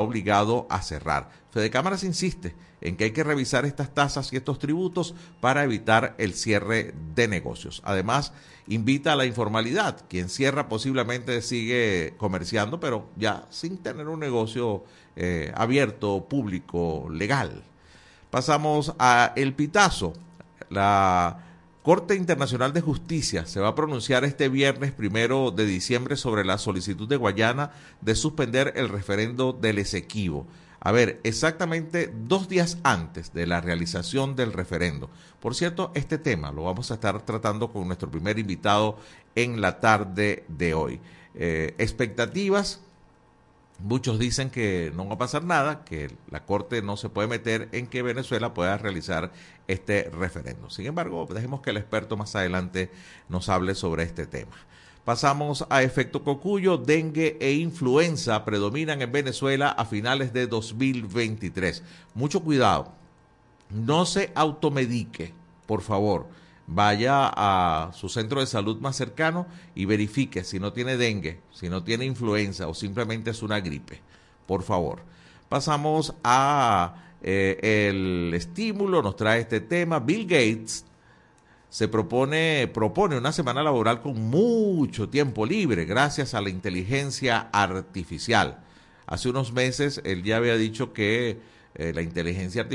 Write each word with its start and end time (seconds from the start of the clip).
obligado 0.00 0.66
a 0.70 0.80
cerrar. 0.80 1.30
Fede 1.50 1.68
Cámaras 1.68 2.04
insiste 2.04 2.54
en 2.80 2.96
que 2.96 3.04
hay 3.04 3.10
que 3.10 3.22
revisar 3.22 3.66
estas 3.66 3.92
tasas 3.92 4.32
y 4.32 4.36
estos 4.36 4.58
tributos 4.58 5.14
para 5.42 5.62
evitar 5.62 6.14
el 6.16 6.32
cierre 6.32 6.94
de 7.14 7.28
negocios. 7.28 7.82
Además, 7.84 8.32
invita 8.66 9.12
a 9.12 9.16
la 9.16 9.26
informalidad. 9.26 10.02
Quien 10.08 10.30
cierra 10.30 10.68
posiblemente 10.68 11.42
sigue 11.42 12.14
comerciando, 12.16 12.80
pero 12.80 13.10
ya 13.16 13.46
sin 13.50 13.76
tener 13.76 14.08
un 14.08 14.20
negocio 14.20 14.84
eh, 15.16 15.52
abierto, 15.54 16.26
público, 16.30 17.06
legal. 17.10 17.62
Pasamos 18.30 18.94
a 18.98 19.34
El 19.36 19.52
Pitazo. 19.52 20.14
La 20.70 21.49
Corte 21.82 22.14
Internacional 22.14 22.74
de 22.74 22.82
Justicia 22.82 23.46
se 23.46 23.58
va 23.58 23.68
a 23.68 23.74
pronunciar 23.74 24.24
este 24.24 24.50
viernes 24.50 24.92
primero 24.92 25.50
de 25.50 25.64
diciembre 25.64 26.16
sobre 26.16 26.44
la 26.44 26.58
solicitud 26.58 27.08
de 27.08 27.16
Guayana 27.16 27.70
de 28.02 28.14
suspender 28.14 28.74
el 28.76 28.90
referendo 28.90 29.54
del 29.54 29.78
Esequibo. 29.78 30.46
A 30.78 30.92
ver, 30.92 31.20
exactamente 31.24 32.12
dos 32.14 32.50
días 32.50 32.76
antes 32.82 33.32
de 33.32 33.46
la 33.46 33.62
realización 33.62 34.36
del 34.36 34.52
referendo. 34.52 35.08
Por 35.40 35.54
cierto, 35.54 35.90
este 35.94 36.18
tema 36.18 36.52
lo 36.52 36.64
vamos 36.64 36.90
a 36.90 36.94
estar 36.94 37.22
tratando 37.22 37.72
con 37.72 37.86
nuestro 37.86 38.10
primer 38.10 38.38
invitado 38.38 38.98
en 39.34 39.62
la 39.62 39.80
tarde 39.80 40.44
de 40.48 40.74
hoy. 40.74 41.00
Eh, 41.34 41.74
expectativas 41.78 42.82
Muchos 43.82 44.18
dicen 44.18 44.50
que 44.50 44.92
no 44.94 45.06
va 45.06 45.14
a 45.14 45.18
pasar 45.18 45.42
nada, 45.42 45.84
que 45.84 46.10
la 46.30 46.44
Corte 46.44 46.82
no 46.82 46.98
se 46.98 47.08
puede 47.08 47.28
meter 47.28 47.68
en 47.72 47.86
que 47.86 48.02
Venezuela 48.02 48.52
pueda 48.52 48.76
realizar 48.76 49.32
este 49.68 50.10
referendo. 50.10 50.68
Sin 50.68 50.86
embargo, 50.86 51.26
dejemos 51.32 51.62
que 51.62 51.70
el 51.70 51.78
experto 51.78 52.16
más 52.16 52.36
adelante 52.36 52.90
nos 53.28 53.48
hable 53.48 53.74
sobre 53.74 54.02
este 54.02 54.26
tema. 54.26 54.56
Pasamos 55.04 55.66
a 55.70 55.82
efecto 55.82 56.22
cocuyo, 56.24 56.76
dengue 56.76 57.38
e 57.40 57.52
influenza 57.52 58.44
predominan 58.44 59.00
en 59.00 59.12
Venezuela 59.12 59.70
a 59.70 59.86
finales 59.86 60.34
de 60.34 60.46
2023. 60.46 61.82
Mucho 62.14 62.40
cuidado, 62.40 62.92
no 63.70 64.04
se 64.04 64.30
automedique, 64.34 65.32
por 65.66 65.80
favor 65.80 66.39
vaya 66.72 67.30
a 67.34 67.90
su 67.92 68.08
centro 68.08 68.40
de 68.40 68.46
salud 68.46 68.80
más 68.80 68.96
cercano 68.96 69.46
y 69.74 69.86
verifique 69.86 70.44
si 70.44 70.60
no 70.60 70.72
tiene 70.72 70.96
dengue, 70.96 71.40
si 71.52 71.68
no 71.68 71.82
tiene 71.82 72.04
influenza 72.04 72.68
o 72.68 72.74
simplemente 72.74 73.30
es 73.30 73.42
una 73.42 73.60
gripe. 73.60 74.00
Por 74.46 74.62
favor. 74.62 75.02
Pasamos 75.48 76.14
a 76.22 76.94
eh, 77.22 77.88
el 77.88 78.32
estímulo, 78.34 79.02
nos 79.02 79.16
trae 79.16 79.40
este 79.40 79.60
tema. 79.60 79.98
Bill 79.98 80.22
Gates 80.22 80.84
se 81.68 81.88
propone, 81.88 82.70
propone 82.72 83.18
una 83.18 83.32
semana 83.32 83.64
laboral 83.64 84.00
con 84.00 84.30
mucho 84.30 85.08
tiempo 85.08 85.46
libre 85.46 85.86
gracias 85.86 86.34
a 86.34 86.40
la 86.40 86.50
inteligencia 86.50 87.48
artificial. 87.52 88.60
Hace 89.06 89.28
unos 89.28 89.52
meses 89.52 90.00
él 90.04 90.22
ya 90.22 90.36
había 90.36 90.56
dicho 90.56 90.92
que 90.92 91.40
eh, 91.74 91.92
la 91.94 92.02
inteligencia 92.02 92.66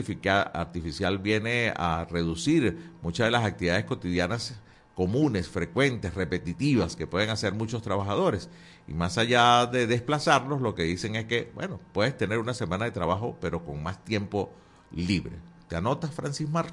artificial, 0.54 1.20
viene 1.20 1.74
a 1.76 2.06
reducir 2.10 2.94
muchas 3.02 3.28
de 3.28 3.32
las 3.32 3.44
actividades 3.44 3.86
cotidianas 3.86 4.56
comunes, 4.96 5.50
frecuentes, 5.50 6.14
repetitivas 6.14 6.96
que 6.96 7.06
pueden 7.06 7.30
hacer 7.30 7.54
muchos 7.54 7.82
trabajadores. 7.82 8.50
Y 8.88 8.94
más 8.94 9.18
allá 9.18 9.66
de 9.66 9.88
desplazarlos, 9.88 10.62
lo 10.62 10.74
que 10.74 10.84
dicen 10.84 11.16
es 11.16 11.26
que, 11.26 11.52
bueno, 11.54 11.80
puedes 11.94 12.18
tener 12.18 12.40
una 12.40 12.54
semana 12.54 12.86
de 12.86 12.92
trabajo, 12.92 13.38
pero 13.42 13.66
con 13.66 13.84
más 13.84 14.04
tiempo 14.06 14.54
libre. 14.92 15.34
¿Te 15.68 15.76
anotas, 15.76 16.12
Francis 16.14 16.50
Mar? 16.50 16.68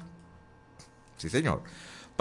Sí, 1.17 1.29
señor. 1.29 1.63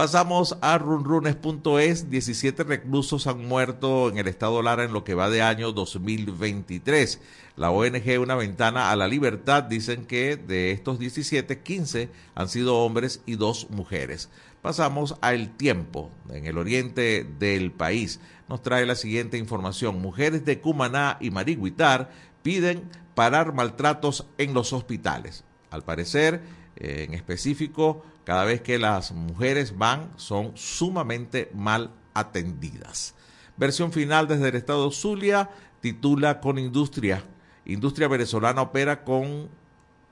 Pasamos 0.03 0.59
a 0.63 0.79
runrunes.es. 0.79 2.11
17 2.11 2.65
reclusos 2.65 3.29
han 3.29 3.47
muerto 3.47 4.09
en 4.09 4.19
el 4.19 4.27
estado 4.27 4.61
Lara 4.61 4.83
en 4.83 4.93
lo 4.93 5.05
que 5.05 5.15
va 5.15 5.31
de 5.31 5.43
año 5.43 5.71
2023. 5.71 7.21
La 7.55 7.71
ONG 7.71 8.21
Una 8.21 8.35
Ventana 8.35 8.91
a 8.91 8.97
la 8.97 9.07
Libertad 9.07 9.63
dicen 9.63 10.05
que 10.05 10.37
de 10.37 10.73
estos 10.73 10.99
17, 10.99 11.61
15 11.61 12.09
han 12.35 12.49
sido 12.49 12.79
hombres 12.79 13.23
y 13.27 13.37
dos 13.37 13.71
mujeres. 13.71 14.29
Pasamos 14.61 15.15
al 15.21 15.57
tiempo 15.57 16.11
en 16.31 16.47
el 16.47 16.59
oriente 16.59 17.25
del 17.39 17.71
país. 17.71 18.19
Nos 18.49 18.61
trae 18.61 18.85
la 18.87 18.97
siguiente 18.97 19.39
información. 19.39 20.03
Mujeres 20.03 20.45
de 20.45 20.61
Cumaná 20.61 21.17
y 21.21 21.31
Mariguitar 21.31 22.11
piden 22.43 22.91
parar 23.15 23.55
maltratos 23.55 24.27
en 24.37 24.53
los 24.53 24.73
hospitales. 24.73 25.45
Al 25.71 25.85
parecer, 25.85 26.43
eh, 26.75 27.05
en 27.07 27.15
específico, 27.15 28.03
cada 28.25 28.45
vez 28.45 28.61
que 28.61 28.79
las 28.79 29.13
mujeres 29.13 29.77
van, 29.77 30.11
son 30.17 30.53
sumamente 30.57 31.51
mal 31.55 31.91
atendidas. 32.15 33.15
Versión 33.57 33.93
final 33.93 34.29
desde 34.29 34.49
el 34.49 34.57
estado 34.57 34.91
Zulia 34.91 35.51
titula 35.81 36.41
Con 36.41 36.59
Industria. 36.59 37.25
Industria 37.65 38.09
venezolana 38.09 38.63
opera 38.63 39.05
con 39.05 39.49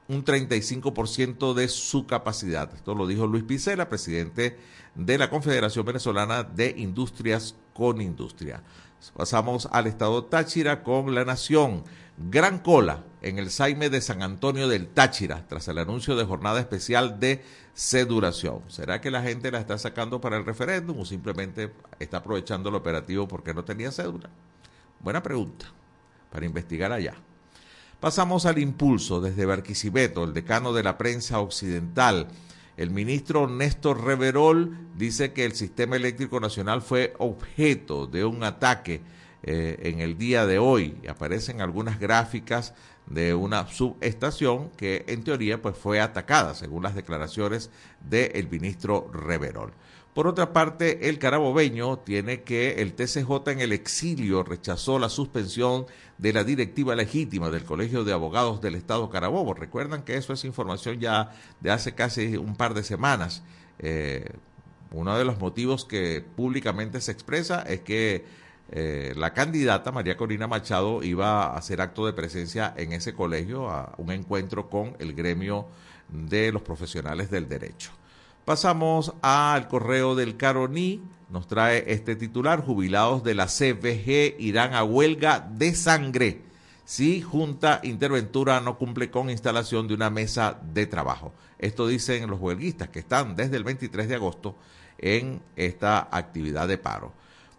un 0.08 0.24
35% 0.24 1.54
de 1.54 1.68
su 1.68 2.06
capacidad. 2.06 2.74
Esto 2.74 2.94
lo 2.94 3.06
dijo 3.06 3.26
Luis 3.26 3.44
Picela, 3.44 3.88
presidente 3.88 4.58
de 4.96 5.18
la 5.18 5.30
Confederación 5.30 5.86
Venezolana 5.86 6.42
de 6.42 6.74
Industrias 6.76 7.54
con 7.74 8.00
Industria. 8.00 8.62
Pasamos 9.16 9.68
al 9.70 9.86
estado 9.86 10.24
Táchira 10.24 10.82
con 10.82 11.14
La 11.14 11.24
Nación. 11.24 11.84
Gran 12.18 12.58
cola 12.58 13.04
en 13.22 13.38
el 13.38 13.50
Saime 13.50 13.90
de 13.90 14.00
San 14.00 14.22
Antonio 14.22 14.68
del 14.68 14.88
Táchira 14.88 15.46
tras 15.46 15.68
el 15.68 15.78
anuncio 15.78 16.16
de 16.16 16.24
jornada 16.24 16.60
especial 16.60 17.20
de 17.20 17.42
seduración. 17.74 18.62
¿Será 18.68 19.00
que 19.00 19.10
la 19.10 19.22
gente 19.22 19.50
la 19.50 19.60
está 19.60 19.78
sacando 19.78 20.20
para 20.20 20.36
el 20.36 20.46
referéndum 20.46 21.00
o 21.00 21.04
simplemente 21.04 21.72
está 21.98 22.18
aprovechando 22.18 22.68
el 22.68 22.74
operativo 22.74 23.28
porque 23.28 23.54
no 23.54 23.64
tenía 23.64 23.92
cédula? 23.92 24.30
Buena 25.00 25.22
pregunta 25.22 25.66
para 26.30 26.46
investigar 26.46 26.92
allá. 26.92 27.14
Pasamos 28.00 28.46
al 28.46 28.58
impulso 28.58 29.20
desde 29.20 29.44
Barquisimeto, 29.44 30.24
el 30.24 30.32
decano 30.32 30.72
de 30.72 30.82
la 30.82 30.96
prensa 30.96 31.40
occidental. 31.40 32.28
El 32.78 32.90
ministro 32.90 33.46
Néstor 33.46 34.02
Reverol 34.02 34.74
dice 34.96 35.34
que 35.34 35.44
el 35.44 35.52
sistema 35.52 35.96
eléctrico 35.96 36.40
nacional 36.40 36.80
fue 36.80 37.12
objeto 37.18 38.06
de 38.06 38.24
un 38.24 38.42
ataque 38.42 39.02
eh, 39.42 39.78
en 39.82 40.00
el 40.00 40.16
día 40.16 40.46
de 40.46 40.58
hoy. 40.58 40.96
Aparecen 41.08 41.60
algunas 41.60 42.00
gráficas 42.00 42.72
de 43.10 43.34
una 43.34 43.66
subestación 43.68 44.70
que 44.76 45.04
en 45.08 45.22
teoría 45.24 45.60
pues 45.60 45.76
fue 45.76 46.00
atacada, 46.00 46.54
según 46.54 46.84
las 46.84 46.94
declaraciones 46.94 47.70
del 48.08 48.48
ministro 48.48 49.10
Reverol. 49.12 49.72
Por 50.14 50.26
otra 50.26 50.52
parte, 50.52 51.08
el 51.08 51.18
carabobeño 51.18 51.98
tiene 51.98 52.42
que 52.42 52.82
el 52.82 52.94
TCJ 52.94 53.50
en 53.50 53.60
el 53.60 53.72
exilio 53.72 54.42
rechazó 54.42 54.98
la 54.98 55.08
suspensión 55.08 55.86
de 56.18 56.32
la 56.32 56.42
directiva 56.42 56.96
legítima 56.96 57.50
del 57.50 57.64
Colegio 57.64 58.02
de 58.02 58.12
Abogados 58.12 58.60
del 58.60 58.74
Estado 58.74 59.08
Carabobo. 59.08 59.54
Recuerdan 59.54 60.02
que 60.02 60.16
eso 60.16 60.32
es 60.32 60.44
información 60.44 60.98
ya 60.98 61.32
de 61.60 61.70
hace 61.70 61.94
casi 61.94 62.36
un 62.36 62.56
par 62.56 62.74
de 62.74 62.82
semanas. 62.82 63.44
Eh, 63.78 64.32
uno 64.92 65.16
de 65.16 65.24
los 65.24 65.38
motivos 65.38 65.84
que 65.84 66.24
públicamente 66.36 67.00
se 67.00 67.12
expresa 67.12 67.62
es 67.62 67.80
que 67.80 68.24
eh, 68.72 69.14
la 69.16 69.34
candidata 69.34 69.90
María 69.90 70.16
Corina 70.16 70.46
Machado 70.46 71.02
iba 71.02 71.44
a 71.44 71.56
hacer 71.56 71.80
acto 71.80 72.06
de 72.06 72.12
presencia 72.12 72.72
en 72.76 72.92
ese 72.92 73.14
colegio, 73.14 73.68
a 73.68 73.94
un 73.98 74.12
encuentro 74.12 74.70
con 74.70 74.96
el 75.00 75.14
gremio 75.14 75.66
de 76.08 76.52
los 76.52 76.62
profesionales 76.62 77.30
del 77.30 77.48
derecho. 77.48 77.90
Pasamos 78.44 79.12
al 79.22 79.68
correo 79.68 80.14
del 80.14 80.36
Caroní, 80.36 81.02
nos 81.30 81.46
trae 81.46 81.92
este 81.92 82.16
titular, 82.16 82.64
jubilados 82.64 83.22
de 83.22 83.34
la 83.34 83.46
CVG 83.46 84.36
irán 84.38 84.74
a 84.74 84.84
huelga 84.84 85.40
de 85.40 85.74
sangre 85.74 86.42
si 86.84 87.22
Junta 87.22 87.78
Interventura 87.84 88.60
no 88.60 88.76
cumple 88.76 89.12
con 89.12 89.30
instalación 89.30 89.86
de 89.86 89.94
una 89.94 90.10
mesa 90.10 90.58
de 90.60 90.86
trabajo. 90.86 91.32
Esto 91.60 91.86
dicen 91.86 92.28
los 92.28 92.40
huelguistas 92.40 92.88
que 92.88 92.98
están 92.98 93.36
desde 93.36 93.56
el 93.56 93.62
23 93.62 94.08
de 94.08 94.16
agosto 94.16 94.56
en 94.98 95.40
esta 95.54 96.08
actividad 96.10 96.66
de 96.66 96.78
paro. 96.78 97.12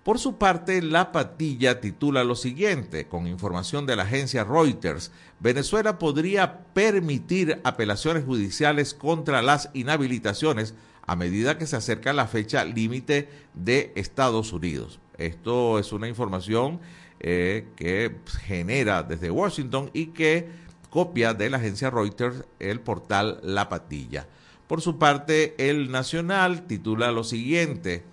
Por 0.03 0.17
su 0.17 0.38
parte, 0.38 0.81
La 0.81 1.12
Patilla 1.12 1.79
titula 1.79 2.23
lo 2.23 2.35
siguiente, 2.35 3.07
con 3.07 3.28
información 3.28 3.85
de 3.85 3.95
la 3.95 4.03
agencia 4.03 4.44
Reuters, 4.44 5.12
Venezuela 5.39 6.00
podría 6.00 6.64
permitir 6.73 7.61
apelaciones 7.64 8.25
judiciales 8.25 8.96
contra 8.96 9.43
las 9.43 9.70
inhabilitaciones 9.75 10.73
a 11.05 11.16
medida 11.16 11.59
que 11.59 11.67
se 11.67 11.75
acerca 11.75 12.14
la 12.14 12.25
fecha 12.25 12.66
límite 12.66 13.29
de 13.53 13.91
Estados 13.96 14.53
Unidos. 14.53 14.99
Esto 15.20 15.78
es 15.78 15.93
una 15.93 16.08
información 16.08 16.79
eh, 17.20 17.67
que 17.75 18.16
genera 18.43 19.03
desde 19.03 19.29
Washington 19.29 19.91
y 19.93 20.08
que 20.08 20.49
copia 20.90 21.35
de 21.35 21.52
la 21.52 21.58
agencia 21.58 21.91
Reuters 21.91 22.43
el 22.58 22.79
portal 22.79 23.40
La 23.43 23.70
Patilla. 23.70 24.28
Por 24.66 24.81
su 24.81 24.97
parte, 24.97 25.53
el 25.58 25.91
Nacional 25.91 26.66
titula 26.66 27.11
lo 27.11 27.23
siguiente, 27.23 28.03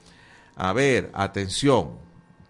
a 0.61 0.73
ver, 0.73 1.11
atención, 1.15 1.93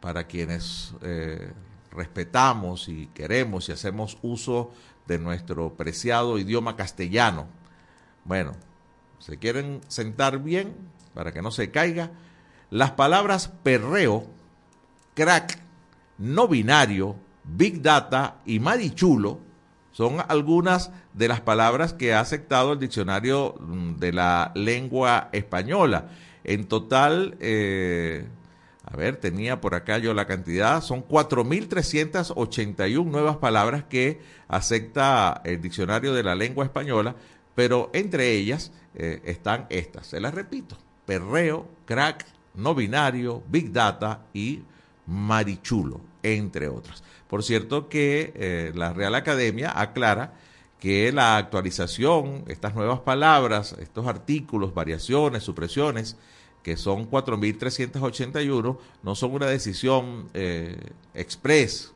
para 0.01 0.27
quienes 0.27 0.95
eh, 1.03 1.53
respetamos 1.93 2.89
y 2.89 3.09
queremos 3.09 3.69
y 3.69 3.73
hacemos 3.73 4.17
uso 4.23 4.73
de 5.07 5.19
nuestro 5.19 5.75
preciado 5.75 6.39
idioma 6.39 6.75
castellano. 6.75 7.49
Bueno, 8.25 8.53
se 9.19 9.37
quieren 9.37 9.83
sentar 9.89 10.39
bien 10.39 10.75
para 11.13 11.33
que 11.33 11.43
no 11.43 11.51
se 11.51 11.71
caiga. 11.71 12.11
Las 12.71 12.93
palabras 12.93 13.53
perreo, 13.63 14.25
crack, 15.13 15.59
no 16.17 16.49
binario, 16.49 17.15
big 17.45 17.83
data 17.83 18.37
y 18.47 18.59
marichulo 18.59 19.41
Son 19.93 20.17
algunas 20.29 20.93
de 21.13 21.29
las 21.29 21.43
palabras 21.43 21.93
que 21.93 22.15
ha 22.15 22.21
aceptado 22.21 22.73
el 22.73 22.79
diccionario 22.79 23.55
mm, 23.61 23.97
de 23.97 24.13
la 24.15 24.51
lengua 24.55 25.29
española. 25.33 26.09
En 26.49 26.65
total, 26.65 27.37
eh, 27.41 28.27
a 28.83 28.97
ver, 28.97 29.17
tenía 29.17 29.61
por 29.61 29.75
acá 29.75 29.99
yo 29.99 30.15
la 30.15 30.27
cantidad, 30.27 30.83
son 30.83 31.07
4.381 31.07 33.05
nuevas 33.05 33.37
palabras 33.37 33.85
que 33.85 34.23
acepta 34.49 35.43
el 35.45 35.61
diccionario 35.61 36.15
de 36.15 36.23
la 36.23 36.35
lengua 36.35 36.65
española, 36.65 37.17
pero 37.55 37.91
entre 37.93 38.33
ellas 38.33 38.73
eh, 38.95 39.21
están 39.27 39.67
estas, 39.69 40.07
se 40.07 40.21
las 40.21 40.33
repito, 40.33 40.79
perreo, 41.05 41.69
crack, 41.85 42.25
no 42.55 42.75
binario, 42.75 43.43
big 43.51 43.71
data 43.71 44.23
y 44.33 44.63
marichulo, 45.07 46.01
entre 46.23 46.69
otras. 46.69 47.05
Por 47.29 47.43
cierto 47.43 47.91
que 47.91 48.33
eh, 48.35 48.73
la 48.75 48.95
Real 48.95 49.15
Academia 49.15 49.79
aclara 49.79 50.33
que 50.81 51.13
la 51.13 51.37
actualización, 51.37 52.45
estas 52.47 52.75
nuevas 52.75 53.01
palabras, 53.01 53.77
estos 53.81 54.07
artículos, 54.07 54.73
variaciones, 54.73 55.43
supresiones, 55.43 56.17
que 56.63 56.77
son 56.77 57.11
4.381, 57.11 58.79
no 59.03 59.15
son 59.15 59.33
una 59.33 59.47
decisión 59.47 60.29
eh, 60.35 60.79
express, 61.15 61.93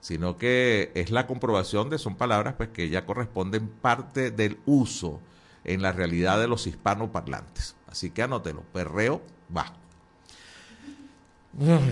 sino 0.00 0.36
que 0.36 0.90
es 0.94 1.10
la 1.10 1.26
comprobación 1.26 1.90
de 1.90 1.98
son 1.98 2.16
palabras 2.16 2.54
pues, 2.56 2.70
que 2.70 2.88
ya 2.88 3.04
corresponden 3.04 3.68
parte 3.68 4.30
del 4.30 4.58
uso 4.66 5.20
en 5.64 5.82
la 5.82 5.92
realidad 5.92 6.40
de 6.40 6.48
los 6.48 6.66
hispanoparlantes. 6.66 7.76
Así 7.86 8.10
que 8.10 8.22
anótelo, 8.22 8.62
perreo 8.72 9.20
va. 9.54 9.72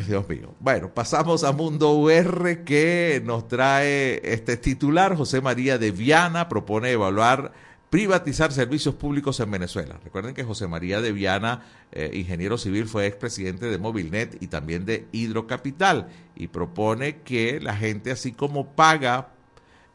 Dios 0.07 0.29
mío. 0.29 0.55
Bueno, 0.61 0.89
pasamos 0.89 1.43
a 1.43 1.53
Mundo 1.53 1.93
UR 1.95 2.65
que 2.65 3.21
nos 3.25 3.49
trae 3.49 4.21
este 4.23 4.57
titular. 4.57 5.17
José 5.17 5.41
María 5.41 5.79
de 5.79 5.91
Viana 5.91 6.49
propone 6.49 6.93
evaluar 6.93 7.53
privatizar 7.90 8.52
servicios 8.52 8.94
públicos 8.94 9.40
en 9.40 9.50
Venezuela. 9.50 9.99
Recuerden 10.05 10.35
que 10.35 10.44
José 10.44 10.69
María 10.69 11.00
de 11.00 11.12
Viana, 11.12 11.62
eh, 11.93 12.11
ingeniero 12.12 12.58
civil, 12.58 12.87
fue 12.87 13.06
expresidente 13.06 13.67
de 13.67 13.79
Movilnet 13.79 14.43
y 14.43 14.49
también 14.49 14.85
de 14.85 15.06
Hidrocapital 15.12 16.08
y 16.37 16.49
propone 16.49 17.23
que 17.23 17.61
la 17.61 17.75
gente, 17.75 18.11
así 18.11 18.32
como 18.32 18.73
paga 18.73 19.29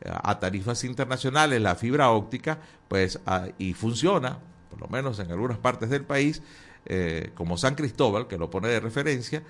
eh, 0.01 0.11
a 0.11 0.39
tarifas 0.39 0.83
internacionales 0.83 1.61
la 1.61 1.75
fibra 1.75 2.09
óptica, 2.09 2.59
pues 2.87 3.19
ah, 3.27 3.47
y 3.59 3.73
funciona, 3.73 4.39
por 4.69 4.81
lo 4.81 4.87
menos 4.87 5.19
en 5.19 5.31
algunas 5.31 5.59
partes 5.59 5.89
del 5.89 6.03
país, 6.03 6.41
eh, 6.85 7.31
como 7.35 7.57
San 7.57 7.75
Cristóbal, 7.75 8.27
que 8.27 8.37
lo 8.37 8.49
pone 8.49 8.67
de 8.69 8.79
referencia, 8.79 9.43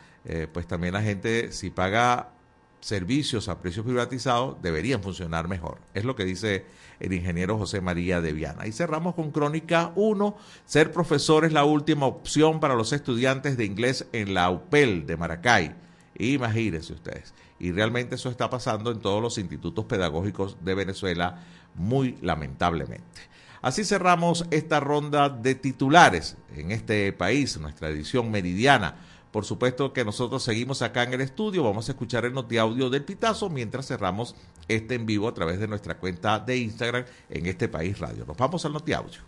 pues 0.53 0.67
también 0.67 0.93
la 0.93 1.01
gente 1.01 1.51
si 1.51 1.69
paga 1.69 2.31
servicios 2.83 3.47
a 3.47 3.61
precios 3.61 3.85
privatizados 3.85 4.61
deberían 4.61 5.01
funcionar 5.01 5.47
mejor. 5.47 5.77
Es 5.93 6.03
lo 6.03 6.17
que 6.17 6.25
dice 6.25 6.65
el 6.99 7.13
ingeniero 7.13 7.57
José 7.57 7.79
María 7.79 8.19
de 8.19 8.33
Viana. 8.33 8.67
Y 8.67 8.73
cerramos 8.73 9.15
con 9.15 9.31
Crónica 9.31 9.93
1. 9.95 10.35
Ser 10.65 10.91
profesor 10.91 11.45
es 11.45 11.53
la 11.53 11.63
última 11.63 12.05
opción 12.07 12.59
para 12.59 12.75
los 12.75 12.91
estudiantes 12.91 13.55
de 13.55 13.63
inglés 13.63 14.07
en 14.11 14.33
la 14.33 14.49
UPEL 14.49 15.05
de 15.05 15.15
Maracay. 15.15 15.75
Imagínense 16.19 16.91
ustedes. 16.91 17.33
Y 17.57 17.71
realmente 17.71 18.15
eso 18.15 18.29
está 18.29 18.49
pasando 18.49 18.91
en 18.91 18.99
todos 18.99 19.21
los 19.21 19.37
institutos 19.37 19.85
pedagógicos 19.85 20.57
de 20.61 20.75
Venezuela, 20.75 21.41
muy 21.75 22.17
lamentablemente. 22.21 23.21
Así 23.61 23.85
cerramos 23.85 24.45
esta 24.51 24.81
ronda 24.81 25.29
de 25.29 25.55
titulares 25.55 26.35
en 26.53 26.71
este 26.71 27.13
país, 27.13 27.57
nuestra 27.57 27.87
edición 27.87 28.29
meridiana 28.29 28.97
por 29.33 29.45
supuesto 29.45 29.93
que 29.93 30.05
nosotros 30.05 30.43
seguimos 30.43 30.83
acá 30.83 31.01
en 31.01 31.15
el 31.15 31.21
estudio, 31.21 31.63
vamos 31.63 31.89
a 31.89 31.93
escuchar 31.93 32.23
el 32.23 32.33
notiaudio 32.33 32.91
del 32.91 33.03
Pitazo 33.03 33.49
mientras 33.49 33.87
cerramos 33.87 34.35
este 34.67 34.93
en 34.93 35.07
vivo 35.07 35.27
a 35.27 35.33
través 35.33 35.59
de 35.59 35.67
nuestra 35.67 35.97
cuenta 35.97 36.37
de 36.37 36.57
Instagram 36.57 37.03
en 37.31 37.47
este 37.47 37.67
país 37.67 37.97
radio. 37.97 38.25
Nos 38.27 38.37
vamos 38.37 38.63
al 38.63 38.73
notiaudio. 38.73 39.21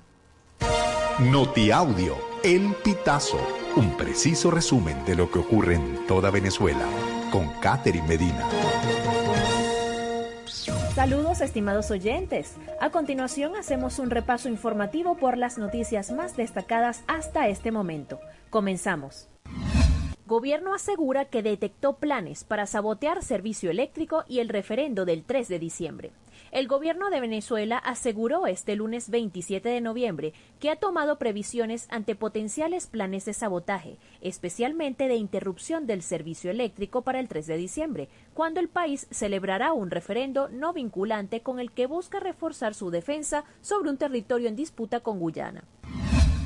Notiaudio, 1.18 2.18
El 2.44 2.76
Pitazo, 2.84 3.40
un 3.78 3.98
preciso 3.98 4.52
resumen 4.52 5.04
de 5.06 5.16
lo 5.16 5.32
que 5.32 5.40
ocurre 5.40 5.74
en 5.74 6.06
toda 6.06 6.30
Venezuela, 6.30 6.86
con 7.32 7.48
Catherine 7.60 8.08
Medina. 8.08 8.48
Saludos 10.94 11.42
estimados 11.42 11.90
oyentes. 11.90 12.54
A 12.80 12.92
continuación 12.92 13.56
hacemos 13.56 13.98
un 13.98 14.12
repaso 14.12 14.50
informativo 14.50 15.18
por 15.18 15.36
las 15.36 15.58
noticias 15.58 16.12
más 16.12 16.38
destacadas 16.38 17.02
hasta 17.08 17.48
este 17.48 17.72
momento. 17.72 18.20
Comenzamos. 18.52 19.30
Gobierno 20.28 20.74
asegura 20.74 21.26
que 21.26 21.44
detectó 21.44 21.98
planes 21.98 22.44
para 22.44 22.66
sabotear 22.66 23.22
servicio 23.22 23.70
eléctrico 23.70 24.24
y 24.28 24.40
el 24.40 24.50
referendo 24.50 25.06
del 25.06 25.24
3 25.24 25.48
de 25.48 25.60
diciembre. 25.60 26.12
El 26.52 26.68
gobierno 26.68 27.12
de 27.12 27.20
Venezuela 27.20 27.78
aseguró 27.78 28.48
este 28.48 28.76
lunes 28.76 29.12
27 29.12 29.70
de 29.70 29.82
noviembre 29.82 30.34
que 30.60 30.72
ha 30.72 30.78
tomado 30.78 31.20
previsiones 31.20 31.86
ante 31.92 32.16
potenciales 32.16 32.88
planes 32.88 33.26
de 33.26 33.34
sabotaje, 33.34 33.98
especialmente 34.20 35.08
de 35.08 35.14
interrupción 35.14 35.86
del 35.86 36.02
servicio 36.02 36.50
eléctrico 36.50 37.04
para 37.04 37.20
el 37.20 37.28
3 37.28 37.46
de 37.46 37.58
diciembre, 37.58 38.10
cuando 38.34 38.60
el 38.60 38.68
país 38.68 39.06
celebrará 39.12 39.74
un 39.74 39.92
referendo 39.92 40.50
no 40.50 40.74
vinculante 40.74 41.42
con 41.42 41.60
el 41.60 41.72
que 41.72 41.86
busca 41.86 42.20
reforzar 42.20 42.74
su 42.74 42.90
defensa 42.90 43.46
sobre 43.62 43.92
un 43.92 43.98
territorio 43.98 44.48
en 44.48 44.56
disputa 44.56 45.02
con 45.02 45.20
Guyana. 45.20 45.66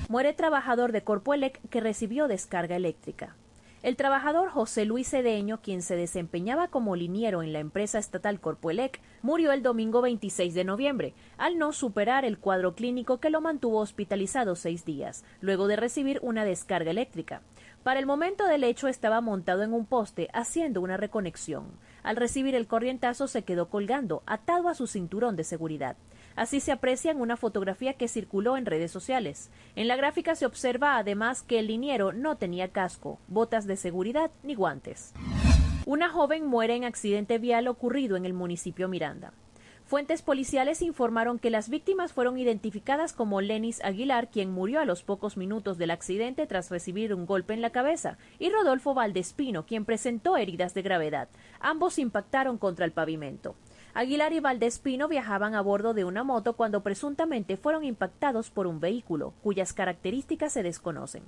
Muere 0.10 0.34
trabajador 0.34 0.92
de 0.92 1.02
Corpoelec 1.02 1.62
que 1.70 1.80
recibió 1.80 2.28
descarga 2.28 2.76
eléctrica. 2.76 3.38
El 3.82 3.96
trabajador 3.96 4.50
José 4.50 4.84
Luis 4.84 5.10
Cedeño, 5.10 5.62
quien 5.62 5.82
se 5.82 5.96
desempeñaba 5.96 6.68
como 6.68 6.98
liniero 6.98 7.42
en 7.42 7.54
la 7.54 7.60
empresa 7.60 7.98
estatal 7.98 8.42
Corpoelec, 8.42 9.00
murió 9.22 9.54
el 9.54 9.64
domingo 9.64 10.02
26 10.02 10.54
de 10.54 10.66
noviembre, 10.66 11.14
al 11.38 11.58
no 11.58 11.72
superar 11.72 12.26
el 12.26 12.40
cuadro 12.40 12.76
clínico 12.76 13.22
que 13.22 13.30
lo 13.30 13.40
mantuvo 13.40 13.80
hospitalizado 13.80 14.58
seis 14.58 14.84
días, 14.84 15.24
luego 15.40 15.68
de 15.68 15.78
recibir 15.78 16.20
una 16.24 16.44
descarga 16.44 16.92
eléctrica. 16.92 17.42
Para 17.82 18.02
el 18.02 18.06
momento 18.06 18.46
del 18.48 18.66
hecho 18.66 18.90
estaba 18.90 19.22
montado 19.22 19.64
en 19.64 19.74
un 19.74 19.86
poste 19.86 20.28
haciendo 20.34 20.82
una 20.82 20.98
reconexión. 20.98 21.68
Al 22.04 22.18
recibir 22.18 22.56
el 22.56 22.68
corrientazo 22.68 23.30
se 23.30 23.44
quedó 23.44 23.70
colgando, 23.70 24.24
atado 24.26 24.68
a 24.68 24.76
su 24.76 24.88
cinturón 24.88 25.38
de 25.38 25.46
seguridad. 25.46 25.96
Así 26.40 26.62
se 26.62 26.72
aprecia 26.72 27.12
en 27.12 27.20
una 27.20 27.36
fotografía 27.36 27.96
que 27.96 28.08
circuló 28.08 28.56
en 28.56 28.66
redes 28.66 28.92
sociales. 28.92 29.52
En 29.76 29.90
la 29.90 29.98
gráfica 29.98 30.36
se 30.36 30.46
observa 30.46 30.96
además 30.96 31.44
que 31.44 31.60
el 31.60 31.68
liniero 31.68 32.14
no 32.14 32.38
tenía 32.38 32.70
casco, 32.70 33.20
botas 33.28 33.68
de 33.68 33.76
seguridad 33.76 34.32
ni 34.42 34.56
guantes. 34.56 35.14
Una 35.86 36.08
joven 36.08 36.46
muere 36.46 36.78
en 36.78 36.86
accidente 36.86 37.40
vial 37.40 37.68
ocurrido 37.68 38.16
en 38.16 38.26
el 38.26 38.32
municipio 38.32 38.88
Miranda. 38.88 39.34
Fuentes 39.84 40.22
policiales 40.22 40.82
informaron 40.82 41.40
que 41.40 41.50
las 41.50 41.68
víctimas 41.68 42.14
fueron 42.14 42.38
identificadas 42.38 43.12
como 43.12 43.42
Lenis 43.42 43.84
Aguilar, 43.84 44.30
quien 44.30 44.50
murió 44.50 44.80
a 44.80 44.86
los 44.86 45.04
pocos 45.04 45.36
minutos 45.36 45.78
del 45.78 45.92
accidente 45.92 46.48
tras 46.48 46.70
recibir 46.70 47.14
un 47.14 47.26
golpe 47.26 47.54
en 47.54 47.62
la 47.62 47.72
cabeza, 47.72 48.18
y 48.38 48.50
Rodolfo 48.50 48.94
Valdespino, 48.94 49.66
quien 49.66 49.84
presentó 49.84 50.38
heridas 50.38 50.74
de 50.74 50.84
gravedad. 50.84 51.28
Ambos 51.60 52.00
impactaron 52.00 52.58
contra 52.58 52.86
el 52.86 52.94
pavimento. 52.94 53.56
Aguilar 53.94 54.34
y 54.34 54.40
Valdespino 54.40 55.08
viajaban 55.08 55.56
a 55.56 55.62
bordo 55.62 55.94
de 55.94 56.06
una 56.06 56.24
moto 56.24 56.54
cuando 56.54 56.82
presuntamente 56.82 57.58
fueron 57.58 57.84
impactados 57.84 58.50
por 58.50 58.68
un 58.68 58.80
vehículo, 58.80 59.34
cuyas 59.42 59.74
características 59.74 60.54
se 60.54 60.64
desconocen. 60.64 61.24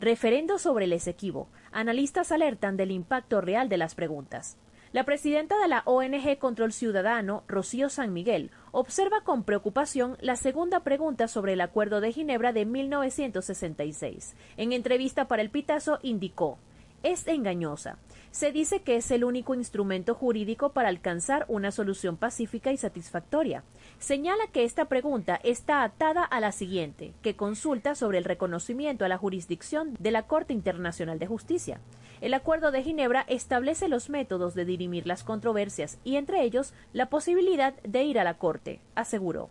Referendo 0.00 0.58
sobre 0.58 0.86
el 0.86 0.92
Esequibo. 0.92 1.48
Analistas 1.72 2.32
alertan 2.32 2.76
del 2.76 2.90
impacto 2.90 3.40
real 3.40 3.68
de 3.68 3.78
las 3.78 3.94
preguntas. 3.94 4.56
La 4.92 5.04
presidenta 5.04 5.58
de 5.58 5.68
la 5.68 5.82
ONG 5.84 6.38
Control 6.38 6.72
Ciudadano, 6.72 7.44
Rocío 7.48 7.90
San 7.90 8.12
Miguel, 8.12 8.50
observa 8.72 9.20
con 9.22 9.42
preocupación 9.42 10.16
la 10.20 10.36
segunda 10.36 10.80
pregunta 10.80 11.28
sobre 11.28 11.52
el 11.52 11.60
Acuerdo 11.60 12.00
de 12.00 12.12
Ginebra 12.12 12.52
de 12.52 12.64
1966. 12.64 14.34
En 14.56 14.72
entrevista 14.72 15.28
para 15.28 15.42
el 15.42 15.50
Pitazo 15.50 15.98
indicó, 16.02 16.58
es 17.02 17.26
engañosa. 17.26 17.98
Se 18.36 18.52
dice 18.52 18.82
que 18.82 18.96
es 18.96 19.10
el 19.12 19.24
único 19.24 19.54
instrumento 19.54 20.14
jurídico 20.14 20.72
para 20.72 20.90
alcanzar 20.90 21.46
una 21.48 21.70
solución 21.70 22.18
pacífica 22.18 22.70
y 22.70 22.76
satisfactoria. 22.76 23.64
Señala 23.98 24.46
que 24.52 24.64
esta 24.64 24.84
pregunta 24.84 25.40
está 25.42 25.82
atada 25.82 26.22
a 26.22 26.38
la 26.38 26.52
siguiente, 26.52 27.14
que 27.22 27.34
consulta 27.34 27.94
sobre 27.94 28.18
el 28.18 28.24
reconocimiento 28.24 29.06
a 29.06 29.08
la 29.08 29.16
jurisdicción 29.16 29.94
de 29.98 30.10
la 30.10 30.26
Corte 30.26 30.52
Internacional 30.52 31.18
de 31.18 31.26
Justicia. 31.26 31.80
El 32.20 32.34
Acuerdo 32.34 32.72
de 32.72 32.82
Ginebra 32.82 33.24
establece 33.26 33.88
los 33.88 34.10
métodos 34.10 34.54
de 34.54 34.66
dirimir 34.66 35.06
las 35.06 35.24
controversias 35.24 35.98
y 36.04 36.16
entre 36.16 36.42
ellos 36.42 36.74
la 36.92 37.08
posibilidad 37.08 37.72
de 37.84 38.02
ir 38.02 38.18
a 38.18 38.24
la 38.24 38.36
Corte, 38.36 38.80
aseguró. 38.94 39.48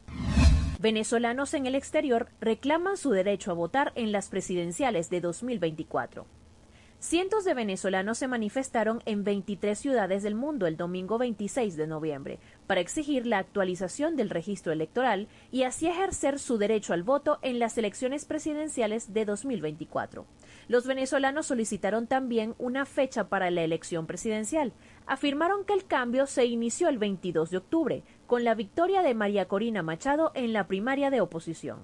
Venezolanos 0.80 1.56
en 1.56 1.66
el 1.66 1.74
exterior 1.74 2.28
reclaman 2.40 2.98
su 2.98 3.10
derecho 3.10 3.50
a 3.50 3.56
votar 3.56 3.94
en 3.96 4.12
las 4.12 4.30
presidenciales 4.30 5.10
de 5.10 5.22
2024. 5.22 6.28
Cientos 7.08 7.46
de 7.46 7.54
venezolanos 7.54 8.18
se 8.18 8.28
manifestaron 8.28 9.04
en 9.06 9.24
23 9.24 9.78
ciudades 9.78 10.24
del 10.24 10.34
mundo 10.34 10.66
el 10.66 10.76
domingo 10.76 11.20
26 11.20 11.78
de 11.78 11.86
noviembre 11.86 12.40
para 12.66 12.82
exigir 12.82 13.28
la 13.28 13.38
actualización 13.38 14.16
del 14.16 14.32
registro 14.32 14.72
electoral 14.72 15.28
y 15.52 15.64
así 15.64 15.86
ejercer 15.86 16.40
su 16.40 16.58
derecho 16.58 16.94
al 16.94 17.04
voto 17.04 17.38
en 17.44 17.60
las 17.60 17.78
elecciones 17.78 18.26
presidenciales 18.26 19.14
de 19.14 19.24
2024. 19.24 20.26
Los 20.68 20.88
venezolanos 20.88 21.46
solicitaron 21.46 22.08
también 22.08 22.56
una 22.58 22.88
fecha 22.88 23.30
para 23.30 23.52
la 23.52 23.62
elección 23.62 24.08
presidencial. 24.08 24.74
Afirmaron 25.06 25.64
que 25.64 25.74
el 25.74 25.86
cambio 25.86 26.26
se 26.26 26.46
inició 26.46 26.90
el 26.90 26.98
22 26.98 27.52
de 27.52 27.58
octubre, 27.58 28.04
con 28.26 28.44
la 28.44 28.56
victoria 28.56 29.04
de 29.04 29.14
María 29.14 29.48
Corina 29.48 29.84
Machado 29.84 30.32
en 30.34 30.54
la 30.54 30.66
primaria 30.66 31.12
de 31.12 31.22
oposición. 31.22 31.84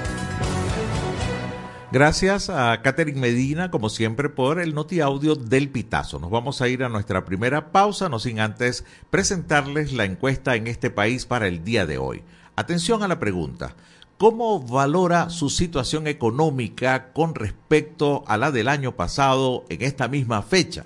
Gracias 1.91 2.49
a 2.49 2.81
Catherine 2.81 3.19
Medina, 3.19 3.69
como 3.69 3.89
siempre, 3.89 4.29
por 4.29 4.61
el 4.61 4.73
noti 4.73 5.01
audio 5.01 5.35
del 5.35 5.69
Pitazo. 5.69 6.19
Nos 6.19 6.31
vamos 6.31 6.61
a 6.61 6.69
ir 6.69 6.85
a 6.85 6.89
nuestra 6.89 7.25
primera 7.25 7.73
pausa, 7.73 8.07
no 8.07 8.17
sin 8.17 8.39
antes 8.39 8.85
presentarles 9.09 9.91
la 9.91 10.05
encuesta 10.05 10.55
en 10.55 10.67
este 10.67 10.89
país 10.89 11.25
para 11.25 11.49
el 11.49 11.65
día 11.65 11.85
de 11.85 11.97
hoy. 11.97 12.23
Atención 12.55 13.03
a 13.03 13.09
la 13.09 13.19
pregunta. 13.19 13.75
¿Cómo 14.17 14.61
valora 14.61 15.29
su 15.29 15.49
situación 15.49 16.07
económica 16.07 17.11
con 17.11 17.35
respecto 17.35 18.23
a 18.25 18.37
la 18.37 18.51
del 18.51 18.69
año 18.69 18.95
pasado 18.95 19.65
en 19.67 19.81
esta 19.81 20.07
misma 20.07 20.43
fecha? 20.43 20.85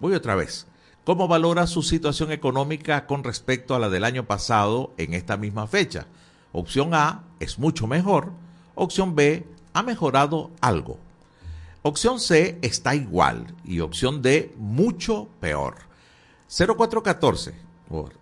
Voy 0.00 0.14
otra 0.14 0.34
vez. 0.34 0.66
¿Cómo 1.04 1.28
valora 1.28 1.66
su 1.66 1.82
situación 1.82 2.32
económica 2.32 3.06
con 3.06 3.22
respecto 3.22 3.74
a 3.74 3.78
la 3.78 3.90
del 3.90 4.04
año 4.04 4.24
pasado 4.24 4.94
en 4.96 5.12
esta 5.12 5.36
misma 5.36 5.66
fecha? 5.66 6.06
Opción 6.52 6.94
A 6.94 7.24
es 7.38 7.58
mucho 7.58 7.86
mejor. 7.86 8.32
Opción 8.74 9.14
B 9.14 9.44
ha 9.72 9.82
mejorado 9.82 10.50
algo. 10.60 10.98
Opción 11.82 12.20
C 12.20 12.58
está 12.62 12.94
igual 12.94 13.54
y 13.64 13.80
opción 13.80 14.22
D 14.22 14.54
mucho 14.56 15.28
peor. 15.40 15.76
0414 16.48 17.68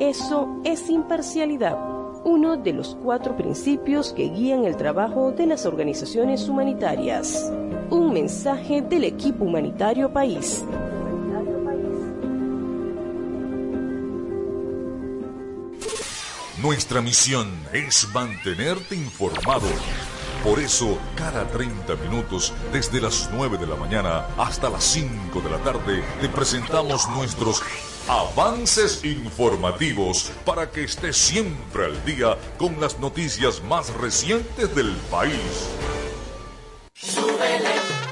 Eso 0.00 0.60
es 0.64 0.90
imparcialidad 0.90 1.93
uno 2.24 2.56
de 2.56 2.72
los 2.72 2.96
cuatro 3.02 3.36
principios 3.36 4.12
que 4.12 4.28
guían 4.30 4.64
el 4.64 4.76
trabajo 4.76 5.32
de 5.32 5.46
las 5.46 5.66
organizaciones 5.66 6.48
humanitarias. 6.48 7.52
Un 7.90 8.12
mensaje 8.12 8.80
del 8.80 9.04
equipo 9.04 9.44
humanitario 9.44 10.12
país. 10.12 10.64
Nuestra 16.62 17.02
misión 17.02 17.50
es 17.74 18.08
mantenerte 18.14 18.96
informado. 18.96 19.68
Por 20.42 20.60
eso, 20.60 20.98
cada 21.14 21.46
30 21.46 21.94
minutos, 21.96 22.54
desde 22.72 23.02
las 23.02 23.30
9 23.34 23.58
de 23.58 23.66
la 23.66 23.76
mañana 23.76 24.26
hasta 24.38 24.70
las 24.70 24.84
5 24.84 25.40
de 25.40 25.50
la 25.50 25.58
tarde, 25.58 26.02
te 26.22 26.28
presentamos 26.30 27.06
nuestros 27.10 27.62
Avances 28.08 29.02
informativos 29.02 30.30
para 30.44 30.70
que 30.70 30.84
esté 30.84 31.14
siempre 31.14 31.86
al 31.86 32.04
día 32.04 32.36
con 32.58 32.78
las 32.78 32.98
noticias 32.98 33.62
más 33.62 33.94
recientes 33.94 34.74
del 34.74 34.92
país. 35.10 35.70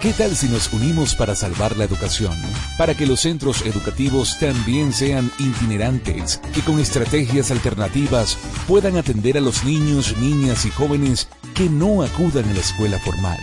¿Qué 0.01 0.15
tal 0.15 0.35
si 0.35 0.49
nos 0.49 0.73
unimos 0.73 1.15
para 1.15 1.35
salvar 1.35 1.77
la 1.77 1.85
educación? 1.85 2.33
Para 2.79 2.95
que 2.95 3.07
los 3.07 3.21
centros 3.21 3.61
educativos 3.67 4.39
también 4.41 4.95
sean 4.95 5.31
itinerantes 5.39 6.41
y 6.57 6.61
con 6.63 6.81
estrategias 6.81 7.51
alternativas 7.51 8.39
puedan 8.67 8.97
atender 8.97 9.37
a 9.37 9.43
los 9.43 9.63
niños, 9.63 10.17
niñas 10.17 10.65
y 10.65 10.71
jóvenes 10.71 11.29
que 11.55 11.69
no 11.69 12.03
acudan 12.03 12.49
a 12.49 12.55
la 12.55 12.61
escuela 12.61 12.99
formal. 12.99 13.39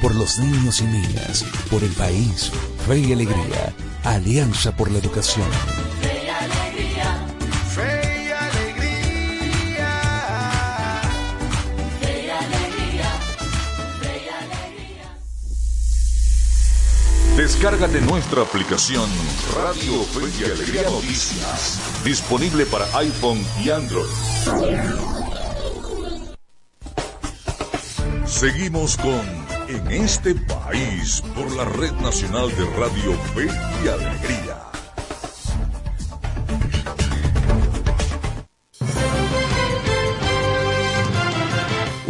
Por 0.00 0.14
los 0.14 0.38
niños 0.38 0.80
y 0.80 0.84
niñas, 0.84 1.44
por 1.70 1.84
el 1.84 1.90
país, 1.90 2.50
fe 2.86 2.98
y 3.00 3.12
alegría. 3.12 3.74
Alianza 4.04 4.74
por 4.74 4.90
la 4.90 4.98
Educación. 4.98 5.46
Fe 6.00 6.24
y 6.24 6.28
alegría. 6.28 7.26
Fe 7.68 8.26
y 8.26 8.30
alegría. 8.30 9.90
Fe 12.00 12.26
y 12.26 12.30
alegría. 12.30 13.10
Fe 14.00 14.22
y 14.24 14.28
alegría. 14.30 15.08
Descárgate 17.36 18.00
nuestra 18.00 18.40
aplicación 18.42 19.08
Radio 19.54 20.02
Fe 20.04 20.20
y 20.40 20.44
Alegría 20.44 20.84
Noticias, 20.84 21.78
disponible 22.04 22.64
para 22.64 22.86
iPhone 22.96 23.44
y 23.62 23.68
Android. 23.68 24.08
Seguimos 28.24 28.96
con 28.96 29.39
En 29.70 29.86
este 29.92 30.34
país 30.34 31.22
por 31.32 31.48
la 31.54 31.64
Red 31.64 31.92
Nacional 32.02 32.48
de 32.56 32.64
Radio 32.76 33.12
Fe 33.32 33.46
y 33.84 33.88
Alegría. 33.88 34.59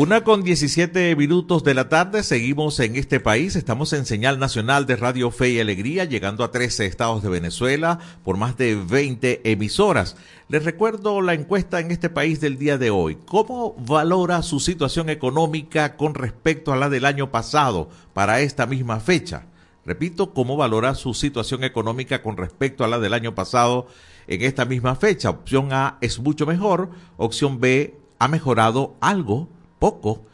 Una 0.00 0.25
con 0.25 0.42
17 0.42 1.14
minutos 1.14 1.62
de 1.62 1.75
la 1.75 1.90
tarde, 1.90 2.23
seguimos 2.23 2.80
en 2.80 2.97
este 2.97 3.21
país, 3.21 3.54
estamos 3.54 3.92
en 3.92 4.07
señal 4.07 4.38
nacional 4.38 4.87
de 4.87 4.97
Radio 4.97 5.30
Fe 5.30 5.50
y 5.50 5.61
Alegría, 5.61 6.07
llegando 6.07 6.42
a 6.42 6.50
13 6.50 6.87
estados 6.87 7.23
de 7.23 7.28
Venezuela 7.28 7.99
por 8.25 8.38
más 8.38 8.57
de 8.57 8.76
20 8.76 9.42
emisoras. 9.45 10.16
Les 10.49 10.64
recuerdo 10.64 11.21
la 11.21 11.35
encuesta 11.35 11.80
en 11.80 11.90
este 11.90 12.09
país 12.09 12.40
del 12.40 12.57
día 12.57 12.78
de 12.78 12.88
hoy. 12.88 13.19
¿Cómo 13.26 13.75
valora 13.75 14.40
su 14.40 14.59
situación 14.59 15.11
económica 15.11 15.99
con 15.99 16.14
respecto 16.14 16.73
a 16.73 16.76
la 16.76 16.88
del 16.88 17.04
año 17.04 17.30
pasado 17.30 17.90
para 18.14 18.40
esta 18.40 18.64
misma 18.64 19.00
fecha? 19.00 19.45
Repito, 19.85 20.33
¿cómo 20.33 20.57
valora 20.57 20.95
su 20.95 21.12
situación 21.12 21.62
económica 21.62 22.23
con 22.23 22.38
respecto 22.38 22.85
a 22.85 22.88
la 22.88 23.00
del 23.00 23.12
año 23.12 23.35
pasado 23.35 23.87
en 24.28 24.40
esta 24.40 24.64
misma 24.64 24.97
fecha? 24.97 25.28
Opción 25.28 25.75
A 25.75 25.99
es 26.00 26.21
mucho 26.21 26.47
mejor, 26.47 26.88
opción 27.19 27.61
B 27.61 27.99
ha 28.19 28.28
mejorado 28.28 28.97
algo 29.02 29.60
poco. 29.81 30.31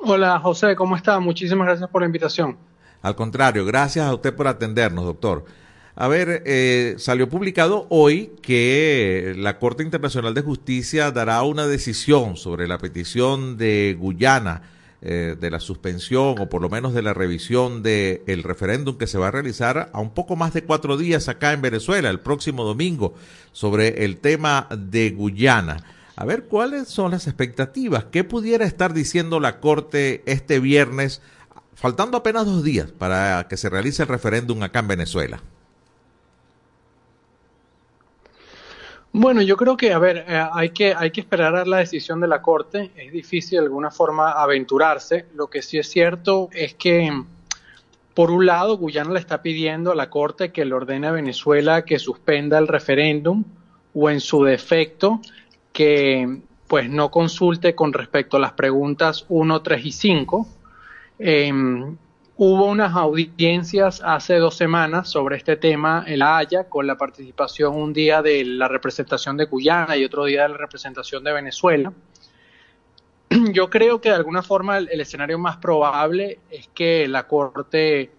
Hola 0.06 0.38
José, 0.38 0.76
¿cómo 0.76 0.96
está? 0.96 1.18
Muchísimas 1.18 1.66
gracias 1.66 1.88
por 1.88 2.02
la 2.02 2.06
invitación. 2.06 2.58
Al 3.00 3.16
contrario, 3.16 3.64
gracias 3.64 4.06
a 4.06 4.12
usted 4.12 4.34
por 4.34 4.46
atendernos, 4.46 5.06
doctor. 5.06 5.46
A 5.96 6.08
ver, 6.08 6.42
eh, 6.44 6.96
salió 6.98 7.30
publicado 7.30 7.86
hoy 7.88 8.32
que 8.42 9.32
la 9.38 9.58
Corte 9.58 9.82
Internacional 9.82 10.34
de 10.34 10.42
Justicia 10.42 11.10
dará 11.10 11.42
una 11.42 11.66
decisión 11.66 12.36
sobre 12.36 12.68
la 12.68 12.76
petición 12.76 13.56
de 13.56 13.96
Guyana 13.98 14.60
eh, 15.00 15.36
de 15.40 15.50
la 15.50 15.58
suspensión 15.58 16.34
o 16.38 16.50
por 16.50 16.60
lo 16.60 16.68
menos 16.68 16.92
de 16.92 17.00
la 17.00 17.14
revisión 17.14 17.82
del 17.82 18.42
referéndum 18.42 18.98
que 18.98 19.06
se 19.06 19.16
va 19.16 19.28
a 19.28 19.30
realizar 19.30 19.88
a 19.90 20.00
un 20.00 20.10
poco 20.10 20.36
más 20.36 20.52
de 20.52 20.64
cuatro 20.64 20.98
días 20.98 21.30
acá 21.30 21.54
en 21.54 21.62
Venezuela, 21.62 22.10
el 22.10 22.20
próximo 22.20 22.64
domingo, 22.64 23.14
sobre 23.52 24.04
el 24.04 24.18
tema 24.18 24.68
de 24.70 25.12
Guyana. 25.12 25.78
A 26.16 26.24
ver, 26.24 26.44
¿cuáles 26.44 26.88
son 26.88 27.10
las 27.10 27.26
expectativas? 27.26 28.04
¿Qué 28.04 28.22
pudiera 28.22 28.64
estar 28.64 28.92
diciendo 28.94 29.40
la 29.40 29.58
Corte 29.58 30.22
este 30.26 30.60
viernes, 30.60 31.20
faltando 31.74 32.16
apenas 32.16 32.46
dos 32.46 32.62
días 32.62 32.92
para 32.92 33.48
que 33.48 33.56
se 33.56 33.68
realice 33.68 34.02
el 34.02 34.08
referéndum 34.08 34.62
acá 34.62 34.78
en 34.78 34.88
Venezuela? 34.88 35.40
Bueno, 39.16 39.42
yo 39.42 39.56
creo 39.56 39.76
que, 39.76 39.92
a 39.92 39.98
ver, 39.98 40.24
eh, 40.28 40.44
hay, 40.52 40.70
que, 40.70 40.92
hay 40.92 41.12
que 41.12 41.20
esperar 41.20 41.54
a 41.54 41.64
la 41.64 41.78
decisión 41.78 42.20
de 42.20 42.26
la 42.26 42.42
Corte. 42.42 42.90
Es 42.96 43.12
difícil 43.12 43.58
de 43.58 43.64
alguna 43.64 43.92
forma 43.92 44.32
aventurarse. 44.32 45.26
Lo 45.34 45.48
que 45.48 45.62
sí 45.62 45.78
es 45.78 45.88
cierto 45.88 46.48
es 46.52 46.74
que, 46.74 47.12
por 48.12 48.32
un 48.32 48.44
lado, 48.46 48.76
Guyana 48.76 49.12
le 49.12 49.20
está 49.20 49.40
pidiendo 49.40 49.92
a 49.92 49.94
la 49.94 50.10
Corte 50.10 50.50
que 50.50 50.64
le 50.64 50.74
ordene 50.74 51.06
a 51.06 51.12
Venezuela 51.12 51.84
que 51.84 52.00
suspenda 52.00 52.58
el 52.58 52.66
referéndum 52.66 53.44
o, 53.94 54.10
en 54.10 54.20
su 54.20 54.42
defecto, 54.42 55.20
que 55.74 56.40
pues 56.68 56.88
no 56.88 57.10
consulte 57.10 57.74
con 57.74 57.92
respecto 57.92 58.38
a 58.38 58.40
las 58.40 58.52
preguntas 58.52 59.26
1, 59.28 59.60
3 59.60 59.84
y 59.84 59.92
5. 59.92 60.48
Eh, 61.18 61.52
hubo 62.36 62.64
unas 62.66 62.94
audiencias 62.94 64.00
hace 64.02 64.36
dos 64.36 64.56
semanas 64.56 65.10
sobre 65.10 65.36
este 65.36 65.56
tema 65.56 66.04
en 66.06 66.20
La 66.20 66.38
Haya, 66.38 66.68
con 66.68 66.86
la 66.86 66.96
participación 66.96 67.74
un 67.74 67.92
día 67.92 68.22
de 68.22 68.44
la 68.44 68.68
representación 68.68 69.36
de 69.36 69.46
Guyana 69.46 69.96
y 69.96 70.04
otro 70.04 70.24
día 70.24 70.44
de 70.44 70.50
la 70.50 70.56
representación 70.56 71.24
de 71.24 71.32
Venezuela. 71.32 71.92
Yo 73.52 73.68
creo 73.68 74.00
que 74.00 74.10
de 74.10 74.14
alguna 74.14 74.42
forma 74.42 74.78
el, 74.78 75.00
escenario 75.00 75.38
más 75.40 75.56
probable 75.56 76.38
es 76.50 76.68
que 76.68 77.08
la 77.08 77.26
Corte 77.26 78.12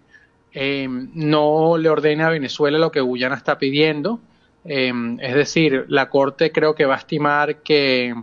eh, 0.51 0.87
no 0.89 1.77
le 1.77 1.89
ordene 1.89 2.23
a 2.23 2.29
Venezuela 2.29 2.77
lo 2.77 2.91
que 2.91 2.99
Guyana 2.99 3.35
está 3.35 3.57
pidiendo. 3.57 4.19
Eh, 4.65 4.91
es 5.19 5.35
decir, 5.35 5.85
la 5.89 6.09
Corte 6.09 6.51
creo 6.51 6.75
que 6.75 6.85
va 6.85 6.95
a 6.95 6.99
estimar 6.99 7.57
que 7.57 8.15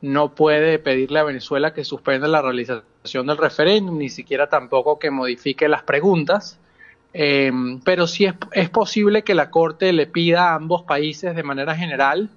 no 0.00 0.34
puede 0.34 0.78
pedirle 0.78 1.18
a 1.18 1.24
Venezuela 1.24 1.74
que 1.74 1.84
suspenda 1.84 2.28
la 2.28 2.40
realización 2.40 3.26
del 3.26 3.36
referéndum, 3.36 3.98
ni 3.98 4.08
siquiera 4.08 4.48
tampoco 4.48 4.98
que 4.98 5.10
modifique 5.10 5.68
las 5.68 5.82
preguntas. 5.82 6.58
Eh, 7.14 7.50
pero 7.84 8.06
sí 8.06 8.26
es, 8.26 8.34
es, 8.52 8.70
posible 8.70 9.24
que 9.24 9.34
la 9.34 9.50
Corte 9.50 9.92
le 9.92 10.06
pida 10.06 10.50
a 10.50 10.54
ambos 10.54 10.82
países 10.82 11.34
de 11.34 11.42
manera 11.42 11.74
general 11.74 12.30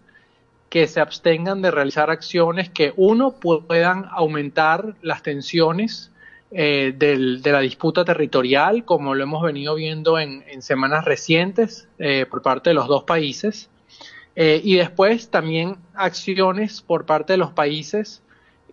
que 0.70 0.88
se 0.88 1.02
abstengan 1.02 1.62
de 1.62 1.70
realizar 1.70 2.10
acciones 2.10 2.70
que, 2.70 2.94
uno, 2.96 3.34
puedan 3.34 4.06
aumentar 4.10 4.96
las 5.02 5.22
tensiones 5.22 6.11
eh, 6.54 6.94
del, 6.94 7.42
de 7.42 7.52
la 7.54 7.62
disputa 7.62 8.04
territorial, 8.04 8.84
como 8.84 9.16
lo 9.16 9.24
hemos 9.24 9.42
venido 9.42 9.74
viendo 9.76 10.20
en, 10.20 10.44
semanas 10.62 11.06
recientes 11.06 11.88
eh, 11.98 12.26
por 12.30 12.42
parte 12.42 12.72
de 12.72 12.74
los 12.74 12.88
dos 12.88 13.04
países. 13.04 13.70
Eh, 14.36 14.60
y 14.62 14.76
después 14.76 15.30
también 15.30 15.78
acciones 15.94 16.82
por 16.82 17.06
parte 17.06 17.34
de 17.34 17.38
los 17.38 17.52
países 17.52 18.22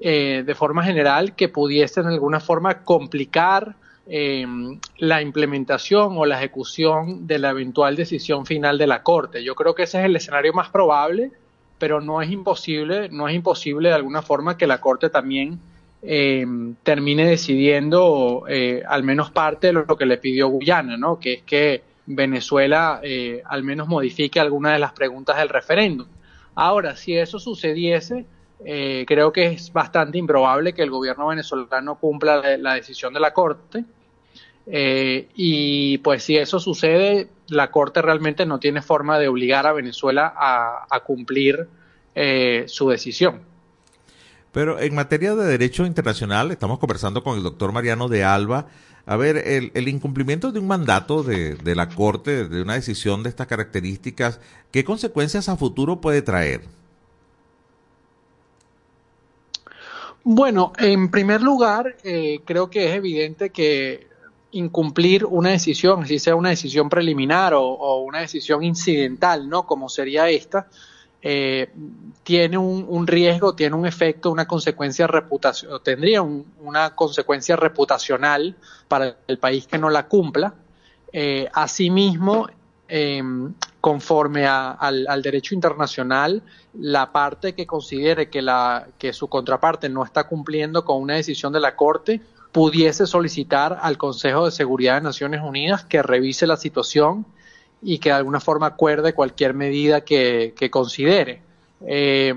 eh, 0.01 0.43
de 0.45 0.55
forma 0.57 0.83
general 0.83 1.37
que 1.37 1.49
pudiesen 1.49 2.05
de 2.05 2.15
alguna 2.15 2.41
forma 2.41 2.83
complicar 2.83 3.77
la 4.11 5.21
implementación 5.21 6.15
o 6.17 6.25
la 6.25 6.39
ejecución 6.39 7.27
de 7.27 7.39
la 7.39 7.51
eventual 7.51 7.95
decisión 7.95 8.47
final 8.47 8.79
de 8.79 8.87
la 8.87 9.03
Corte. 9.03 9.45
Yo 9.45 9.55
creo 9.55 9.75
que 9.75 9.83
ese 9.83 9.99
es 9.99 10.07
el 10.07 10.17
escenario 10.17 10.55
más 10.55 10.71
probable, 10.71 11.31
pero 11.79 12.01
no 12.01 12.23
es 12.23 12.31
imposible, 12.31 13.11
no 13.11 13.29
es 13.29 13.35
imposible 13.35 13.91
de 13.91 13.95
alguna 13.95 14.23
forma 14.23 14.57
que 14.57 14.67
la 14.67 14.81
Corte 14.81 15.11
también 15.11 15.61
eh, 16.03 16.47
termine 16.83 17.27
decidiendo 17.27 18.45
al 18.89 19.03
menos 19.03 19.31
parte 19.31 19.69
de 19.69 19.73
lo 19.73 19.97
que 19.97 20.07
le 20.07 20.19
pidió 20.19 20.49
Guyana, 20.49 20.97
¿no? 20.97 21.19
que 21.19 21.35
es 21.35 21.43
que 21.43 21.83
Venezuela 22.09 23.01
eh, 23.03 23.43
al 23.45 23.63
menos 23.63 23.87
modifique 23.87 24.41
alguna 24.41 24.73
de 24.73 24.79
las 24.79 24.93
preguntas 24.93 25.37
del 25.37 25.51
referéndum. 25.51 26.07
Ahora, 26.55 26.97
si 26.97 27.17
eso 27.17 27.39
sucediese, 27.39 28.25
eh, 28.65 29.05
creo 29.07 29.33
que 29.33 29.47
es 29.47 29.73
bastante 29.73 30.19
improbable 30.19 30.73
que 30.73 30.83
el 30.83 30.91
gobierno 30.91 31.29
venezolano 31.29 31.99
cumpla 31.99 32.57
la, 32.57 32.75
decisión 32.75 33.13
de 33.13 33.21
la 33.21 33.33
Corte. 33.33 33.85
Eh, 34.67 35.29
y 35.35 35.99
pues 35.99 36.25
si 36.25 36.37
eso 36.37 36.59
sucede, 36.59 37.29
la 37.49 37.71
Corte 37.71 38.01
realmente 38.03 38.47
no 38.47 38.59
tiene 38.59 38.83
forma 38.83 39.19
de 39.19 39.29
obligar 39.29 39.67
a 39.67 39.73
Venezuela 39.73 40.35
a, 40.37 41.01
cumplir 41.01 41.69
eh, 42.15 42.65
su 42.67 42.89
decisión. 42.89 43.43
Pero 44.53 44.81
en 44.81 44.95
materia 44.95 45.35
de 45.35 45.47
derecho 45.47 45.85
internacional, 45.85 46.51
estamos 46.51 46.79
conversando 46.79 47.23
con 47.23 47.37
el 47.37 47.43
doctor 47.43 47.73
Mariano 47.73 48.09
de 48.09 48.25
Alba. 48.25 48.67
A 49.07 49.17
ver, 49.17 49.37
el, 49.37 49.71
el 49.75 49.89
incumplimiento 49.89 50.53
de 50.53 50.61
un 50.61 50.67
mandato 50.67 51.23
de, 51.23 51.57
la 51.75 51.89
Corte, 51.89 52.49
de 52.49 52.63
una 52.63 52.75
decisión 52.75 53.23
de 53.23 53.31
estas 53.31 53.47
características, 53.47 54.41
¿qué 54.71 54.85
consecuencias 54.85 55.49
a 55.49 55.57
futuro 55.57 56.01
puede 56.01 56.23
traer? 56.23 56.63
Bueno, 60.25 60.73
en 60.79 61.11
primer 61.11 61.41
lugar, 61.41 61.97
eh, 62.05 62.41
creo 62.45 62.69
que 62.69 62.89
es 62.89 62.97
evidente 62.97 63.51
que 63.51 64.09
incumplir 64.51 65.25
una 65.25 65.51
decisión, 65.51 66.07
si 66.07 66.19
sea 66.19 66.35
una 66.35 66.51
decisión 66.51 66.89
preliminar 66.89 67.55
o, 67.55 67.63
o 67.63 68.03
una 68.03 68.21
decisión 68.21 68.63
incidental, 68.63 69.49
¿no? 69.49 69.67
Como 69.67 69.89
sería 69.89 70.29
esta, 70.29 70.69
eh, 71.21 71.71
tiene 72.23 72.59
un, 72.59 73.07
riesgo, 73.07 73.55
tiene 73.55 73.75
un 73.75 73.87
efecto, 73.87 74.31
una 74.31 74.47
consecuencia 74.47 75.07
reputacional, 75.07 75.81
tendría 75.83 76.23
un, 76.23 76.47
una 76.61 76.95
consecuencia 76.95 77.57
reputacional 77.57 78.57
para 78.87 79.17
el 79.27 79.39
país 79.39 79.67
que 79.67 79.79
no 79.79 79.91
la 79.91 80.07
cumpla. 80.07 80.55
Eh, 81.13 81.49
asimismo, 81.53 82.49
eh, 82.89 83.23
conforme 83.81 84.47
a, 84.47 84.73
al, 84.73 85.07
al, 85.09 85.23
derecho 85.23 85.55
internacional, 85.55 86.43
la 86.75 87.11
parte 87.11 87.55
que 87.55 87.67
considere 87.67 88.29
que, 88.29 88.43
la, 88.43 88.87
que 88.99 89.13
su 89.13 89.29
contraparte 89.29 89.89
no 89.89 90.05
está 90.05 90.29
cumpliendo 90.29 90.85
con 90.85 91.03
una 91.03 91.15
decisión 91.15 91.53
de 91.53 91.61
la 91.61 91.75
Corte 91.77 92.21
pudiese 92.53 93.07
solicitar 93.07 93.79
al 93.83 93.99
Consejo 93.99 94.45
de 94.45 94.51
Seguridad 94.51 94.95
de 94.95 95.03
Naciones 95.03 95.43
Unidas 95.43 95.85
que 95.85 96.03
revise 96.03 96.47
la 96.47 96.57
situación 96.57 97.27
y 97.83 97.99
que 97.99 98.09
de 98.11 98.17
alguna 98.17 98.41
forma 98.41 98.67
acuerde 98.67 99.13
cualquier 99.13 99.55
medida 99.55 100.01
que, 100.03 100.55
considere. 100.71 101.43
Eh, 101.87 102.35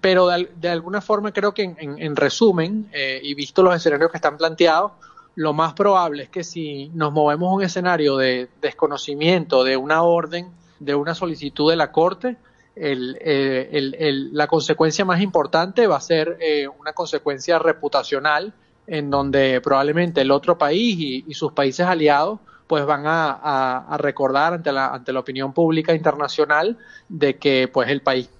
pero 0.00 0.28
de, 0.28 0.68
alguna 0.68 1.00
forma 1.00 1.32
creo 1.32 1.54
que 1.54 1.62
en, 1.62 1.76
en, 1.78 2.02
en 2.02 2.16
resumen, 2.16 2.88
eh, 2.92 3.20
y 3.22 3.34
visto 3.34 3.62
los 3.62 3.74
escenarios 3.74 4.10
que 4.10 4.18
están 4.18 4.36
planteados, 4.36 4.92
lo 5.36 5.52
más 5.52 5.74
probable 5.74 6.24
es 6.24 6.28
que 6.28 6.44
si 6.44 6.90
nos 6.94 7.12
movemos 7.12 7.50
a 7.50 7.54
un 7.54 7.62
escenario 7.62 8.16
de 8.16 8.48
desconocimiento 8.60 9.62
de 9.64 9.76
una 9.76 10.02
orden, 10.02 10.50
de 10.80 10.94
una 10.94 11.14
solicitud 11.14 11.70
de 11.70 11.76
la 11.76 11.92
Corte, 11.92 12.36
eh, 12.74 13.68
la 14.32 14.46
consecuencia 14.46 15.04
más 15.04 15.20
importante 15.20 15.86
va 15.86 15.96
a 15.96 16.00
ser 16.00 16.38
eh, 16.40 16.66
una 16.66 16.92
consecuencia 16.92 17.58
reputacional 17.58 18.52
en 18.86 19.10
donde 19.10 19.60
probablemente 19.60 20.22
el 20.22 20.30
otro 20.30 20.58
país 20.58 21.24
y 21.26 21.34
sus 21.34 21.52
países 21.52 21.86
aliados 21.86 22.40
pues 22.70 22.86
van 22.86 23.04
a, 23.04 23.32
a, 23.80 23.96
recordar 23.96 24.54
ante 24.54 24.70
la, 24.70 24.94
ante 24.94 25.12
la 25.12 25.18
opinión 25.18 25.52
pública 25.52 25.92
internacional 25.92 26.78
de 27.08 27.36
que 27.36 27.66
pues 27.66 27.90
el 27.90 28.00
país 28.00 28.30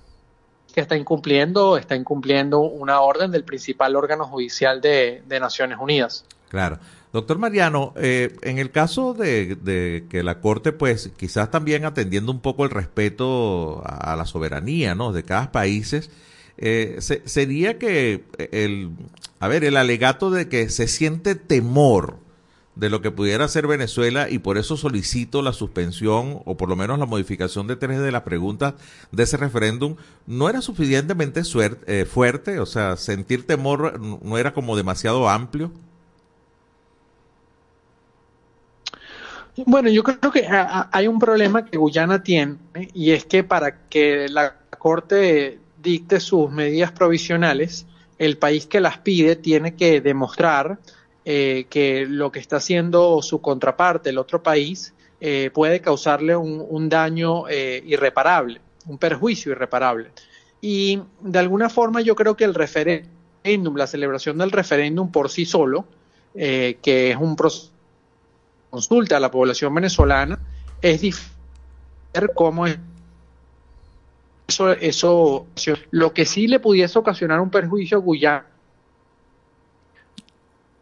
que 0.73 0.81
está 0.81 0.97
incumpliendo 0.97 1.77
está 1.77 1.97
incumpliendo 1.97 2.61
una 2.61 3.01
orden 3.01 3.33
del 3.33 3.43
principal 3.43 3.97
órgano 3.97 4.27
judicial 4.27 4.81
de, 4.81 5.25
de 5.27 5.41
Naciones 5.41 5.79
Unidas. 5.81 6.25
Claro. 6.49 6.79
Doctor 7.13 7.39
Mariano, 7.39 7.93
eh, 7.97 8.37
en 8.43 8.59
el 8.59 8.71
caso 8.71 9.15
de, 9.15 9.57
de, 9.57 10.07
que 10.09 10.23
la 10.23 10.41
Corte, 10.41 10.71
pues 10.71 11.11
quizás 11.17 11.51
también 11.51 11.85
atendiendo 11.85 12.31
un 12.31 12.39
poco 12.39 12.63
el 12.63 12.71
respeto 12.71 13.83
a, 13.85 14.15
la 14.15 14.27
soberanía 14.27 14.95
¿no? 14.95 15.11
de 15.11 15.25
cada 15.25 15.51
país, 15.51 16.09
eh, 16.57 16.97
se, 17.01 17.27
sería 17.27 17.81
que 17.81 18.27
el, 18.53 18.93
a 19.41 19.49
ver, 19.49 19.65
el 19.65 19.77
alegato 19.77 20.31
de 20.31 20.49
que 20.49 20.69
se 20.69 20.87
siente 20.87 21.35
temor 21.35 22.30
de 22.81 22.91
lo 22.91 23.03
que 23.03 23.11
pudiera 23.11 23.45
hacer 23.45 23.67
Venezuela 23.67 24.31
y 24.31 24.39
por 24.39 24.57
eso 24.59 24.77
solicito 24.77 25.43
la 25.43 25.53
suspensión 25.53 26.41
o 26.47 26.57
por 26.57 26.69
lo 26.71 26.77
menos 26.77 26.99
la 26.99 27.07
modificación 27.07 27.67
de 27.67 27.77
tres 27.77 28.01
de 28.01 28.11
las 28.11 28.23
preguntas 28.23 28.75
de 29.13 29.23
ese 29.23 29.37
referéndum, 29.37 29.97
no 30.27 30.49
era 30.49 30.63
suficientemente 30.63 31.43
suer- 31.43 31.79
eh, 31.87 32.07
fuerte, 32.07 32.59
o 32.59 32.67
sea, 32.67 32.97
sentir 32.97 33.47
temor 33.47 34.01
no 34.01 34.39
era 34.39 34.55
como 34.55 34.77
demasiado 34.77 35.29
amplio. 35.29 35.71
Bueno, 39.67 39.91
yo 39.91 40.03
creo 40.03 40.33
que 40.33 40.47
a- 40.47 40.63
a- 40.63 40.91
hay 40.93 41.07
un 41.07 41.19
problema 41.19 41.65
que 41.67 41.77
Guyana 41.77 42.23
tiene 42.23 42.57
y 42.95 43.11
es 43.11 43.25
que 43.27 43.45
para 43.45 43.89
que 43.89 44.29
la 44.29 44.57
Corte 44.79 45.59
dicte 45.83 46.21
sus 46.21 46.51
medidas 46.51 46.93
provisionales, 46.93 47.85
el 48.19 48.39
país 48.39 48.67
que 48.67 48.81
las 48.81 48.99
pide 48.99 49.37
tiene 49.37 49.75
que 49.75 50.01
demostrar 50.01 50.79
eh, 51.25 51.67
que 51.69 52.07
lo 52.07 52.33
que 52.33 52.39
está 52.39 52.57
haciendo 52.57 53.21
su 53.23 53.41
contraparte, 53.41 54.11
el 54.11 54.19
otro 54.19 54.43
país, 54.43 54.95
eh, 55.23 55.51
puede 55.53 55.83
causarle 55.83 56.35
un, 56.35 56.89
daño 56.89 57.47
eh, 57.49 57.83
irreparable, 57.85 58.61
un 58.87 58.97
perjuicio 58.97 59.53
irreparable. 59.53 60.11
Y 60.63 61.03
de 61.21 61.39
alguna 61.39 61.69
forma 61.69 62.01
yo 62.01 62.15
creo 62.17 62.37
que 62.37 62.45
el 62.45 62.55
referéndum, 62.55 63.77
la 63.77 63.87
celebración 63.87 64.39
del 64.39 64.51
referéndum 64.51 65.13
por 65.13 65.29
sí 65.29 65.45
solo, 65.45 65.85
eh, 66.35 66.79
que 66.83 67.11
es 67.11 67.17
un 67.17 67.37
proceso 67.37 67.71
consulta 68.71 69.17
a 69.17 69.21
la 69.21 69.31
población 69.31 69.75
venezolana, 69.75 70.39
es 70.81 71.01
difícil 71.01 71.33
cómo 72.35 72.67
es 72.69 72.79
eso, 74.49 74.71
eso, 74.73 75.47
lo 75.91 76.15
que 76.15 76.25
sí 76.25 76.47
le 76.47 76.61
pudiese 76.61 76.99
ocasionar 76.99 77.41
un 77.41 77.51
perjuicio 77.51 77.99
a 77.99 78.01
Guyana, 78.01 78.47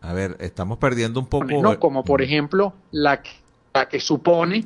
A 0.09 0.14
ver, 0.14 0.37
estamos 0.40 0.79
perdiendo 0.79 1.21
un 1.21 1.27
poco. 1.27 1.44
¿no? 1.61 1.79
como 1.79 2.03
por 2.03 2.23
ejemplo 2.23 2.73
la 2.92 3.21
que, 3.23 3.31
la 3.75 3.88
que 3.88 4.01
supone 4.01 4.64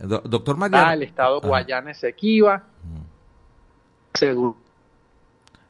Do- 0.00 0.22
doctor 0.24 0.56
Mariano. 0.56 0.86
ah, 0.88 0.94
el 0.94 1.02
Estado 1.02 1.40
Ah, 1.42 1.46
Guayana 1.46 1.90
Esequiba, 1.90 2.64
se 4.14 4.34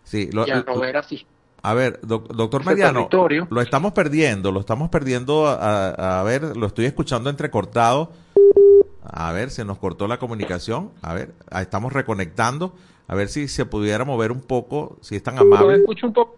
sí, 0.04 0.30
lo- 0.32 0.46
ya 0.46 0.58
lo- 0.66 0.76
no 0.76 0.84
era 0.84 1.00
así. 1.00 1.26
A 1.62 1.74
ver, 1.74 2.00
doc- 2.02 2.28
doctor 2.32 2.64
Mariano, 2.64 3.08
lo 3.50 3.60
estamos 3.60 3.92
perdiendo, 3.92 4.52
lo 4.52 4.60
estamos 4.60 4.88
perdiendo, 4.88 5.48
a, 5.48 5.88
a- 5.90 6.20
a 6.20 6.22
ver, 6.22 6.56
lo 6.56 6.66
estoy 6.66 6.84
escuchando 6.86 7.30
entrecortado. 7.30 8.12
A 9.02 9.32
ver, 9.32 9.50
se 9.50 9.64
nos 9.64 9.78
cortó 9.78 10.06
la 10.06 10.18
comunicación. 10.18 10.90
A 11.02 11.14
ver, 11.14 11.32
ahí 11.50 11.62
estamos 11.62 11.92
reconectando. 11.92 12.74
A 13.08 13.14
ver 13.16 13.28
si 13.28 13.48
se 13.48 13.64
pudiera 13.66 14.04
mover 14.04 14.30
un 14.32 14.40
poco, 14.40 14.98
si 15.00 15.16
es 15.16 15.22
tan 15.22 15.34
Lo 15.36 15.42
amable. 15.42 15.76
escucho 15.76 16.06
un 16.06 16.12
poco. 16.12 16.36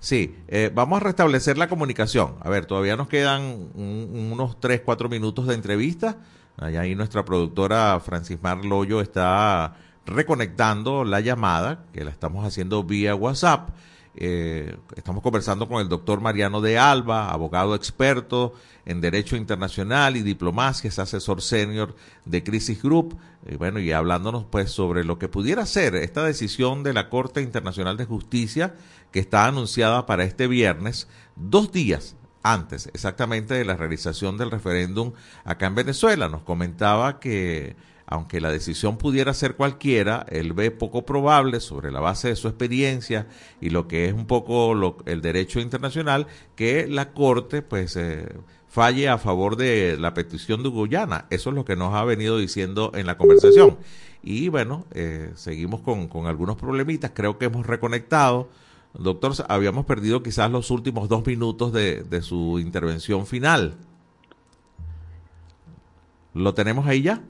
Sí, 0.00 0.34
eh, 0.48 0.70
vamos 0.74 1.00
a 1.00 1.04
restablecer 1.04 1.58
la 1.58 1.68
comunicación. 1.68 2.36
A 2.40 2.48
ver, 2.48 2.64
todavía 2.66 2.96
nos 2.96 3.08
quedan 3.08 3.68
un- 3.74 4.30
unos 4.32 4.58
3, 4.58 4.80
4 4.82 5.08
minutos 5.10 5.46
de 5.46 5.54
entrevista. 5.54 6.16
Allá 6.56 6.80
ahí 6.80 6.94
nuestra 6.94 7.24
productora 7.24 8.00
Francis 8.00 8.38
Mar 8.42 8.64
Loyo 8.64 9.00
está 9.02 9.76
reconectando 10.06 11.04
la 11.04 11.20
llamada, 11.20 11.84
que 11.92 12.04
la 12.04 12.10
estamos 12.10 12.46
haciendo 12.46 12.82
vía 12.82 13.14
WhatsApp. 13.14 13.70
Eh, 14.16 14.76
estamos 14.96 15.22
conversando 15.22 15.68
con 15.68 15.80
el 15.80 15.88
doctor 15.88 16.20
Mariano 16.20 16.60
de 16.60 16.78
Alba, 16.78 17.30
abogado 17.30 17.74
experto 17.76 18.54
en 18.84 19.00
Derecho 19.00 19.36
Internacional 19.36 20.16
y 20.16 20.22
Diplomacia, 20.22 20.88
es 20.88 20.98
asesor 20.98 21.40
senior 21.42 21.94
de 22.24 22.42
Crisis 22.42 22.82
Group, 22.82 23.16
y 23.48 23.54
bueno, 23.54 23.78
y 23.78 23.92
hablándonos 23.92 24.44
pues 24.50 24.70
sobre 24.72 25.04
lo 25.04 25.18
que 25.18 25.28
pudiera 25.28 25.64
ser 25.64 25.94
esta 25.94 26.24
decisión 26.24 26.82
de 26.82 26.92
la 26.92 27.08
Corte 27.08 27.40
Internacional 27.40 27.96
de 27.96 28.04
Justicia 28.06 28.74
que 29.12 29.20
está 29.20 29.46
anunciada 29.46 30.06
para 30.06 30.24
este 30.24 30.46
viernes, 30.46 31.08
dos 31.36 31.72
días 31.72 32.16
antes 32.42 32.88
exactamente 32.94 33.52
de 33.54 33.64
la 33.66 33.76
realización 33.76 34.38
del 34.38 34.50
referéndum 34.50 35.12
acá 35.44 35.66
en 35.66 35.74
Venezuela. 35.74 36.28
Nos 36.28 36.42
comentaba 36.42 37.20
que 37.20 37.76
aunque 38.06 38.40
la 38.40 38.50
decisión 38.50 38.96
pudiera 38.96 39.32
ser 39.34 39.54
cualquiera, 39.54 40.26
él 40.30 40.52
ve 40.52 40.72
poco 40.72 41.04
probable 41.06 41.60
sobre 41.60 41.92
la 41.92 42.00
base 42.00 42.26
de 42.28 42.34
su 42.36 42.48
experiencia 42.48 43.28
y 43.60 43.70
lo 43.70 43.86
que 43.86 44.06
es 44.06 44.14
un 44.14 44.26
poco 44.26 44.74
lo- 44.74 44.96
el 45.06 45.20
derecho 45.22 45.60
internacional 45.60 46.26
que 46.56 46.88
la 46.88 47.12
Corte 47.12 47.62
pues 47.62 47.94
eh, 47.96 48.26
falle 48.68 49.08
a 49.08 49.18
favor 49.18 49.54
de 49.56 49.96
la 49.96 50.12
petición 50.12 50.62
de 50.64 50.70
Guyana. 50.70 51.26
Eso 51.30 51.50
es 51.50 51.56
lo 51.56 51.64
que 51.64 51.76
nos 51.76 51.94
ha 51.94 52.02
venido 52.04 52.36
diciendo 52.38 52.90
en 52.94 53.06
la 53.06 53.16
conversación. 53.16 53.76
Y 54.24 54.48
bueno, 54.48 54.86
eh, 54.92 55.30
seguimos 55.36 55.80
con, 55.82 56.08
con 56.08 56.26
algunos 56.26 56.56
problemitas. 56.56 57.12
Creo 57.14 57.38
que 57.38 57.44
hemos 57.44 57.66
reconectado. 57.66 58.48
Doctor, 58.94 59.32
habíamos 59.48 59.86
perdido 59.86 60.22
quizás 60.22 60.50
los 60.50 60.70
últimos 60.70 61.08
dos 61.08 61.24
minutos 61.26 61.72
de, 61.72 62.02
de 62.02 62.22
su 62.22 62.58
intervención 62.58 63.26
final. 63.26 63.76
¿Lo 66.34 66.54
tenemos 66.54 66.86
ahí 66.86 67.02
ya? 67.02 67.22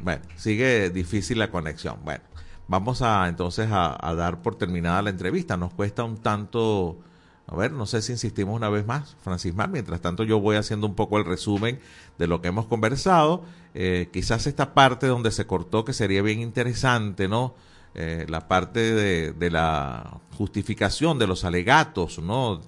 Bueno, 0.00 0.22
sigue 0.36 0.90
difícil 0.90 1.38
la 1.38 1.50
conexión. 1.50 1.98
Bueno, 2.04 2.22
vamos 2.66 3.02
a 3.02 3.28
entonces 3.28 3.68
a, 3.70 4.14
dar 4.14 4.40
por 4.40 4.54
terminada 4.54 5.02
la 5.02 5.10
entrevista. 5.10 5.56
Nos 5.56 5.74
cuesta 5.74 6.04
un 6.04 6.16
tanto, 6.16 6.96
a 7.46 7.56
ver, 7.56 7.72
no 7.72 7.84
sé 7.84 8.00
si 8.00 8.12
insistimos 8.12 8.56
una 8.56 8.70
vez 8.70 8.86
más, 8.86 9.16
Francis 9.22 9.54
Mar. 9.54 9.68
Mientras 9.68 10.00
tanto, 10.00 10.24
yo 10.24 10.40
voy 10.40 10.56
haciendo 10.56 10.86
un 10.86 10.94
poco 10.94 11.18
el 11.18 11.24
resumen 11.24 11.80
de 12.16 12.26
lo 12.26 12.40
que 12.40 12.48
hemos 12.48 12.66
conversado. 12.66 13.42
Eh, 13.74 14.08
quizás 14.10 14.46
esta 14.46 14.72
parte 14.72 15.06
donde 15.06 15.30
se 15.30 15.46
cortó, 15.46 15.84
que 15.84 15.92
sería 15.92 16.22
bien 16.22 16.40
interesante, 16.40 17.28
¿no? 17.28 17.54
Eh, 17.94 18.26
la 18.28 18.46
parte 18.46 18.80
de, 18.94 19.32
de 19.32 19.50
la 19.50 20.20
justificación 20.36 21.18
de 21.18 21.26
los 21.26 21.44
alegatos, 21.44 22.18
¿no? 22.20 22.60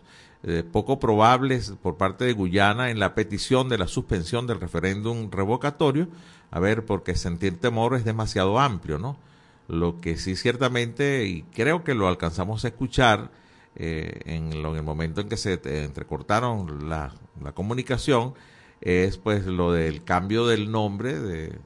eh, 0.42 0.64
poco 0.64 0.98
probables 0.98 1.74
por 1.82 1.96
parte 1.98 2.24
de 2.24 2.32
Guyana 2.32 2.90
en 2.90 2.98
la 2.98 3.14
petición 3.14 3.68
de 3.68 3.78
la 3.78 3.86
suspensión 3.86 4.46
del 4.46 4.60
referéndum 4.60 5.30
revocatorio. 5.30 6.08
A 6.50 6.58
ver, 6.58 6.84
porque 6.84 7.14
sentir 7.14 7.60
temor 7.60 7.94
es 7.94 8.04
demasiado 8.04 8.58
amplio, 8.58 8.98
¿no? 8.98 9.16
Lo 9.68 10.00
que 10.00 10.16
sí 10.16 10.34
ciertamente, 10.34 11.26
y 11.26 11.42
creo 11.54 11.84
que 11.84 11.94
lo 11.94 12.08
alcanzamos 12.08 12.64
a 12.64 12.68
escuchar 12.68 13.30
eh, 13.76 14.20
en, 14.24 14.62
lo- 14.62 14.70
en 14.70 14.78
el 14.78 14.82
momento 14.82 15.20
en 15.20 15.28
que 15.28 15.36
se 15.36 15.60
entrecortaron 15.84 16.88
la, 16.88 17.12
la 17.40 17.52
comunicación, 17.52 18.34
es 18.80 19.16
pues 19.18 19.46
lo 19.46 19.70
del 19.72 20.02
cambio 20.02 20.46
del 20.46 20.72
nombre, 20.72 21.20
de, 21.20 21.56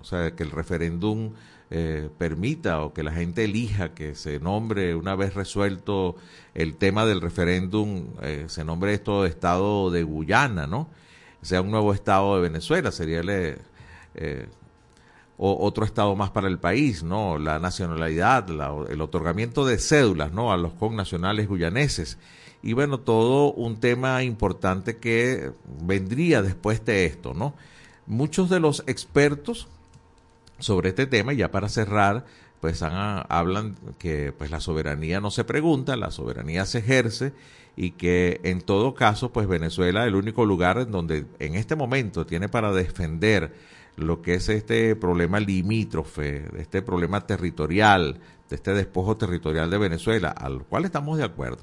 o 0.00 0.04
sea, 0.04 0.34
que 0.34 0.42
el 0.42 0.50
referéndum 0.50 1.34
eh, 1.70 2.08
permita 2.18 2.82
o 2.82 2.92
que 2.94 3.02
la 3.02 3.12
gente 3.12 3.44
elija 3.44 3.92
que 3.94 4.14
se 4.14 4.38
nombre, 4.38 4.94
una 4.94 5.16
vez 5.16 5.34
resuelto 5.34 6.16
el 6.54 6.76
tema 6.76 7.04
del 7.06 7.20
referéndum, 7.20 8.04
eh, 8.22 8.44
se 8.48 8.64
nombre 8.64 8.94
esto 8.94 9.26
Estado 9.26 9.90
de 9.90 10.02
Guyana, 10.04 10.66
¿no? 10.66 10.88
Sea 11.42 11.60
un 11.62 11.70
nuevo 11.70 11.92
Estado 11.92 12.36
de 12.36 12.42
Venezuela, 12.42 12.92
sería 12.92 13.20
el, 13.20 13.58
eh, 14.14 14.46
o- 15.38 15.58
otro 15.66 15.84
Estado 15.84 16.14
más 16.16 16.30
para 16.30 16.48
el 16.48 16.58
país, 16.58 17.02
¿no? 17.02 17.36
La 17.38 17.58
nacionalidad, 17.58 18.48
la- 18.48 18.72
el 18.88 19.00
otorgamiento 19.00 19.66
de 19.66 19.78
cédulas, 19.78 20.32
¿no? 20.32 20.52
A 20.52 20.56
los 20.56 20.72
connacionales 20.74 21.48
guyaneses. 21.48 22.16
Y 22.62 22.72
bueno, 22.72 22.98
todo 23.00 23.52
un 23.52 23.76
tema 23.78 24.22
importante 24.22 24.96
que 24.96 25.52
vendría 25.82 26.42
después 26.42 26.84
de 26.84 27.04
esto, 27.06 27.34
¿no? 27.34 27.54
Muchos 28.06 28.48
de 28.48 28.60
los 28.60 28.82
expertos 28.86 29.68
sobre 30.58 30.90
este 30.90 31.06
tema, 31.06 31.32
y 31.32 31.36
ya 31.38 31.50
para 31.50 31.68
cerrar, 31.68 32.24
pues 32.60 32.82
han- 32.82 33.24
hablan 33.28 33.76
que 33.98 34.32
pues 34.36 34.50
la 34.50 34.60
soberanía 34.60 35.20
no 35.20 35.30
se 35.30 35.44
pregunta, 35.44 35.96
la 35.96 36.10
soberanía 36.10 36.64
se 36.66 36.78
ejerce 36.78 37.32
y 37.76 37.90
que 37.92 38.40
en 38.44 38.62
todo 38.62 38.94
caso, 38.94 39.30
pues 39.32 39.46
Venezuela 39.46 40.06
el 40.06 40.14
único 40.14 40.46
lugar 40.46 40.78
en 40.78 40.90
donde 40.90 41.26
en 41.38 41.54
este 41.54 41.76
momento 41.76 42.24
tiene 42.24 42.48
para 42.48 42.72
defender 42.72 43.52
lo 43.96 44.22
que 44.22 44.34
es 44.34 44.48
este 44.48 44.96
problema 44.96 45.40
limítrofe, 45.40 46.44
este 46.58 46.82
problema 46.82 47.26
territorial, 47.26 48.18
de 48.48 48.56
este 48.56 48.72
despojo 48.74 49.16
territorial 49.16 49.68
de 49.70 49.78
Venezuela, 49.78 50.28
al 50.30 50.62
cual 50.64 50.84
estamos 50.84 51.18
de 51.18 51.24
acuerdo 51.24 51.58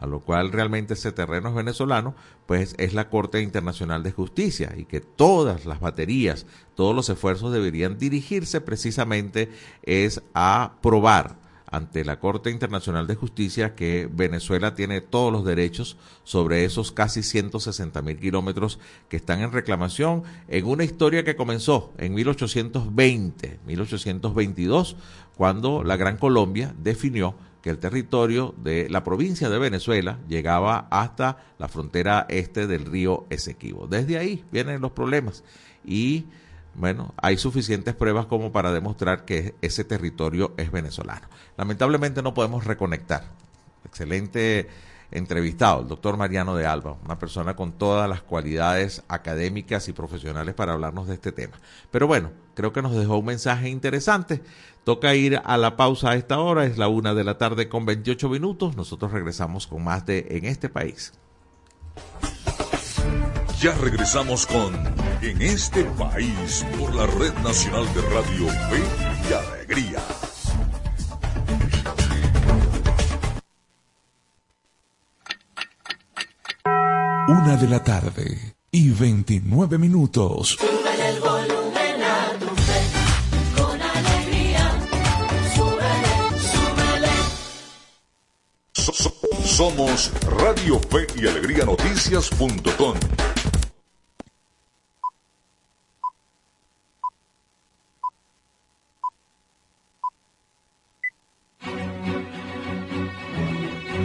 a 0.00 0.06
lo 0.06 0.20
cual 0.20 0.50
realmente 0.50 0.94
ese 0.94 1.12
terreno 1.12 1.50
es 1.50 1.54
venezolano, 1.54 2.14
pues 2.46 2.74
es 2.78 2.94
la 2.94 3.10
Corte 3.10 3.42
Internacional 3.42 4.02
de 4.02 4.12
Justicia 4.12 4.72
y 4.74 4.86
que 4.86 5.00
todas 5.00 5.66
las 5.66 5.78
baterías, 5.78 6.46
todos 6.74 6.96
los 6.96 7.10
esfuerzos 7.10 7.52
deberían 7.52 7.98
dirigirse 7.98 8.62
precisamente 8.62 9.50
es 9.82 10.22
a 10.32 10.72
probar 10.80 11.36
ante 11.66 12.02
la 12.04 12.18
Corte 12.18 12.50
Internacional 12.50 13.06
de 13.06 13.14
Justicia 13.14 13.74
que 13.74 14.08
Venezuela 14.10 14.74
tiene 14.74 15.02
todos 15.02 15.30
los 15.30 15.44
derechos 15.44 15.98
sobre 16.24 16.64
esos 16.64 16.92
casi 16.92 17.22
160 17.22 18.00
mil 18.00 18.18
kilómetros 18.18 18.78
que 19.10 19.18
están 19.18 19.40
en 19.40 19.52
reclamación 19.52 20.22
en 20.48 20.64
una 20.64 20.84
historia 20.84 21.24
que 21.24 21.36
comenzó 21.36 21.92
en 21.98 22.14
1820, 22.14 23.60
1822, 23.66 24.96
cuando 25.36 25.84
la 25.84 25.96
Gran 25.96 26.16
Colombia 26.16 26.74
definió 26.82 27.34
que 27.62 27.70
el 27.70 27.78
territorio 27.78 28.54
de 28.58 28.88
la 28.88 29.04
provincia 29.04 29.48
de 29.48 29.58
Venezuela 29.58 30.18
llegaba 30.28 30.88
hasta 30.90 31.38
la 31.58 31.68
frontera 31.68 32.26
este 32.28 32.66
del 32.66 32.86
río 32.86 33.26
Esequibo. 33.30 33.86
Desde 33.86 34.18
ahí 34.18 34.44
vienen 34.50 34.80
los 34.80 34.92
problemas 34.92 35.44
y 35.84 36.26
bueno, 36.74 37.14
hay 37.16 37.36
suficientes 37.36 37.94
pruebas 37.94 38.26
como 38.26 38.52
para 38.52 38.72
demostrar 38.72 39.24
que 39.24 39.54
ese 39.60 39.84
territorio 39.84 40.54
es 40.56 40.70
venezolano. 40.70 41.28
Lamentablemente 41.56 42.22
no 42.22 42.32
podemos 42.32 42.64
reconectar. 42.64 43.24
Excelente 43.84 44.68
entrevistado, 45.10 45.82
el 45.82 45.88
doctor 45.88 46.16
Mariano 46.16 46.54
de 46.54 46.66
Alba, 46.66 46.96
una 47.04 47.18
persona 47.18 47.56
con 47.56 47.72
todas 47.72 48.08
las 48.08 48.22
cualidades 48.22 49.02
académicas 49.08 49.88
y 49.88 49.92
profesionales 49.92 50.54
para 50.54 50.72
hablarnos 50.72 51.08
de 51.08 51.14
este 51.14 51.32
tema. 51.32 51.58
Pero 51.90 52.06
bueno, 52.06 52.30
creo 52.60 52.74
que 52.74 52.82
nos 52.82 52.94
dejó 52.94 53.16
un 53.16 53.24
mensaje 53.24 53.70
interesante. 53.70 54.42
Toca 54.84 55.14
ir 55.14 55.40
a 55.42 55.56
la 55.56 55.76
pausa 55.76 56.10
a 56.10 56.14
esta 56.14 56.40
hora, 56.40 56.66
es 56.66 56.76
la 56.76 56.88
una 56.88 57.14
de 57.14 57.24
la 57.24 57.38
tarde 57.38 57.70
con 57.70 57.86
28 57.86 58.28
minutos. 58.28 58.76
Nosotros 58.76 59.12
regresamos 59.12 59.66
con 59.66 59.82
más 59.82 60.04
de 60.04 60.26
En 60.30 60.44
este 60.44 60.68
país. 60.68 61.14
Ya 63.60 63.74
regresamos 63.78 64.46
con 64.46 64.74
En 65.22 65.40
este 65.40 65.84
país 65.84 66.66
por 66.78 66.94
la 66.94 67.06
Red 67.06 67.32
Nacional 67.42 67.86
de 67.94 68.02
Radio 68.02 68.48
Fe 68.68 68.82
y 69.28 69.32
Alegría. 69.32 70.00
Una 77.28 77.56
de 77.56 77.68
la 77.68 77.82
tarde 77.82 78.56
y 78.70 78.90
29 78.90 79.78
minutos. 79.78 80.58
Somos 89.60 90.10
Radio 90.38 90.80
Fe 90.80 91.06
y 91.16 91.26
Alegría 91.26 91.66
Noticias.com. 91.66 92.94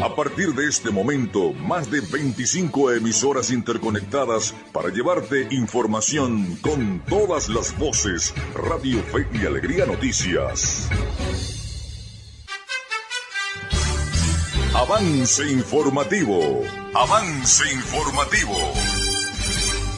A 0.03 0.13
partir 0.13 0.53
de 0.53 0.67
este 0.67 0.91
momento, 0.91 1.53
más 1.53 1.89
de 1.89 2.01
25 2.01 2.91
emisoras 2.91 3.49
interconectadas 3.49 4.53
para 4.73 4.89
llevarte 4.89 5.47
información 5.51 6.57
con 6.57 6.99
todas 7.07 7.47
las 7.47 7.77
voces. 7.79 8.33
Radio 8.55 9.01
Fe 9.03 9.25
y 9.31 9.45
Alegría 9.45 9.85
Noticias. 9.85 10.89
Avance 14.77 15.41
informativo. 15.49 16.61
Avance 16.93 17.63
informativo. 17.71 18.53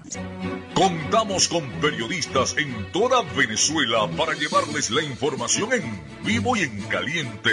Contamos 0.74 1.48
con 1.48 1.68
periodistas 1.80 2.56
en 2.56 2.92
toda 2.92 3.22
Venezuela 3.36 4.08
para 4.16 4.34
llevarles 4.34 4.90
la 4.90 5.02
información 5.02 5.72
en 5.72 6.00
vivo 6.24 6.56
y 6.56 6.60
en 6.60 6.80
caliente. 6.82 7.50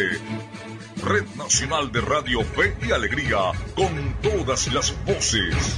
Red 1.03 1.25
Nacional 1.35 1.91
de 1.91 2.01
Radio 2.01 2.43
Fe 2.43 2.77
y 2.87 2.91
Alegría, 2.91 3.37
con 3.75 4.15
todas 4.21 4.71
las 4.73 4.93
voces. 5.05 5.77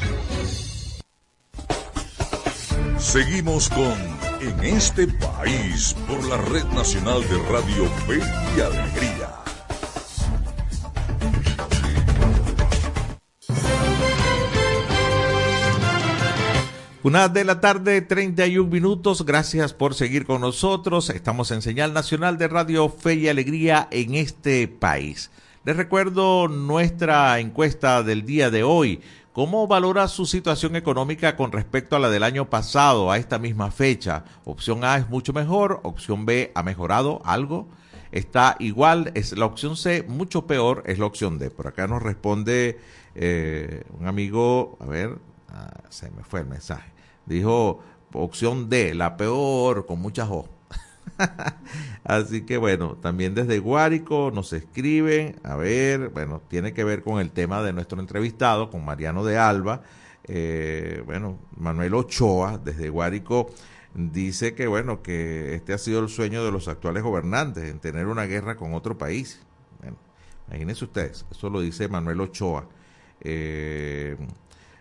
Seguimos 2.97 3.69
con 3.69 4.26
En 4.39 4.63
este 4.63 5.07
país 5.07 5.95
por 6.07 6.23
la 6.25 6.37
Red 6.37 6.65
Nacional 6.65 7.21
de 7.27 7.37
Radio 7.49 7.85
Fe 8.05 8.19
y 8.55 8.61
Alegría. 8.61 9.29
Una 17.01 17.29
de 17.29 17.45
la 17.45 17.61
tarde, 17.61 18.01
31 18.01 18.69
minutos. 18.69 19.25
Gracias 19.25 19.73
por 19.73 19.95
seguir 19.95 20.27
con 20.27 20.41
nosotros. 20.41 21.09
Estamos 21.09 21.49
en 21.49 21.63
señal 21.63 21.93
nacional 21.93 22.37
de 22.37 22.47
Radio 22.47 22.89
Fe 22.89 23.15
y 23.15 23.29
Alegría 23.29 23.87
en 23.89 24.13
este 24.13 24.67
país. 24.67 25.31
Les 25.65 25.75
recuerdo 25.75 26.47
nuestra 26.47 27.39
encuesta 27.39 28.03
del 28.03 28.23
día 28.23 28.51
de 28.51 28.63
hoy. 28.63 29.01
¿Cómo 29.37 29.67
valora 29.67 30.07
su 30.07 30.25
situación 30.25 30.75
económica 30.75 31.35
con 31.35 31.51
respecto 31.51 31.95
a 31.95 31.99
la 31.99 32.09
del 32.09 32.23
año 32.23 32.49
pasado, 32.49 33.11
a 33.11 33.19
esta 33.19 33.37
misma 33.37 33.69
fecha? 33.69 34.25
Opción 34.45 34.83
A 34.83 34.97
es 34.97 35.09
mucho 35.09 35.31
mejor, 35.31 35.79
opción 35.83 36.25
B 36.25 36.51
ha 36.55 36.63
mejorado 36.63 37.21
algo, 37.23 37.67
está 38.11 38.55
igual, 38.57 39.11
es 39.13 39.37
la 39.37 39.45
opción 39.45 39.77
C, 39.77 40.01
mucho 40.07 40.47
peor 40.47 40.81
es 40.87 40.97
la 40.97 41.05
opción 41.05 41.37
D. 41.37 41.51
Por 41.51 41.67
acá 41.67 41.85
nos 41.85 42.01
responde 42.01 42.79
eh, 43.13 43.83
un 43.99 44.07
amigo, 44.07 44.75
a 44.79 44.87
ver, 44.87 45.19
ah, 45.49 45.83
se 45.89 46.09
me 46.09 46.23
fue 46.23 46.39
el 46.39 46.47
mensaje. 46.47 46.91
Dijo 47.27 47.83
opción 48.13 48.69
D, 48.69 48.95
la 48.95 49.17
peor, 49.17 49.85
con 49.85 50.01
muchas 50.01 50.29
O. 50.31 50.56
Así 52.03 52.41
que 52.41 52.57
bueno, 52.57 52.97
también 53.01 53.35
desde 53.35 53.59
Guárico 53.59 54.31
nos 54.33 54.53
escriben, 54.53 55.35
a 55.43 55.55
ver, 55.55 56.09
bueno, 56.09 56.41
tiene 56.47 56.73
que 56.73 56.83
ver 56.83 57.03
con 57.03 57.19
el 57.19 57.31
tema 57.31 57.61
de 57.61 57.73
nuestro 57.73 57.99
entrevistado, 57.99 58.69
con 58.69 58.85
Mariano 58.85 59.23
de 59.23 59.37
Alba. 59.37 59.81
Eh, 60.25 61.03
bueno, 61.05 61.39
Manuel 61.55 61.93
Ochoa, 61.93 62.57
desde 62.57 62.89
Guárico, 62.89 63.49
dice 63.93 64.53
que 64.53 64.67
bueno, 64.67 65.01
que 65.01 65.55
este 65.55 65.73
ha 65.73 65.77
sido 65.77 65.99
el 66.01 66.09
sueño 66.09 66.43
de 66.43 66.51
los 66.51 66.67
actuales 66.67 67.03
gobernantes, 67.03 67.65
en 67.65 67.79
tener 67.79 68.07
una 68.07 68.25
guerra 68.25 68.55
con 68.55 68.73
otro 68.73 68.97
país. 68.97 69.41
Bueno, 69.79 69.97
imagínense 70.47 70.85
ustedes, 70.85 71.25
eso 71.31 71.49
lo 71.49 71.61
dice 71.61 71.87
Manuel 71.87 72.21
Ochoa. 72.21 72.67
Eh, 73.21 74.17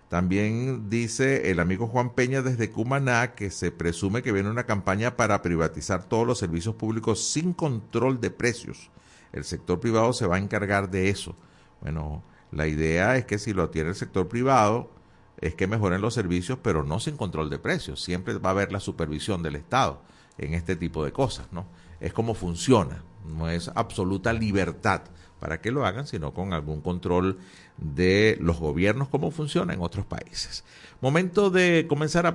también 0.08 0.88
dice 0.88 1.50
el 1.50 1.58
amigo 1.58 1.88
Juan 1.88 2.10
Peña 2.10 2.40
desde 2.40 2.70
Cumaná 2.70 3.34
que 3.34 3.50
se 3.50 3.72
presume 3.72 4.22
que 4.22 4.30
viene 4.30 4.50
una 4.50 4.64
campaña 4.64 5.16
para 5.16 5.42
privatizar 5.42 6.04
todos 6.04 6.26
los 6.26 6.38
servicios 6.38 6.76
públicos 6.76 7.28
sin 7.28 7.52
control 7.52 8.20
de 8.20 8.30
precios. 8.30 8.90
El 9.32 9.44
sector 9.44 9.80
privado 9.80 10.12
se 10.12 10.26
va 10.26 10.36
a 10.36 10.38
encargar 10.38 10.90
de 10.90 11.08
eso. 11.08 11.34
Bueno, 11.80 12.22
la 12.52 12.68
idea 12.68 13.16
es 13.16 13.26
que 13.26 13.38
si 13.38 13.52
lo 13.52 13.70
tiene 13.70 13.90
el 13.90 13.94
sector 13.96 14.28
privado, 14.28 14.90
es 15.38 15.54
que 15.54 15.66
mejoren 15.66 16.00
los 16.00 16.14
servicios, 16.14 16.58
pero 16.62 16.84
no 16.84 17.00
sin 17.00 17.16
control 17.16 17.50
de 17.50 17.58
precios. 17.58 18.02
Siempre 18.02 18.38
va 18.38 18.50
a 18.50 18.52
haber 18.52 18.72
la 18.72 18.80
supervisión 18.80 19.42
del 19.42 19.56
Estado 19.56 20.00
en 20.38 20.54
este 20.54 20.76
tipo 20.76 21.04
de 21.04 21.12
cosas, 21.12 21.48
¿no? 21.50 21.66
Es 21.98 22.12
como 22.12 22.34
funciona, 22.34 23.02
no 23.24 23.48
es 23.48 23.70
absoluta 23.74 24.32
libertad 24.32 25.02
para 25.40 25.60
que 25.60 25.70
lo 25.70 25.86
hagan, 25.86 26.06
sino 26.06 26.32
con 26.32 26.52
algún 26.52 26.80
control 26.80 27.38
de 27.76 28.38
los 28.40 28.58
gobiernos, 28.58 29.08
cómo 29.08 29.30
funciona 29.30 29.74
en 29.74 29.82
otros 29.82 30.06
países. 30.06 30.64
Momento 31.00 31.50
de 31.50 31.86
comenzar 31.88 32.26
a, 32.26 32.34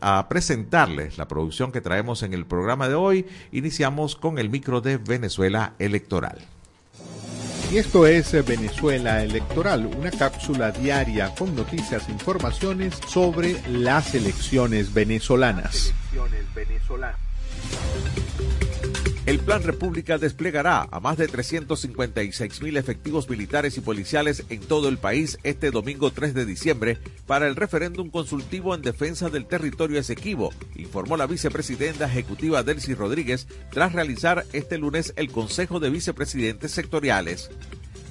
a, 0.00 0.28
presentarles 0.28 1.16
la 1.16 1.28
producción 1.28 1.70
que 1.70 1.80
traemos 1.80 2.22
en 2.22 2.34
el 2.34 2.44
programa 2.44 2.88
de 2.88 2.94
hoy. 2.94 3.26
Iniciamos 3.52 4.16
con 4.16 4.38
el 4.38 4.50
micro 4.50 4.80
de 4.80 4.96
Venezuela 4.96 5.74
Electoral. 5.78 6.38
Y 7.70 7.78
esto 7.78 8.04
es 8.04 8.32
Venezuela 8.44 9.22
Electoral, 9.22 9.86
una 9.86 10.10
cápsula 10.10 10.72
diaria 10.72 11.32
con 11.36 11.54
noticias 11.54 12.08
e 12.08 12.12
informaciones 12.12 12.98
sobre 13.06 13.62
las 13.68 14.12
elecciones 14.12 14.92
venezolanas. 14.92 15.94
El 19.30 19.38
Plan 19.38 19.62
República 19.62 20.18
desplegará 20.18 20.88
a 20.90 20.98
más 20.98 21.16
de 21.16 21.28
356 21.28 22.62
mil 22.62 22.76
efectivos 22.76 23.30
militares 23.30 23.76
y 23.76 23.80
policiales 23.80 24.42
en 24.48 24.58
todo 24.58 24.88
el 24.88 24.98
país 24.98 25.38
este 25.44 25.70
domingo 25.70 26.10
3 26.10 26.34
de 26.34 26.44
diciembre 26.44 26.98
para 27.28 27.46
el 27.46 27.54
referéndum 27.54 28.10
consultivo 28.10 28.74
en 28.74 28.82
defensa 28.82 29.30
del 29.30 29.46
territorio 29.46 30.00
Esequibo, 30.00 30.52
informó 30.74 31.16
la 31.16 31.28
vicepresidenta 31.28 32.06
ejecutiva 32.06 32.64
Delcy 32.64 32.94
Rodríguez 32.94 33.46
tras 33.70 33.92
realizar 33.92 34.46
este 34.52 34.78
lunes 34.78 35.12
el 35.14 35.30
Consejo 35.30 35.78
de 35.78 35.90
Vicepresidentes 35.90 36.72
Sectoriales. 36.72 37.50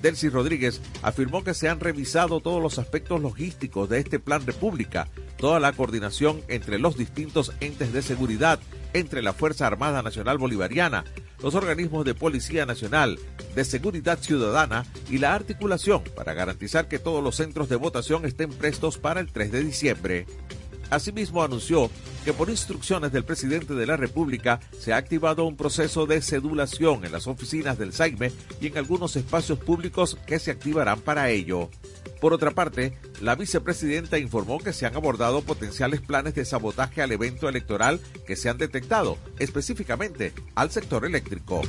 Delcy 0.01 0.29
Rodríguez 0.29 0.81
afirmó 1.01 1.43
que 1.43 1.53
se 1.53 1.69
han 1.69 1.79
revisado 1.79 2.39
todos 2.39 2.61
los 2.61 2.79
aspectos 2.79 3.21
logísticos 3.21 3.89
de 3.89 3.99
este 3.99 4.19
plan 4.19 4.45
república, 4.45 5.07
toda 5.37 5.59
la 5.59 5.73
coordinación 5.73 6.41
entre 6.47 6.79
los 6.79 6.97
distintos 6.97 7.53
entes 7.59 7.93
de 7.93 8.01
seguridad, 8.01 8.59
entre 8.93 9.21
la 9.21 9.33
Fuerza 9.33 9.67
Armada 9.67 10.01
Nacional 10.01 10.37
Bolivariana, 10.37 11.03
los 11.41 11.55
organismos 11.55 12.05
de 12.05 12.15
Policía 12.15 12.65
Nacional, 12.65 13.19
de 13.55 13.63
Seguridad 13.63 14.19
Ciudadana 14.19 14.85
y 15.09 15.17
la 15.17 15.33
articulación 15.33 16.03
para 16.15 16.33
garantizar 16.33 16.87
que 16.87 16.99
todos 16.99 17.23
los 17.23 17.35
centros 17.35 17.69
de 17.69 17.75
votación 17.75 18.25
estén 18.25 18.49
prestos 18.49 18.97
para 18.97 19.19
el 19.19 19.31
3 19.31 19.51
de 19.51 19.63
diciembre. 19.63 20.25
Asimismo 20.89 21.43
anunció 21.43 21.89
que 22.25 22.33
por 22.33 22.49
instrucciones 22.49 23.11
del 23.11 23.23
presidente 23.23 23.73
de 23.73 23.85
la 23.85 23.97
República 23.97 24.59
se 24.77 24.93
ha 24.93 24.97
activado 24.97 25.45
un 25.45 25.55
proceso 25.55 26.05
de 26.05 26.21
sedulación 26.21 27.05
en 27.05 27.11
las 27.11 27.27
oficinas 27.27 27.77
del 27.77 27.93
SAIME 27.93 28.31
y 28.59 28.67
en 28.67 28.77
algunos 28.77 29.15
espacios 29.15 29.59
públicos 29.59 30.17
que 30.25 30.39
se 30.39 30.51
activarán 30.51 31.01
para 31.01 31.29
ello. 31.29 31.69
Por 32.19 32.33
otra 32.33 32.51
parte, 32.51 32.97
la 33.21 33.35
vicepresidenta 33.35 34.17
informó 34.17 34.59
que 34.59 34.73
se 34.73 34.85
han 34.85 34.95
abordado 34.95 35.41
potenciales 35.41 36.01
planes 36.01 36.35
de 36.35 36.43
sabotaje 36.43 37.01
al 37.01 37.11
evento 37.11 37.47
electoral 37.47 38.01
que 38.27 38.35
se 38.35 38.49
han 38.49 38.57
detectado, 38.57 39.17
específicamente 39.37 40.33
al 40.55 40.71
sector 40.71 41.05
eléctrico. 41.05 41.61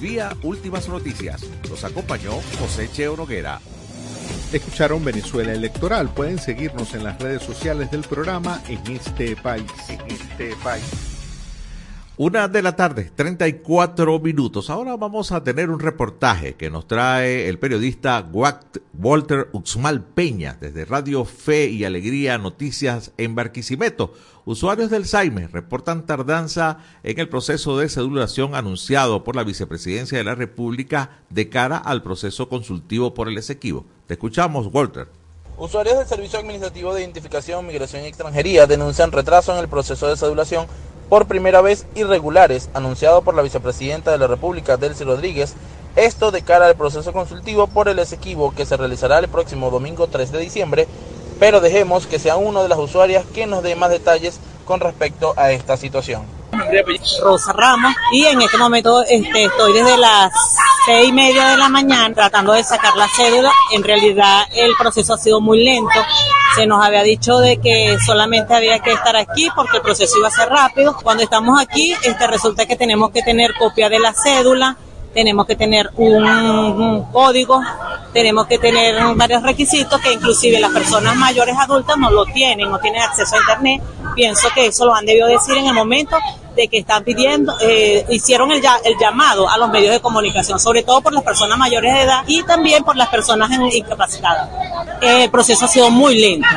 Vía 0.00 0.36
Últimas 0.42 0.88
Noticias, 0.88 1.44
los 1.68 1.82
acompañó 1.82 2.32
José 2.60 2.88
Cheo 2.92 3.16
Noguera. 3.16 3.60
Escucharon 4.52 5.04
Venezuela 5.04 5.52
Electoral. 5.52 6.08
Pueden 6.08 6.38
seguirnos 6.38 6.94
en 6.94 7.04
las 7.04 7.20
redes 7.20 7.42
sociales 7.42 7.90
del 7.90 8.00
programa 8.00 8.62
en 8.66 8.80
este 8.96 9.36
país. 9.36 9.70
En 9.90 10.00
este 10.10 10.56
país. 10.64 10.84
Una 12.16 12.48
de 12.48 12.62
la 12.62 12.74
tarde, 12.74 13.12
34 13.14 14.18
minutos. 14.18 14.70
Ahora 14.70 14.96
vamos 14.96 15.32
a 15.32 15.44
tener 15.44 15.68
un 15.70 15.78
reportaje 15.78 16.54
que 16.54 16.70
nos 16.70 16.88
trae 16.88 17.48
el 17.48 17.58
periodista 17.58 18.26
Walter 18.32 19.48
Uxmal 19.52 20.02
Peña 20.02 20.56
desde 20.58 20.86
Radio 20.86 21.24
Fe 21.26 21.66
y 21.66 21.84
Alegría 21.84 22.38
Noticias 22.38 23.12
en 23.18 23.34
Barquisimeto. 23.34 24.14
Usuarios 24.46 24.90
del 24.90 25.04
Saime 25.04 25.46
reportan 25.46 26.06
tardanza 26.06 26.78
en 27.04 27.20
el 27.20 27.28
proceso 27.28 27.78
de 27.78 27.90
cedulación 27.90 28.54
anunciado 28.54 29.22
por 29.22 29.36
la 29.36 29.44
Vicepresidencia 29.44 30.16
de 30.16 30.24
la 30.24 30.34
República 30.34 31.20
de 31.28 31.50
cara 31.50 31.76
al 31.76 32.02
proceso 32.02 32.48
consultivo 32.48 33.14
por 33.14 33.28
el 33.28 33.38
Esequibo. 33.38 33.86
Te 34.08 34.14
escuchamos, 34.14 34.68
Walter. 34.72 35.06
Usuarios 35.58 35.98
del 35.98 36.06
Servicio 36.06 36.38
Administrativo 36.38 36.94
de 36.94 37.02
Identificación, 37.02 37.66
Migración 37.66 38.04
y 38.04 38.06
Extranjería 38.06 38.66
denuncian 38.66 39.12
retraso 39.12 39.52
en 39.52 39.58
el 39.58 39.68
proceso 39.68 40.08
de 40.08 40.16
cedulación 40.16 40.66
por 41.10 41.26
primera 41.26 41.60
vez 41.60 41.86
irregulares, 41.94 42.70
anunciado 42.72 43.20
por 43.20 43.34
la 43.34 43.42
vicepresidenta 43.42 44.10
de 44.10 44.16
la 44.16 44.26
República, 44.26 44.78
Delcy 44.78 45.04
Rodríguez, 45.04 45.56
esto 45.94 46.30
de 46.30 46.40
cara 46.40 46.68
al 46.68 46.74
proceso 46.74 47.12
consultivo 47.12 47.66
por 47.66 47.86
el 47.90 47.98
Esequibo 47.98 48.54
que 48.54 48.64
se 48.64 48.78
realizará 48.78 49.18
el 49.18 49.28
próximo 49.28 49.70
domingo 49.70 50.06
3 50.06 50.32
de 50.32 50.38
diciembre, 50.38 50.88
pero 51.38 51.60
dejemos 51.60 52.06
que 52.06 52.18
sea 52.18 52.36
uno 52.36 52.62
de 52.62 52.70
las 52.70 52.78
usuarias 52.78 53.26
que 53.34 53.46
nos 53.46 53.62
dé 53.62 53.76
más 53.76 53.90
detalles 53.90 54.40
con 54.64 54.80
respecto 54.80 55.34
a 55.36 55.52
esta 55.52 55.76
situación. 55.76 56.37
Rosa 57.22 57.52
Ramos 57.52 57.94
y 58.12 58.24
en 58.24 58.40
este 58.40 58.58
momento 58.58 59.02
este, 59.02 59.44
estoy 59.44 59.72
desde 59.72 59.96
las 59.96 60.32
seis 60.84 61.08
y 61.08 61.12
media 61.12 61.48
de 61.48 61.56
la 61.56 61.68
mañana 61.68 62.14
tratando 62.14 62.52
de 62.52 62.64
sacar 62.64 62.96
la 62.96 63.06
cédula. 63.08 63.52
En 63.72 63.82
realidad 63.82 64.44
el 64.54 64.72
proceso 64.78 65.14
ha 65.14 65.18
sido 65.18 65.40
muy 65.40 65.62
lento. 65.62 66.00
Se 66.54 66.66
nos 66.66 66.84
había 66.84 67.02
dicho 67.02 67.38
de 67.38 67.58
que 67.58 67.98
solamente 68.04 68.54
había 68.54 68.78
que 68.80 68.92
estar 68.92 69.14
aquí 69.16 69.48
porque 69.54 69.76
el 69.76 69.82
proceso 69.82 70.18
iba 70.18 70.28
a 70.28 70.30
ser 70.30 70.48
rápido. 70.48 70.96
Cuando 71.02 71.22
estamos 71.22 71.60
aquí, 71.60 71.94
este 72.02 72.26
resulta 72.26 72.66
que 72.66 72.76
tenemos 72.76 73.10
que 73.10 73.22
tener 73.22 73.54
copia 73.54 73.88
de 73.88 73.98
la 73.98 74.12
cédula, 74.12 74.76
tenemos 75.12 75.46
que 75.46 75.56
tener 75.56 75.90
un, 75.96 76.24
un 76.24 77.12
código, 77.12 77.60
tenemos 78.12 78.46
que 78.46 78.58
tener 78.58 78.96
varios 79.14 79.42
requisitos 79.42 80.00
que 80.00 80.12
inclusive 80.12 80.58
las 80.58 80.72
personas 80.72 81.16
mayores 81.16 81.56
adultas 81.58 81.96
no 81.98 82.10
lo 82.10 82.24
tienen, 82.26 82.70
no 82.70 82.78
tienen 82.78 83.02
acceso 83.02 83.36
a 83.36 83.38
internet. 83.40 83.82
Pienso 84.14 84.48
que 84.54 84.66
eso 84.66 84.86
lo 84.86 84.94
han 84.94 85.04
debido 85.04 85.28
decir 85.28 85.56
en 85.56 85.66
el 85.66 85.74
momento 85.74 86.16
de 86.58 86.68
que 86.68 86.78
están 86.78 87.04
pidiendo, 87.04 87.54
eh, 87.60 88.04
hicieron 88.10 88.50
el, 88.50 88.60
el 88.84 88.98
llamado 88.98 89.48
a 89.48 89.56
los 89.58 89.70
medios 89.70 89.92
de 89.92 90.00
comunicación, 90.00 90.58
sobre 90.58 90.82
todo 90.82 91.00
por 91.00 91.12
las 91.12 91.22
personas 91.22 91.56
mayores 91.56 91.94
de 91.94 92.02
edad 92.02 92.24
y 92.26 92.42
también 92.42 92.82
por 92.82 92.96
las 92.96 93.08
personas 93.08 93.48
incapacitadas. 93.72 94.48
el 95.00 95.30
proceso 95.30 95.66
ha 95.66 95.68
sido 95.68 95.88
muy 95.90 96.18
lento 96.18 96.48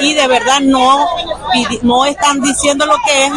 y 0.00 0.14
de 0.14 0.26
verdad 0.26 0.60
no, 0.60 1.06
no 1.82 2.06
están 2.06 2.40
diciendo 2.40 2.86
lo 2.86 2.94
que 3.04 3.26
es 3.26 3.32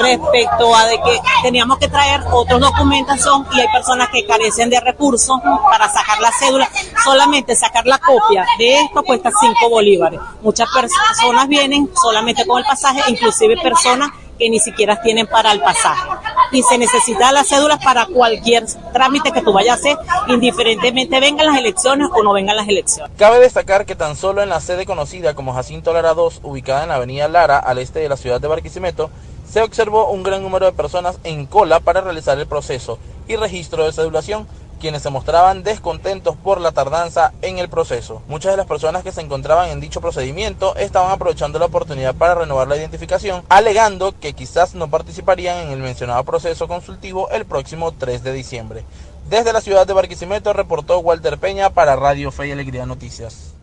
respecto 0.00 0.74
a 0.76 0.86
de 0.86 0.96
que 0.96 1.20
teníamos 1.42 1.78
que 1.78 1.88
traer 1.88 2.20
otros 2.32 2.60
documentación 2.60 3.46
y 3.52 3.60
hay 3.60 3.68
personas 3.68 4.08
que 4.10 4.24
carecen 4.26 4.70
de 4.70 4.78
recursos 4.80 5.40
para 5.70 5.88
sacar 5.88 6.20
la 6.20 6.30
cédula. 6.38 6.68
Solamente 7.04 7.56
sacar 7.56 7.86
la 7.86 7.98
copia 7.98 8.46
de 8.58 8.80
esto 8.80 9.02
cuesta 9.02 9.30
5 9.38 9.68
bolívares. 9.68 10.20
Muchas 10.42 10.68
personas 10.72 11.48
vienen 11.48 11.90
solamente 12.00 12.46
con 12.46 12.58
el 12.58 12.64
pasaje, 12.64 13.00
inclusive 13.08 13.56
personas 13.60 14.10
que 14.40 14.50
ni 14.50 14.58
siquiera 14.58 15.00
tienen 15.02 15.26
para 15.26 15.52
el 15.52 15.60
pasaje. 15.60 16.08
Y 16.50 16.62
se 16.62 16.78
necesita 16.78 17.30
las 17.30 17.48
cédulas 17.48 17.78
para 17.84 18.06
cualquier 18.06 18.64
trámite 18.92 19.30
que 19.30 19.42
tú 19.42 19.52
vayas 19.52 19.76
a 19.76 19.78
hacer, 19.78 19.98
indiferentemente 20.28 21.20
vengan 21.20 21.46
las 21.46 21.58
elecciones 21.58 22.08
o 22.12 22.24
no 22.24 22.32
vengan 22.32 22.56
las 22.56 22.66
elecciones. 22.66 23.12
Cabe 23.16 23.38
destacar 23.38 23.84
que 23.84 23.94
tan 23.94 24.16
solo 24.16 24.42
en 24.42 24.48
la 24.48 24.60
sede 24.60 24.86
conocida 24.86 25.34
como 25.34 25.52
Jacinto 25.52 25.92
Lara 25.92 26.14
2, 26.14 26.40
ubicada 26.42 26.82
en 26.82 26.88
la 26.88 26.96
avenida 26.96 27.28
Lara, 27.28 27.58
al 27.58 27.78
este 27.78 28.00
de 28.00 28.08
la 28.08 28.16
ciudad 28.16 28.40
de 28.40 28.48
Barquisimeto, 28.48 29.10
se 29.48 29.60
observó 29.62 30.10
un 30.10 30.22
gran 30.22 30.42
número 30.42 30.66
de 30.66 30.72
personas 30.72 31.18
en 31.22 31.46
cola 31.46 31.80
para 31.80 32.00
realizar 32.00 32.38
el 32.38 32.46
proceso 32.46 32.98
y 33.28 33.36
registro 33.36 33.84
de 33.84 33.92
cedulación, 33.92 34.46
quienes 34.80 35.02
se 35.02 35.10
mostraban 35.10 35.62
descontentos 35.62 36.34
por 36.36 36.60
la 36.60 36.72
tardanza 36.72 37.32
en 37.42 37.58
el 37.58 37.68
proceso. 37.68 38.22
Muchas 38.26 38.52
de 38.52 38.56
las 38.56 38.66
personas 38.66 39.04
que 39.04 39.12
se 39.12 39.20
encontraban 39.20 39.68
en 39.68 39.78
dicho 39.78 40.00
procedimiento 40.00 40.74
estaban 40.74 41.12
aprovechando 41.12 41.60
la 41.60 41.66
oportunidad 41.66 42.16
para 42.16 42.34
renovar 42.34 42.66
la 42.66 42.76
identificación, 42.76 43.44
alegando 43.48 44.18
que 44.18 44.32
quizás 44.32 44.74
no 44.74 44.90
participarían 44.90 45.58
en 45.58 45.70
el 45.70 45.78
mencionado 45.78 46.24
proceso 46.24 46.66
consultivo 46.66 47.30
el 47.30 47.44
próximo 47.44 47.92
3 47.92 48.24
de 48.24 48.32
diciembre. 48.32 48.84
Desde 49.28 49.52
la 49.52 49.60
ciudad 49.60 49.86
de 49.86 49.92
Barquisimeto 49.92 50.52
reportó 50.52 50.98
Walter 50.98 51.38
Peña 51.38 51.70
para 51.70 51.94
Radio 51.94 52.32
Fe 52.32 52.48
y 52.48 52.50
Alegría 52.50 52.86
Noticias. 52.86 53.54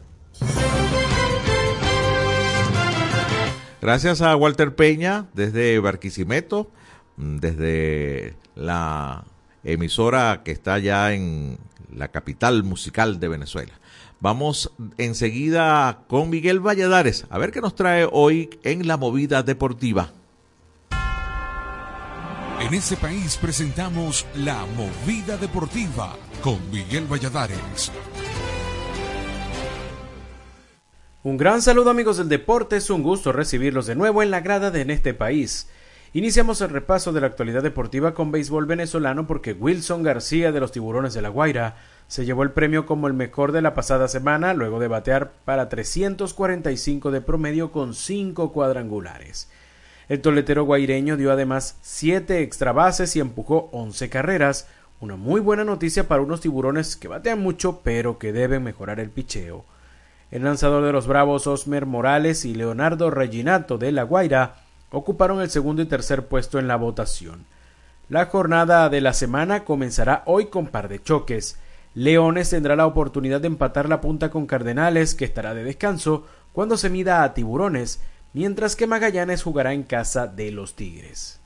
Gracias 3.81 4.21
a 4.21 4.35
Walter 4.35 4.75
Peña 4.75 5.25
desde 5.33 5.79
Barquisimeto, 5.79 6.69
desde 7.17 8.35
la 8.55 9.23
emisora 9.67 10.41
que 10.43 10.51
está 10.51 10.79
ya 10.79 11.13
en 11.13 11.57
la 11.93 12.07
capital 12.07 12.63
musical 12.63 13.19
de 13.19 13.27
Venezuela. 13.27 13.73
Vamos 14.19 14.71
enseguida 14.97 15.99
con 16.07 16.29
Miguel 16.29 16.59
Valladares 16.59 17.25
a 17.29 17.37
ver 17.37 17.51
qué 17.51 17.61
nos 17.61 17.75
trae 17.75 18.07
hoy 18.11 18.49
en 18.63 18.87
la 18.87 18.97
movida 18.97 19.43
deportiva. 19.43 20.11
En 22.59 22.73
este 22.73 22.97
país 22.97 23.37
presentamos 23.37 24.25
la 24.35 24.65
movida 24.75 25.37
deportiva 25.37 26.15
con 26.41 26.57
Miguel 26.71 27.05
Valladares. 27.05 27.91
Un 31.23 31.37
gran 31.37 31.61
saludo 31.61 31.89
amigos 31.91 32.17
del 32.17 32.29
deporte, 32.29 32.77
es 32.77 32.89
un 32.89 33.03
gusto 33.03 33.31
recibirlos 33.31 33.85
de 33.85 33.95
nuevo 33.95 34.23
en 34.23 34.31
la 34.31 34.39
grada 34.39 34.71
de 34.71 34.81
En 34.81 34.89
este 34.89 35.13
país. 35.13 35.67
Iniciamos 36.17 36.61
el 36.61 36.71
repaso 36.71 37.13
de 37.13 37.21
la 37.21 37.27
actualidad 37.27 37.61
deportiva 37.61 38.15
con 38.15 38.31
béisbol 38.31 38.65
venezolano 38.65 39.27
porque 39.27 39.53
Wilson 39.53 40.01
García 40.01 40.51
de 40.51 40.59
los 40.59 40.71
Tiburones 40.71 41.13
de 41.13 41.21
la 41.21 41.29
Guaira 41.29 41.75
se 42.07 42.25
llevó 42.25 42.41
el 42.41 42.49
premio 42.49 42.87
como 42.87 43.05
el 43.05 43.13
mejor 43.13 43.51
de 43.51 43.61
la 43.61 43.75
pasada 43.75 44.07
semana 44.07 44.55
luego 44.55 44.79
de 44.79 44.87
batear 44.87 45.33
para 45.45 45.69
345 45.69 47.11
de 47.11 47.21
promedio 47.21 47.71
con 47.71 47.93
5 47.93 48.51
cuadrangulares. 48.51 49.51
El 50.09 50.21
toletero 50.21 50.63
guaireño 50.63 51.17
dio 51.17 51.31
además 51.31 51.77
7 51.83 52.41
extra 52.41 52.71
bases 52.71 53.15
y 53.15 53.19
empujó 53.19 53.69
11 53.71 54.09
carreras, 54.09 54.67
una 54.99 55.17
muy 55.17 55.39
buena 55.39 55.65
noticia 55.65 56.07
para 56.07 56.23
unos 56.23 56.41
tiburones 56.41 56.95
que 56.95 57.07
batean 57.07 57.41
mucho 57.41 57.81
pero 57.83 58.17
que 58.17 58.33
deben 58.33 58.63
mejorar 58.63 58.99
el 58.99 59.11
picheo. 59.11 59.65
El 60.31 60.45
lanzador 60.45 60.83
de 60.83 60.93
los 60.93 61.05
Bravos 61.05 61.45
Osmer 61.45 61.85
Morales 61.85 62.43
y 62.43 62.55
Leonardo 62.55 63.11
Reginato 63.11 63.77
de 63.77 63.91
La 63.91 64.01
Guaira 64.01 64.63
ocuparon 64.91 65.41
el 65.41 65.49
segundo 65.49 65.81
y 65.81 65.85
tercer 65.85 66.27
puesto 66.27 66.59
en 66.59 66.67
la 66.67 66.75
votación. 66.75 67.45
La 68.09 68.27
jornada 68.27 68.87
de 68.89 69.01
la 69.01 69.13
semana 69.13 69.65
comenzará 69.65 70.23
hoy 70.25 70.45
con 70.45 70.67
par 70.67 70.87
de 70.87 71.01
choques. 71.01 71.57
Leones 71.93 72.49
tendrá 72.49 72.75
la 72.75 72.85
oportunidad 72.85 73.41
de 73.41 73.47
empatar 73.47 73.89
la 73.89 73.99
punta 73.99 74.29
con 74.29 74.45
Cardenales, 74.45 75.13
que 75.15 75.25
estará 75.25 75.53
de 75.53 75.63
descanso 75.63 76.25
cuando 76.53 76.77
se 76.77 76.89
mida 76.89 77.23
a 77.23 77.33
Tiburones, 77.33 77.99
mientras 78.33 78.75
que 78.75 78.87
Magallanes 78.87 79.43
jugará 79.43 79.73
en 79.73 79.83
casa 79.83 80.27
de 80.27 80.51
los 80.51 80.75
Tigres. 80.75 81.39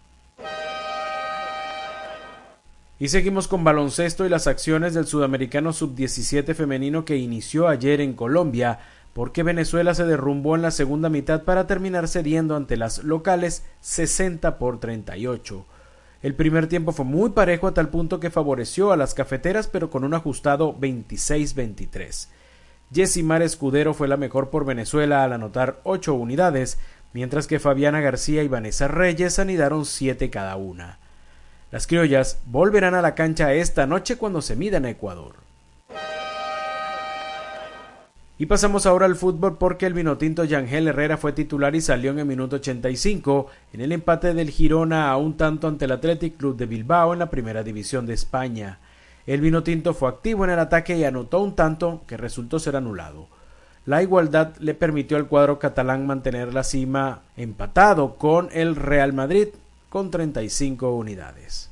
Y 2.99 3.07
seguimos 3.07 3.47
con 3.47 3.63
baloncesto 3.63 4.27
y 4.27 4.29
las 4.29 4.45
acciones 4.45 4.93
del 4.93 5.07
sudamericano 5.07 5.73
sub-17 5.73 6.53
femenino 6.53 7.03
que 7.03 7.17
inició 7.17 7.67
ayer 7.67 7.99
en 7.99 8.13
Colombia, 8.13 8.77
porque 9.13 9.43
Venezuela 9.43 9.93
se 9.93 10.05
derrumbó 10.05 10.55
en 10.55 10.61
la 10.61 10.71
segunda 10.71 11.09
mitad 11.09 11.43
para 11.43 11.67
terminar 11.67 12.07
cediendo 12.07 12.55
ante 12.55 12.77
las 12.77 13.03
locales 13.03 13.65
60 13.81 14.57
por 14.57 14.79
38. 14.79 15.65
El 16.21 16.35
primer 16.35 16.67
tiempo 16.67 16.91
fue 16.91 17.05
muy 17.05 17.31
parejo 17.31 17.67
a 17.67 17.73
tal 17.73 17.89
punto 17.89 18.19
que 18.19 18.29
favoreció 18.29 18.91
a 18.91 18.97
las 18.97 19.13
cafeteras 19.13 19.67
pero 19.67 19.89
con 19.89 20.03
un 20.03 20.13
ajustado 20.13 20.75
26-23. 20.79 22.27
Jessimar 22.93 23.41
Escudero 23.41 23.93
fue 23.93 24.07
la 24.07 24.17
mejor 24.17 24.49
por 24.49 24.65
Venezuela 24.65 25.23
al 25.23 25.33
anotar 25.33 25.79
8 25.83 26.13
unidades, 26.13 26.77
mientras 27.13 27.47
que 27.47 27.59
Fabiana 27.59 28.01
García 28.01 28.43
y 28.43 28.47
Vanessa 28.47 28.87
Reyes 28.87 29.39
anidaron 29.39 29.85
7 29.85 30.29
cada 30.29 30.57
una. 30.57 30.99
Las 31.71 31.87
criollas 31.87 32.39
volverán 32.45 32.93
a 32.93 33.01
la 33.01 33.15
cancha 33.15 33.53
esta 33.53 33.87
noche 33.87 34.17
cuando 34.17 34.41
se 34.41 34.57
midan 34.57 34.85
a 34.85 34.89
Ecuador. 34.89 35.50
Y 38.41 38.47
pasamos 38.47 38.87
ahora 38.87 39.05
al 39.05 39.15
fútbol 39.15 39.59
porque 39.59 39.85
el 39.85 39.93
vinotinto 39.93 40.43
Yangel 40.43 40.87
Herrera 40.87 41.17
fue 41.17 41.31
titular 41.31 41.75
y 41.75 41.81
salió 41.81 42.09
en 42.09 42.17
el 42.17 42.25
minuto 42.25 42.55
85 42.55 43.45
en 43.71 43.81
el 43.81 43.91
empate 43.91 44.33
del 44.33 44.49
Girona 44.49 45.11
a 45.11 45.17
un 45.17 45.37
tanto 45.37 45.67
ante 45.67 45.85
el 45.85 45.91
Athletic 45.91 46.37
Club 46.37 46.57
de 46.57 46.65
Bilbao 46.65 47.13
en 47.13 47.19
la 47.19 47.29
primera 47.29 47.61
división 47.61 48.07
de 48.07 48.15
España. 48.15 48.79
El 49.27 49.41
vinotinto 49.41 49.93
fue 49.93 50.09
activo 50.09 50.43
en 50.43 50.49
el 50.49 50.57
ataque 50.57 50.97
y 50.97 51.03
anotó 51.03 51.39
un 51.39 51.55
tanto 51.55 52.01
que 52.07 52.17
resultó 52.17 52.57
ser 52.57 52.75
anulado. 52.75 53.27
La 53.85 54.01
igualdad 54.01 54.55
le 54.57 54.73
permitió 54.73 55.17
al 55.17 55.27
cuadro 55.27 55.59
catalán 55.59 56.07
mantener 56.07 56.51
la 56.51 56.63
cima 56.63 57.21
empatado 57.37 58.15
con 58.15 58.49
el 58.53 58.75
Real 58.75 59.13
Madrid 59.13 59.49
con 59.89 60.09
35 60.09 60.95
unidades. 60.95 61.70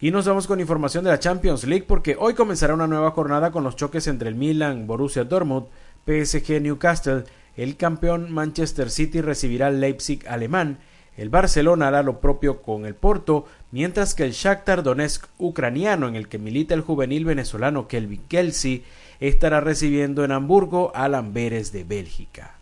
Y 0.00 0.12
nos 0.12 0.26
vamos 0.26 0.46
con 0.46 0.60
información 0.60 1.02
de 1.02 1.10
la 1.10 1.18
Champions 1.18 1.64
League 1.64 1.84
porque 1.88 2.16
hoy 2.16 2.34
comenzará 2.34 2.72
una 2.72 2.86
nueva 2.86 3.10
jornada 3.10 3.50
con 3.50 3.64
los 3.64 3.74
choques 3.74 4.06
entre 4.06 4.28
el 4.28 4.36
Milan, 4.36 4.86
Borussia 4.86 5.24
Dortmund, 5.24 5.66
PSG 6.06 6.62
Newcastle, 6.62 7.24
el 7.56 7.76
campeón 7.76 8.30
Manchester 8.30 8.90
City 8.90 9.20
recibirá 9.20 9.66
al 9.66 9.80
Leipzig 9.80 10.20
alemán, 10.28 10.78
el 11.16 11.30
Barcelona 11.30 11.88
hará 11.88 12.04
lo 12.04 12.20
propio 12.20 12.62
con 12.62 12.86
el 12.86 12.94
Porto, 12.94 13.46
mientras 13.72 14.14
que 14.14 14.22
el 14.22 14.30
Shakhtar 14.30 14.84
Donetsk 14.84 15.26
ucraniano 15.36 16.06
en 16.06 16.14
el 16.14 16.28
que 16.28 16.38
milita 16.38 16.74
el 16.74 16.82
juvenil 16.82 17.24
venezolano 17.24 17.88
Kelvin 17.88 18.22
Kelsey 18.28 18.84
estará 19.18 19.60
recibiendo 19.60 20.24
en 20.24 20.30
Hamburgo 20.30 20.92
al 20.94 21.16
Amberes 21.16 21.72
de 21.72 21.82
Bélgica. 21.82 22.57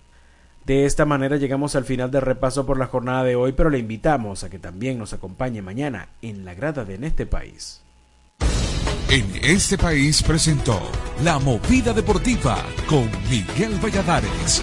De 0.66 0.84
esta 0.84 1.04
manera 1.04 1.36
llegamos 1.36 1.76
al 1.76 1.84
final 1.84 2.10
del 2.10 2.22
repaso 2.22 2.66
por 2.66 2.76
la 2.76 2.88
jornada 2.88 3.22
de 3.22 3.36
hoy, 3.36 3.52
pero 3.52 3.70
le 3.70 3.78
invitamos 3.78 4.42
a 4.42 4.50
que 4.50 4.58
también 4.58 4.98
nos 4.98 5.12
acompañe 5.12 5.62
mañana 5.62 6.08
en 6.22 6.44
la 6.44 6.54
grada 6.54 6.84
de 6.84 6.96
En 6.96 7.04
este 7.04 7.24
país. 7.24 7.82
En 9.08 9.24
este 9.44 9.78
país 9.78 10.24
presentó 10.24 10.82
La 11.22 11.38
Movida 11.38 11.92
Deportiva 11.92 12.58
con 12.88 13.08
Miguel 13.30 13.78
Valladares. 13.80 14.60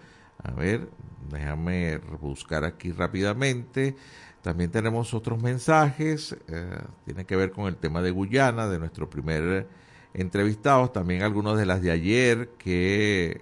A 0.41 0.51
ver, 0.51 0.87
déjame 1.29 1.97
buscar 1.97 2.63
aquí 2.63 2.91
rápidamente. 2.91 3.95
También 4.41 4.71
tenemos 4.71 5.13
otros 5.13 5.41
mensajes. 5.41 6.35
Eh, 6.47 6.77
tiene 7.05 7.25
que 7.25 7.35
ver 7.35 7.51
con 7.51 7.67
el 7.67 7.77
tema 7.77 8.01
de 8.01 8.11
Guyana, 8.11 8.67
de 8.67 8.79
nuestro 8.79 9.09
primer 9.09 9.67
entrevistado. 10.13 10.89
También 10.91 11.21
algunos 11.21 11.57
de 11.57 11.65
las 11.65 11.81
de 11.81 11.91
ayer 11.91 12.49
que 12.57 13.41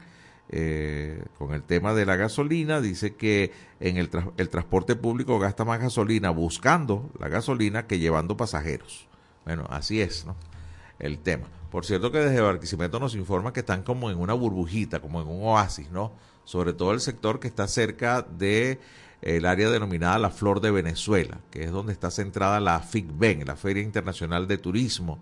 Eh, 0.50 1.24
con 1.39 1.56
el 1.56 1.64
tema 1.64 1.96
de 1.96 2.06
la 2.06 2.18
gasolina, 2.18 2.80
dice 2.80 3.16
que 3.16 3.52
en 3.80 3.98
el, 3.98 4.12
el 4.38 4.50
transporte 4.50 4.96
público 4.96 5.39
gasta 5.39 5.66
más 5.66 5.80
gasolina 5.80 6.30
buscando 6.30 7.10
la 7.20 7.30
gasolina 7.30 7.88
que 7.88 7.98
llevando 7.98 8.38
pasajeros. 8.38 9.08
Bueno, 9.43 9.66
así 9.70 10.02
es, 10.02 10.24
¿no? 10.26 10.36
El 11.00 11.18
tema. 11.18 11.48
Por 11.72 11.86
cierto 11.86 12.12
que 12.12 12.20
desde 12.20 12.41
Barquisimeto 12.41 13.00
nos 13.00 13.16
informa 13.16 13.52
que 13.52 13.62
están 13.62 13.84
como 13.84 14.10
en 14.10 14.18
una 14.18 14.34
burbujita, 14.34 15.02
como 15.02 15.22
en 15.22 15.28
un 15.28 15.43
oasis, 15.43 15.91
¿no? 15.91 16.14
Sobre 16.46 16.74
todo 16.74 16.93
el 16.93 17.02
sector 17.02 17.39
que 17.39 17.48
está 17.48 17.68
cerca 17.68 18.22
de 18.22 18.80
el 19.22 19.45
área 19.45 19.70
denominada 19.70 20.20
la 20.20 20.30
Flor 20.30 20.61
de 20.61 20.72
Venezuela, 20.72 21.39
que 21.51 21.63
es 21.63 21.72
donde 21.72 21.93
está 21.93 22.11
centrada 22.11 22.59
la 22.59 22.80
FICBEN, 22.80 23.45
la 23.45 23.55
Feria 23.55 23.84
Internacional 23.84 24.47
de 24.47 24.57
Turismo 24.57 25.20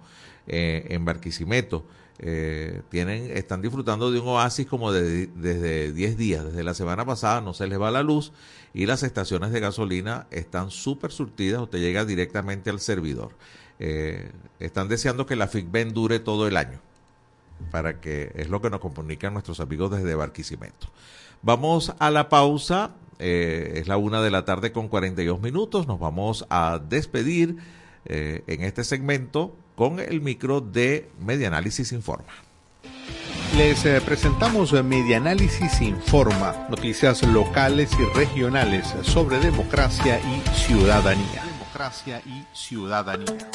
eh, 0.47 0.87
en 0.89 1.05
Barquisimeto. 1.05 1.85
Eh, 2.19 2.81
tienen, 2.89 3.35
están 3.35 3.61
disfrutando 3.61 4.11
de 4.11 4.19
un 4.19 4.27
oasis 4.27 4.67
como 4.67 4.91
de, 4.91 5.27
desde 5.27 5.91
10 5.91 6.17
días, 6.17 6.45
desde 6.45 6.63
la 6.63 6.75
semana 6.75 7.05
pasada 7.05 7.41
no 7.41 7.53
se 7.53 7.65
les 7.65 7.81
va 7.81 7.89
la 7.89 8.03
luz 8.03 8.31
y 8.73 8.85
las 8.85 9.03
estaciones 9.03 9.51
de 9.51 9.59
gasolina 9.59 10.27
están 10.31 10.69
súper 10.69 11.11
surtidas, 11.11 11.61
usted 11.61 11.79
llega 11.79 12.05
directamente 12.05 12.69
al 12.69 12.79
servidor. 12.79 13.31
Eh, 13.79 14.31
están 14.59 14.87
deseando 14.87 15.25
que 15.25 15.35
la 15.35 15.47
FICBEN 15.47 15.93
dure 15.93 16.19
todo 16.19 16.47
el 16.47 16.57
año, 16.57 16.79
para 17.71 17.99
que 17.99 18.31
es 18.35 18.49
lo 18.49 18.61
que 18.61 18.69
nos 18.69 18.79
comunican 18.79 19.33
nuestros 19.33 19.59
amigos 19.59 19.91
desde 19.91 20.15
Barquisimeto. 20.15 20.87
Vamos 21.41 21.93
a 21.99 22.09
la 22.09 22.29
pausa, 22.29 22.91
eh, 23.26 23.80
es 23.80 23.88
la 23.88 23.95
una 23.95 24.21
de 24.21 24.30
la 24.30 24.43
tarde 24.43 24.74
con 24.74 24.89
42 24.89 25.39
minutos, 25.39 25.88
nos 25.88 25.97
vamos 25.97 26.45
a 26.49 26.82
despedir 26.89 27.55
eh, 28.05 28.43
en 28.47 28.63
este 28.63 28.84
segmento 28.84 29.55
con 29.76 30.01
el 30.01 30.19
micro 30.19 30.59
de 30.59 31.09
Medianálisis 31.21 31.93
Informa. 31.93 32.34
Les 33.57 33.86
eh, 33.86 34.01
presentamos 34.05 34.74
Medianálisis 34.74 35.80
Informa, 35.80 36.67
noticias 36.69 37.24
locales 37.24 37.91
y 37.97 38.17
regionales 38.17 38.93
sobre 39.03 39.39
democracia 39.39 40.19
y 40.19 40.41
ciudadanía. 40.57 41.45
Democracia 41.45 42.21
y 42.26 42.43
ciudadanía. 42.53 43.49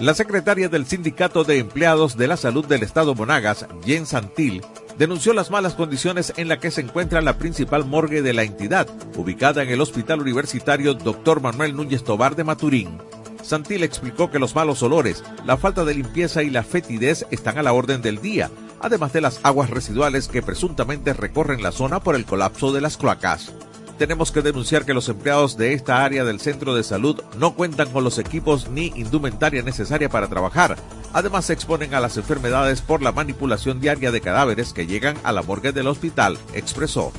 La 0.00 0.14
secretaria 0.14 0.70
del 0.70 0.86
Sindicato 0.86 1.44
de 1.44 1.58
Empleados 1.58 2.16
de 2.16 2.28
la 2.28 2.38
Salud 2.38 2.64
del 2.64 2.82
Estado 2.82 3.14
Monagas, 3.14 3.66
Jen 3.84 4.06
Santil, 4.06 4.62
denunció 4.98 5.32
las 5.32 5.50
malas 5.50 5.74
condiciones 5.74 6.32
en 6.36 6.48
las 6.48 6.58
que 6.58 6.72
se 6.72 6.80
encuentra 6.80 7.20
la 7.20 7.38
principal 7.38 7.84
morgue 7.84 8.20
de 8.20 8.32
la 8.32 8.42
entidad, 8.42 8.88
ubicada 9.16 9.62
en 9.62 9.70
el 9.70 9.80
Hospital 9.80 10.20
Universitario 10.20 10.94
Dr. 10.94 11.40
Manuel 11.40 11.76
Núñez 11.76 12.02
Tobar 12.02 12.34
de 12.34 12.44
Maturín. 12.44 12.98
Santil 13.42 13.84
explicó 13.84 14.30
que 14.30 14.40
los 14.40 14.54
malos 14.56 14.82
olores, 14.82 15.22
la 15.46 15.56
falta 15.56 15.84
de 15.84 15.94
limpieza 15.94 16.42
y 16.42 16.50
la 16.50 16.64
fetidez 16.64 17.26
están 17.30 17.56
a 17.58 17.62
la 17.62 17.72
orden 17.72 18.02
del 18.02 18.20
día, 18.20 18.50
además 18.80 19.12
de 19.12 19.20
las 19.20 19.40
aguas 19.44 19.70
residuales 19.70 20.26
que 20.28 20.42
presuntamente 20.42 21.12
recorren 21.12 21.62
la 21.62 21.72
zona 21.72 22.00
por 22.00 22.16
el 22.16 22.24
colapso 22.24 22.72
de 22.72 22.80
las 22.80 22.96
cloacas. 22.96 23.52
Tenemos 23.98 24.30
que 24.30 24.42
denunciar 24.42 24.84
que 24.84 24.94
los 24.94 25.08
empleados 25.08 25.56
de 25.56 25.72
esta 25.72 26.04
área 26.04 26.24
del 26.24 26.40
centro 26.40 26.74
de 26.74 26.84
salud 26.84 27.20
no 27.38 27.54
cuentan 27.54 27.90
con 27.90 28.04
los 28.04 28.18
equipos 28.18 28.68
ni 28.68 28.92
indumentaria 28.96 29.62
necesaria 29.62 30.08
para 30.08 30.28
trabajar. 30.28 30.76
Además 31.12 31.46
se 31.46 31.54
exponen 31.54 31.94
a 31.94 32.00
las 32.00 32.16
enfermedades 32.16 32.82
por 32.82 33.02
la 33.02 33.12
manipulación 33.12 33.80
diaria 33.80 34.10
de 34.10 34.20
cadáveres 34.20 34.72
que 34.72 34.86
llegan 34.86 35.16
a 35.24 35.32
la 35.32 35.42
morgue 35.42 35.72
del 35.72 35.86
hospital, 35.86 36.38
expresó. 36.52 37.12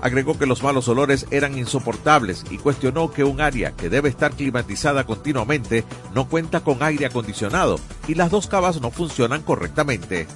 Agregó 0.00 0.38
que 0.38 0.46
los 0.46 0.62
malos 0.62 0.86
olores 0.88 1.26
eran 1.30 1.56
insoportables 1.56 2.44
y 2.50 2.58
cuestionó 2.58 3.10
que 3.10 3.24
un 3.24 3.40
área 3.40 3.72
que 3.72 3.88
debe 3.88 4.10
estar 4.10 4.32
climatizada 4.32 5.04
continuamente 5.04 5.84
no 6.14 6.28
cuenta 6.28 6.60
con 6.60 6.82
aire 6.82 7.06
acondicionado 7.06 7.80
y 8.06 8.14
las 8.14 8.30
dos 8.30 8.46
cavas 8.46 8.80
no 8.80 8.90
funcionan 8.90 9.42
correctamente. 9.42 10.26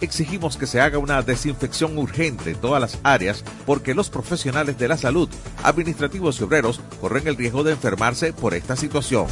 exigimos 0.00 0.56
que 0.56 0.66
se 0.66 0.80
haga 0.80 0.96
una 0.98 1.20
desinfección 1.20 1.98
urgente 1.98 2.52
en 2.52 2.56
todas 2.56 2.80
las 2.80 2.98
áreas 3.02 3.44
porque 3.66 3.94
los 3.94 4.08
profesionales 4.08 4.78
de 4.78 4.88
la 4.88 4.96
salud, 4.96 5.28
administrativos 5.62 6.40
y 6.40 6.44
obreros 6.44 6.80
corren 7.00 7.26
el 7.26 7.36
riesgo 7.36 7.64
de 7.64 7.72
enfermarse 7.72 8.32
por 8.32 8.54
esta 8.54 8.76
situación. 8.76 9.26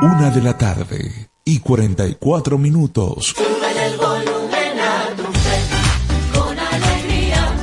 Una 0.02 0.30
de 0.32 0.42
la 0.42 0.58
tarde 0.58 1.30
y 1.46 1.60
44 1.60 2.58
minutos. 2.58 3.36
Súbele 3.38 3.86
el 3.86 3.98
volumen 3.98 4.80
a 4.80 5.10
tu 5.16 5.24
fe, 5.24 5.60
con 6.34 6.58
alegría. 6.58 7.56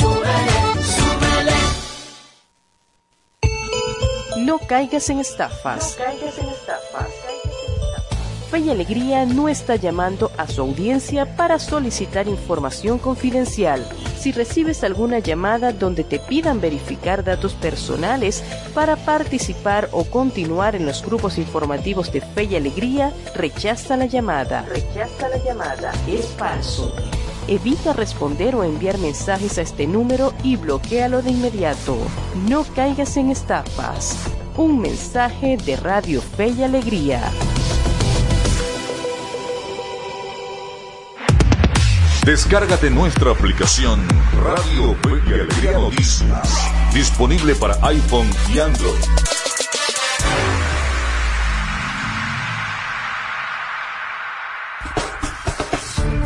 Súbele, 0.00 0.52
súbele. 0.96 1.52
No 4.46 4.58
caigas 4.66 5.10
en 5.10 5.18
estafas. 5.18 5.98
Fe 8.50 8.60
y 8.60 8.70
Alegría 8.70 9.26
no 9.26 9.50
está 9.50 9.76
llamando 9.76 10.32
a 10.38 10.46
su 10.48 10.62
audiencia 10.62 11.36
para 11.36 11.58
solicitar 11.58 12.28
información 12.28 12.98
confidencial. 12.98 13.86
Si 14.18 14.32
recibes 14.32 14.82
alguna 14.84 15.18
llamada 15.18 15.72
donde 15.72 16.02
te 16.02 16.18
pidan 16.18 16.58
verificar 16.58 17.22
datos 17.22 17.52
personales 17.52 18.42
para 18.74 18.96
participar 18.96 19.90
o 19.92 20.04
continuar 20.04 20.74
en 20.76 20.86
los 20.86 21.04
grupos 21.04 21.36
informativos 21.36 22.10
de 22.10 22.22
Fe 22.22 22.44
y 22.44 22.56
Alegría, 22.56 23.12
rechaza 23.34 23.98
la 23.98 24.06
llamada. 24.06 24.62
Rechaza 24.62 25.28
la 25.28 25.36
llamada. 25.44 25.92
Es 26.06 26.26
falso. 26.28 26.94
Evita 27.48 27.92
responder 27.92 28.54
o 28.54 28.64
enviar 28.64 28.96
mensajes 28.96 29.58
a 29.58 29.62
este 29.62 29.86
número 29.86 30.32
y 30.42 30.56
bloquealo 30.56 31.20
de 31.20 31.32
inmediato. 31.32 31.98
No 32.48 32.64
caigas 32.74 33.16
en 33.18 33.30
estafas. 33.30 34.16
Un 34.56 34.80
mensaje 34.80 35.58
de 35.58 35.76
Radio 35.76 36.22
Fe 36.22 36.48
y 36.48 36.62
Alegría. 36.62 37.20
Descárgate 42.28 42.90
nuestra 42.90 43.30
aplicación 43.30 44.06
Radio 44.42 44.94
Fe 44.96 45.22
y 45.30 45.32
Alegría 45.32 45.72
Noticias, 45.78 46.70
disponible 46.92 47.54
para 47.54 47.74
iPhone 47.86 48.28
y 48.52 48.58
Android. 48.58 48.92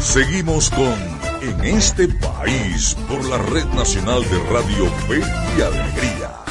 Seguimos 0.00 0.70
con 0.70 0.98
En 1.40 1.64
este 1.64 2.08
país 2.08 2.96
por 3.08 3.24
la 3.26 3.38
Red 3.38 3.66
Nacional 3.66 4.22
de 4.28 4.38
Radio 4.50 4.86
Fe 5.06 5.20
y 5.56 5.60
Alegría. 5.60 6.41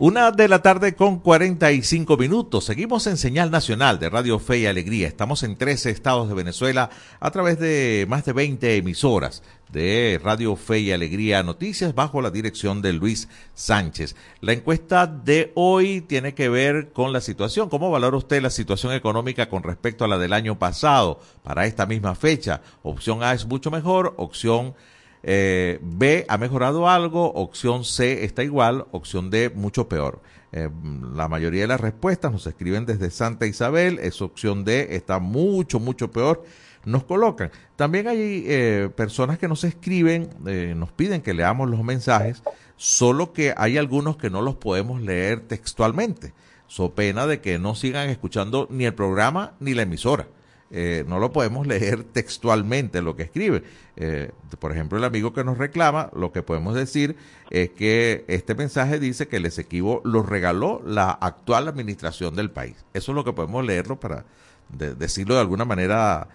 Una 0.00 0.30
de 0.30 0.46
la 0.46 0.62
tarde 0.62 0.94
con 0.94 1.18
45 1.18 2.16
minutos. 2.16 2.64
Seguimos 2.64 3.08
en 3.08 3.16
señal 3.16 3.50
nacional 3.50 3.98
de 3.98 4.08
Radio 4.08 4.38
Fe 4.38 4.58
y 4.58 4.66
Alegría. 4.66 5.08
Estamos 5.08 5.42
en 5.42 5.56
13 5.56 5.90
estados 5.90 6.28
de 6.28 6.36
Venezuela 6.36 6.88
a 7.18 7.32
través 7.32 7.58
de 7.58 8.06
más 8.08 8.24
de 8.24 8.32
20 8.32 8.76
emisoras 8.76 9.42
de 9.72 10.20
Radio 10.22 10.54
Fe 10.54 10.78
y 10.78 10.92
Alegría 10.92 11.42
Noticias 11.42 11.96
bajo 11.96 12.22
la 12.22 12.30
dirección 12.30 12.80
de 12.80 12.92
Luis 12.92 13.28
Sánchez. 13.54 14.14
La 14.40 14.52
encuesta 14.52 15.08
de 15.08 15.50
hoy 15.56 16.00
tiene 16.00 16.32
que 16.32 16.48
ver 16.48 16.92
con 16.92 17.12
la 17.12 17.20
situación. 17.20 17.68
¿Cómo 17.68 17.90
valora 17.90 18.18
usted 18.18 18.40
la 18.40 18.50
situación 18.50 18.92
económica 18.92 19.48
con 19.48 19.64
respecto 19.64 20.04
a 20.04 20.08
la 20.08 20.16
del 20.16 20.32
año 20.32 20.60
pasado 20.60 21.18
para 21.42 21.66
esta 21.66 21.86
misma 21.86 22.14
fecha? 22.14 22.60
Opción 22.84 23.24
A 23.24 23.32
es 23.32 23.46
mucho 23.46 23.72
mejor, 23.72 24.14
opción 24.16 24.76
eh, 25.22 25.78
B 25.82 26.24
ha 26.28 26.38
mejorado 26.38 26.88
algo, 26.88 27.32
opción 27.32 27.84
C 27.84 28.24
está 28.24 28.44
igual, 28.44 28.86
opción 28.92 29.30
D 29.30 29.50
mucho 29.50 29.88
peor. 29.88 30.20
Eh, 30.50 30.70
la 31.14 31.28
mayoría 31.28 31.62
de 31.62 31.66
las 31.66 31.80
respuestas 31.80 32.32
nos 32.32 32.46
escriben 32.46 32.86
desde 32.86 33.10
Santa 33.10 33.46
Isabel, 33.46 33.98
es 33.98 34.22
opción 34.22 34.64
D 34.64 34.96
está 34.96 35.18
mucho, 35.18 35.80
mucho 35.80 36.10
peor. 36.10 36.44
Nos 36.84 37.04
colocan. 37.04 37.50
También 37.76 38.08
hay 38.08 38.44
eh, 38.46 38.88
personas 38.96 39.38
que 39.38 39.48
nos 39.48 39.64
escriben, 39.64 40.30
eh, 40.46 40.74
nos 40.76 40.90
piden 40.92 41.20
que 41.20 41.34
leamos 41.34 41.68
los 41.68 41.82
mensajes, 41.82 42.42
solo 42.76 43.32
que 43.32 43.52
hay 43.56 43.76
algunos 43.76 44.16
que 44.16 44.30
no 44.30 44.40
los 44.40 44.54
podemos 44.54 45.02
leer 45.02 45.40
textualmente, 45.40 46.32
so 46.66 46.94
pena 46.94 47.26
de 47.26 47.40
que 47.40 47.58
no 47.58 47.74
sigan 47.74 48.08
escuchando 48.08 48.68
ni 48.70 48.86
el 48.86 48.94
programa 48.94 49.54
ni 49.60 49.74
la 49.74 49.82
emisora. 49.82 50.28
Eh, 50.70 51.04
no 51.08 51.18
lo 51.18 51.32
podemos 51.32 51.66
leer 51.66 52.04
textualmente 52.12 53.00
lo 53.02 53.16
que 53.16 53.22
escribe. 53.24 53.62
Eh, 53.96 54.30
por 54.58 54.70
ejemplo, 54.72 54.98
el 54.98 55.04
amigo 55.04 55.32
que 55.32 55.42
nos 55.44 55.58
reclama, 55.58 56.10
lo 56.14 56.30
que 56.30 56.42
podemos 56.42 56.74
decir 56.74 57.16
es 57.50 57.70
que 57.70 58.24
este 58.28 58.54
mensaje 58.54 58.98
dice 59.00 59.28
que 59.28 59.36
el 59.38 59.46
Esequibo 59.46 60.02
lo 60.04 60.22
regaló 60.22 60.82
la 60.84 61.10
actual 61.10 61.68
administración 61.68 62.36
del 62.36 62.50
país. 62.50 62.76
Eso 62.94 63.12
es 63.12 63.16
lo 63.16 63.24
que 63.24 63.32
podemos 63.32 63.64
leerlo 63.64 63.98
para 63.98 64.24
de- 64.68 64.94
decirlo 64.94 65.34
de 65.34 65.40
alguna 65.40 65.64
manera 65.64 66.28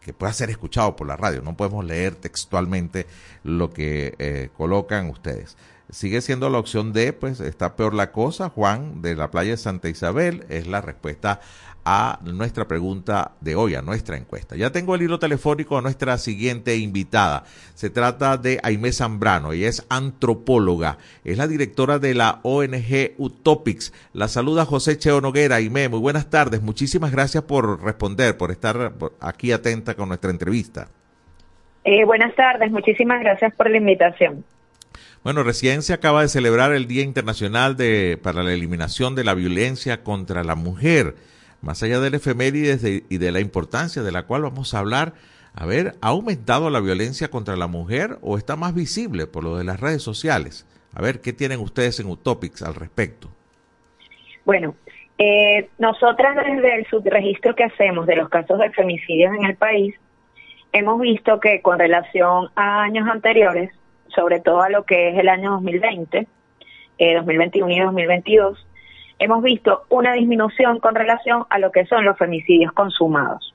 que 0.00 0.12
pueda 0.14 0.32
ser 0.32 0.50
escuchado 0.50 0.96
por 0.96 1.06
la 1.06 1.16
radio. 1.16 1.42
No 1.42 1.56
podemos 1.56 1.84
leer 1.84 2.14
textualmente 2.14 3.06
lo 3.44 3.70
que 3.70 4.14
eh, 4.18 4.48
colocan 4.56 5.10
ustedes. 5.10 5.56
Sigue 5.90 6.20
siendo 6.20 6.48
la 6.50 6.58
opción 6.58 6.92
D, 6.92 7.12
pues 7.12 7.40
está 7.40 7.74
peor 7.74 7.94
la 7.94 8.12
cosa. 8.12 8.48
Juan 8.48 9.02
de 9.02 9.16
la 9.16 9.30
playa 9.30 9.52
de 9.52 9.56
Santa 9.56 9.88
Isabel 9.88 10.44
es 10.48 10.66
la 10.66 10.80
respuesta 10.80 11.40
a 11.84 12.20
nuestra 12.22 12.68
pregunta 12.68 13.32
de 13.40 13.56
hoy, 13.56 13.74
a 13.74 13.82
nuestra 13.82 14.16
encuesta. 14.16 14.54
Ya 14.54 14.70
tengo 14.70 14.94
el 14.94 15.02
hilo 15.02 15.18
telefónico 15.18 15.78
a 15.78 15.82
nuestra 15.82 16.18
siguiente 16.18 16.76
invitada. 16.76 17.44
Se 17.74 17.90
trata 17.90 18.36
de 18.36 18.60
Aimé 18.62 18.92
Zambrano, 18.92 19.52
ella 19.52 19.68
es 19.68 19.84
antropóloga, 19.88 20.98
es 21.24 21.38
la 21.38 21.48
directora 21.48 21.98
de 21.98 22.14
la 22.14 22.40
ONG 22.42 23.14
Utopics. 23.18 23.92
La 24.12 24.28
saluda 24.28 24.64
José 24.64 24.98
Cheo 24.98 25.20
Noguera. 25.20 25.56
Aimé, 25.56 25.88
muy 25.88 26.00
buenas 26.00 26.30
tardes. 26.30 26.62
Muchísimas 26.62 27.12
gracias 27.12 27.44
por 27.44 27.82
responder, 27.82 28.36
por 28.36 28.50
estar 28.50 28.92
aquí 29.20 29.52
atenta 29.52 29.94
con 29.94 30.08
nuestra 30.08 30.30
entrevista. 30.30 30.88
Eh, 31.82 32.04
buenas 32.04 32.34
tardes, 32.34 32.70
muchísimas 32.70 33.20
gracias 33.20 33.54
por 33.54 33.70
la 33.70 33.78
invitación. 33.78 34.44
Bueno, 35.22 35.42
recién 35.42 35.82
se 35.82 35.92
acaba 35.92 36.22
de 36.22 36.28
celebrar 36.28 36.72
el 36.72 36.86
Día 36.86 37.02
Internacional 37.02 37.76
de, 37.76 38.18
para 38.22 38.42
la 38.42 38.52
Eliminación 38.54 39.14
de 39.14 39.24
la 39.24 39.34
Violencia 39.34 40.02
contra 40.02 40.44
la 40.44 40.54
Mujer. 40.54 41.14
Más 41.60 41.82
allá 41.82 42.00
del 42.00 42.14
efemérides 42.14 42.80
de- 42.80 43.04
y 43.10 43.18
de 43.18 43.30
la 43.30 43.40
importancia 43.40 44.02
de 44.02 44.12
la 44.12 44.22
cual 44.22 44.42
vamos 44.42 44.72
a 44.72 44.78
hablar, 44.78 45.12
a 45.54 45.66
ver, 45.66 45.94
¿ha 46.00 46.08
aumentado 46.08 46.70
la 46.70 46.80
violencia 46.80 47.28
contra 47.28 47.56
la 47.56 47.66
mujer 47.66 48.16
o 48.22 48.38
está 48.38 48.56
más 48.56 48.74
visible 48.74 49.26
por 49.26 49.44
lo 49.44 49.58
de 49.58 49.64
las 49.64 49.78
redes 49.78 50.02
sociales? 50.02 50.66
A 50.94 51.02
ver, 51.02 51.20
¿qué 51.20 51.34
tienen 51.34 51.60
ustedes 51.60 52.00
en 52.00 52.06
Utopics 52.06 52.62
al 52.62 52.74
respecto? 52.74 53.30
Bueno, 54.46 54.74
eh, 55.18 55.68
nosotras 55.78 56.34
desde 56.36 56.76
el 56.78 56.86
subregistro 56.86 57.54
que 57.54 57.64
hacemos 57.64 58.06
de 58.06 58.16
los 58.16 58.30
casos 58.30 58.58
de 58.58 58.70
femicidios 58.70 59.34
en 59.38 59.44
el 59.44 59.56
país, 59.56 59.94
hemos 60.72 60.98
visto 60.98 61.40
que 61.40 61.60
con 61.60 61.78
relación 61.78 62.48
a 62.56 62.82
años 62.84 63.06
anteriores, 63.06 63.70
sobre 64.14 64.40
todo 64.40 64.62
a 64.62 64.68
lo 64.68 64.84
que 64.84 65.10
es 65.10 65.18
el 65.18 65.28
año 65.28 65.52
2020, 65.52 66.26
eh, 66.98 67.14
2021 67.14 67.72
y 67.72 67.80
2022, 67.80 68.66
hemos 69.18 69.42
visto 69.42 69.82
una 69.88 70.12
disminución 70.14 70.80
con 70.80 70.94
relación 70.94 71.44
a 71.50 71.58
lo 71.58 71.72
que 71.72 71.86
son 71.86 72.04
los 72.04 72.18
femicidios 72.18 72.72
consumados. 72.72 73.54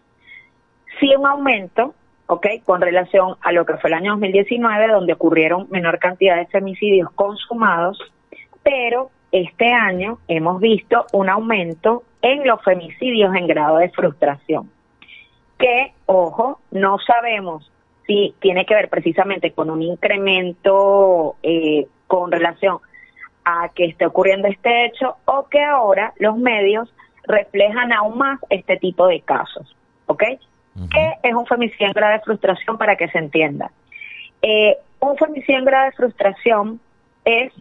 Sí 0.99 1.13
un 1.15 1.25
aumento, 1.25 1.93
¿ok? 2.27 2.47
Con 2.63 2.81
relación 2.81 3.35
a 3.41 3.51
lo 3.51 3.65
que 3.65 3.77
fue 3.77 3.89
el 3.89 3.95
año 3.95 4.11
2019, 4.11 4.87
donde 4.87 5.13
ocurrieron 5.13 5.67
menor 5.69 5.99
cantidad 5.99 6.37
de 6.37 6.45
femicidios 6.47 7.11
consumados, 7.11 7.99
pero 8.63 9.09
este 9.31 9.71
año 9.73 10.19
hemos 10.27 10.61
visto 10.61 11.05
un 11.11 11.29
aumento 11.29 12.03
en 12.21 12.47
los 12.47 12.63
femicidios 12.63 13.35
en 13.35 13.47
grado 13.47 13.77
de 13.77 13.89
frustración, 13.89 14.71
que, 15.57 15.93
ojo, 16.05 16.59
no 16.71 16.97
sabemos 16.99 17.71
si 18.07 18.35
tiene 18.39 18.65
que 18.65 18.75
ver 18.75 18.89
precisamente 18.89 19.51
con 19.51 19.69
un 19.69 19.81
incremento 19.81 21.35
eh, 21.43 21.87
con 22.07 22.31
relación 22.31 22.77
a 23.43 23.69
que 23.69 23.85
esté 23.85 24.05
ocurriendo 24.05 24.47
este 24.47 24.85
hecho 24.85 25.17
o 25.25 25.47
que 25.47 25.63
ahora 25.63 26.13
los 26.17 26.37
medios 26.37 26.93
reflejan 27.23 27.91
aún 27.91 28.17
más 28.17 28.39
este 28.49 28.77
tipo 28.77 29.07
de 29.07 29.21
casos, 29.21 29.75
¿ok? 30.07 30.23
¿Qué 30.91 31.13
es 31.23 31.33
un 31.33 31.45
femicidio 31.45 31.87
en 31.87 31.93
grado 31.93 32.13
de 32.13 32.19
frustración 32.19 32.77
para 32.77 32.97
que 32.97 33.07
se 33.07 33.17
entienda? 33.17 33.71
Eh, 34.41 34.77
un 34.99 35.15
femicidio 35.17 35.59
en 35.59 35.65
grado 35.65 35.85
de 35.85 35.91
frustración 35.93 36.81
es 37.23 37.53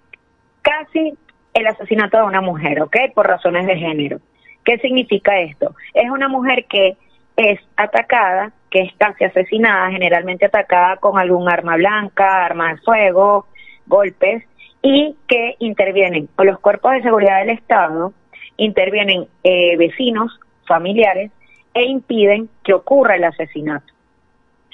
casi 0.62 1.14
el 1.54 1.66
asesinato 1.66 2.18
de 2.18 2.24
una 2.24 2.40
mujer, 2.40 2.82
¿ok? 2.82 2.96
Por 3.14 3.28
razones 3.28 3.66
de 3.66 3.76
género. 3.76 4.18
¿Qué 4.64 4.78
significa 4.78 5.38
esto? 5.38 5.74
Es 5.92 6.10
una 6.10 6.28
mujer 6.28 6.64
que 6.68 6.96
es 7.36 7.60
atacada, 7.76 8.52
que 8.74 8.80
es 8.80 8.92
casi 8.98 9.22
asesinada, 9.22 9.88
generalmente 9.92 10.46
atacada 10.46 10.96
con 10.96 11.16
algún 11.16 11.48
arma 11.48 11.76
blanca, 11.76 12.44
arma 12.44 12.74
de 12.74 12.80
fuego, 12.80 13.46
golpes, 13.86 14.42
y 14.82 15.14
que 15.28 15.54
intervienen 15.60 16.28
o 16.36 16.42
los 16.42 16.58
cuerpos 16.58 16.90
de 16.90 17.02
seguridad 17.02 17.38
del 17.38 17.50
Estado, 17.50 18.12
intervienen 18.56 19.28
eh, 19.44 19.76
vecinos, 19.76 20.40
familiares, 20.66 21.30
e 21.72 21.84
impiden 21.84 22.48
que 22.64 22.74
ocurra 22.74 23.14
el 23.14 23.22
asesinato. 23.22 23.86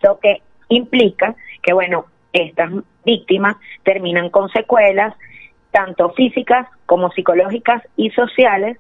Lo 0.03 0.19
que 0.19 0.41
implica 0.71 1.37
que, 1.63 1.75
bueno, 1.75 2.07
estas 2.33 2.71
víctimas 3.05 3.57
terminan 3.83 4.31
con 4.31 4.49
secuelas, 4.49 5.15
tanto 5.73 6.09
físicas 6.13 6.67
como 6.87 7.11
psicológicas 7.11 7.83
y 7.97 8.09
sociales, 8.11 8.79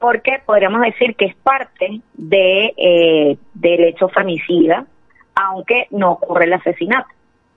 porque 0.00 0.42
podríamos 0.44 0.80
decir 0.80 1.14
que 1.14 1.26
es 1.26 1.36
parte 1.36 2.00
de, 2.14 2.74
eh, 2.76 3.36
del 3.54 3.84
hecho 3.84 4.08
femicida, 4.08 4.86
aunque 5.34 5.86
no 5.90 6.12
ocurre 6.12 6.46
el 6.46 6.54
asesinato. 6.54 7.08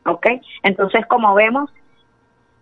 ¿Ok? 0.06 0.28
Entonces, 0.62 1.06
como 1.08 1.34
vemos, 1.34 1.72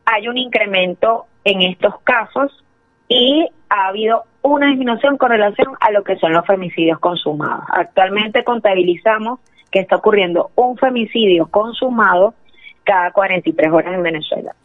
hay 0.05 0.27
un 0.27 0.37
incremento 0.37 1.25
en 1.43 1.63
estos 1.63 1.99
casos 2.03 2.63
y 3.09 3.49
ha 3.69 3.87
habido 3.87 4.23
una 4.43 4.67
disminución 4.67 5.17
con 5.17 5.31
relación 5.31 5.73
a 5.79 5.91
lo 5.91 6.03
que 6.03 6.17
son 6.17 6.33
los 6.33 6.45
femicidios 6.45 6.99
consumados. 6.99 7.65
Actualmente 7.73 8.43
contabilizamos 8.43 9.39
que 9.71 9.79
está 9.79 9.95
ocurriendo 9.95 10.51
un 10.55 10.77
femicidio 10.77 11.47
consumado 11.47 12.35
cada 12.83 13.11
43 13.11 13.71
horas 13.71 13.95
en 13.95 14.03
Venezuela. 14.03 14.55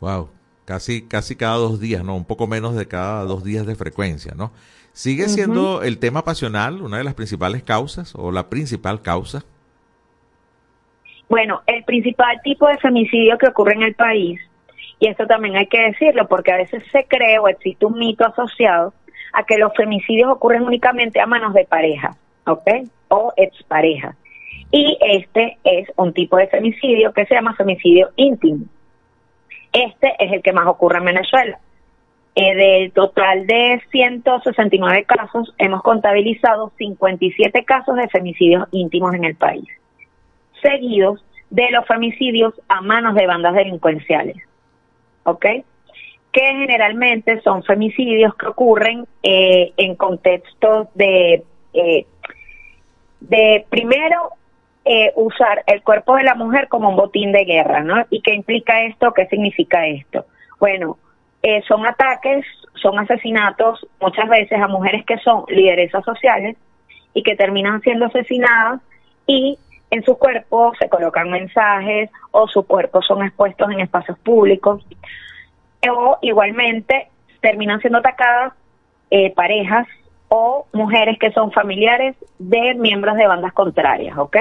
Wow, 0.00 0.28
casi, 0.64 1.06
casi 1.06 1.36
cada 1.36 1.56
dos 1.56 1.80
días, 1.80 2.04
¿no? 2.04 2.16
Un 2.16 2.24
poco 2.24 2.46
menos 2.46 2.74
de 2.74 2.86
cada 2.86 3.24
dos 3.24 3.44
días 3.44 3.66
de 3.66 3.74
frecuencia, 3.74 4.32
¿no? 4.36 4.52
¿Sigue 4.92 5.28
siendo 5.28 5.82
el 5.82 5.98
tema 5.98 6.22
pasional 6.24 6.80
una 6.80 6.98
de 6.98 7.04
las 7.04 7.14
principales 7.14 7.64
causas 7.64 8.14
o 8.14 8.30
la 8.30 8.48
principal 8.48 9.02
causa? 9.02 9.42
Bueno, 11.28 11.62
el 11.66 11.82
principal 11.82 12.40
tipo 12.44 12.68
de 12.68 12.78
femicidio 12.78 13.36
que 13.38 13.48
ocurre 13.48 13.74
en 13.74 13.82
el 13.82 13.94
país, 13.94 14.40
y 15.00 15.08
esto 15.08 15.26
también 15.26 15.56
hay 15.56 15.66
que 15.66 15.80
decirlo 15.80 16.28
porque 16.28 16.52
a 16.52 16.58
veces 16.58 16.84
se 16.92 17.06
cree 17.08 17.38
o 17.38 17.48
existe 17.48 17.84
un 17.84 17.98
mito 17.98 18.24
asociado 18.24 18.94
a 19.32 19.44
que 19.44 19.58
los 19.58 19.74
femicidios 19.74 20.30
ocurren 20.30 20.62
únicamente 20.62 21.20
a 21.20 21.26
manos 21.26 21.54
de 21.54 21.64
pareja, 21.64 22.16
¿ok? 22.46 22.88
O 23.08 23.32
expareja. 23.36 24.14
Y 24.70 24.96
este 25.00 25.58
es 25.64 25.88
un 25.96 26.12
tipo 26.12 26.36
de 26.36 26.46
femicidio 26.46 27.12
que 27.12 27.26
se 27.26 27.34
llama 27.34 27.56
femicidio 27.56 28.10
íntimo. 28.16 28.66
Este 29.74 30.14
es 30.20 30.32
el 30.32 30.40
que 30.40 30.52
más 30.52 30.68
ocurre 30.68 30.98
en 30.98 31.04
Venezuela. 31.04 31.58
Eh, 32.36 32.54
del 32.54 32.92
total 32.92 33.46
de 33.46 33.80
169 33.90 35.04
casos, 35.04 35.54
hemos 35.58 35.82
contabilizado 35.82 36.72
57 36.78 37.64
casos 37.64 37.96
de 37.96 38.08
femicidios 38.08 38.66
íntimos 38.72 39.14
en 39.14 39.24
el 39.24 39.36
país, 39.36 39.68
seguidos 40.62 41.24
de 41.50 41.70
los 41.70 41.86
femicidios 41.86 42.54
a 42.68 42.80
manos 42.80 43.14
de 43.14 43.26
bandas 43.26 43.54
delincuenciales. 43.54 44.36
¿Ok? 45.24 45.44
Que 46.32 46.40
generalmente 46.40 47.40
son 47.42 47.62
femicidios 47.62 48.34
que 48.34 48.46
ocurren 48.46 49.06
eh, 49.22 49.72
en 49.76 49.94
contextos 49.94 50.88
de, 50.94 51.44
eh, 51.72 52.06
de 53.20 53.66
primero, 53.70 54.30
eh, 54.84 55.12
usar 55.16 55.62
el 55.66 55.82
cuerpo 55.82 56.16
de 56.16 56.24
la 56.24 56.34
mujer 56.34 56.68
como 56.68 56.90
un 56.90 56.96
botín 56.96 57.32
de 57.32 57.44
guerra, 57.44 57.82
¿no? 57.82 58.04
¿Y 58.10 58.20
qué 58.20 58.34
implica 58.34 58.82
esto? 58.82 59.12
¿Qué 59.12 59.26
significa 59.26 59.86
esto? 59.86 60.26
Bueno, 60.60 60.98
eh, 61.42 61.62
son 61.66 61.86
ataques, 61.86 62.44
son 62.74 62.98
asesinatos 62.98 63.86
muchas 64.00 64.28
veces 64.28 64.60
a 64.60 64.68
mujeres 64.68 65.04
que 65.06 65.18
son 65.18 65.44
lideresas 65.48 66.04
sociales 66.04 66.56
y 67.14 67.22
que 67.22 67.36
terminan 67.36 67.80
siendo 67.80 68.06
asesinadas 68.06 68.80
y 69.26 69.58
en 69.90 70.02
su 70.04 70.18
cuerpo 70.18 70.72
se 70.78 70.88
colocan 70.88 71.30
mensajes 71.30 72.10
o 72.30 72.48
su 72.48 72.66
cuerpo 72.66 73.00
son 73.02 73.22
expuestos 73.22 73.70
en 73.70 73.80
espacios 73.80 74.18
públicos 74.18 74.84
o 75.88 76.18
igualmente 76.22 77.08
terminan 77.40 77.80
siendo 77.80 77.98
atacadas 77.98 78.54
eh, 79.10 79.32
parejas 79.34 79.86
o 80.28 80.66
mujeres 80.72 81.18
que 81.18 81.30
son 81.32 81.52
familiares 81.52 82.16
de 82.38 82.74
miembros 82.74 83.16
de 83.16 83.26
bandas 83.26 83.52
contrarias, 83.52 84.16
¿ok? 84.18 84.36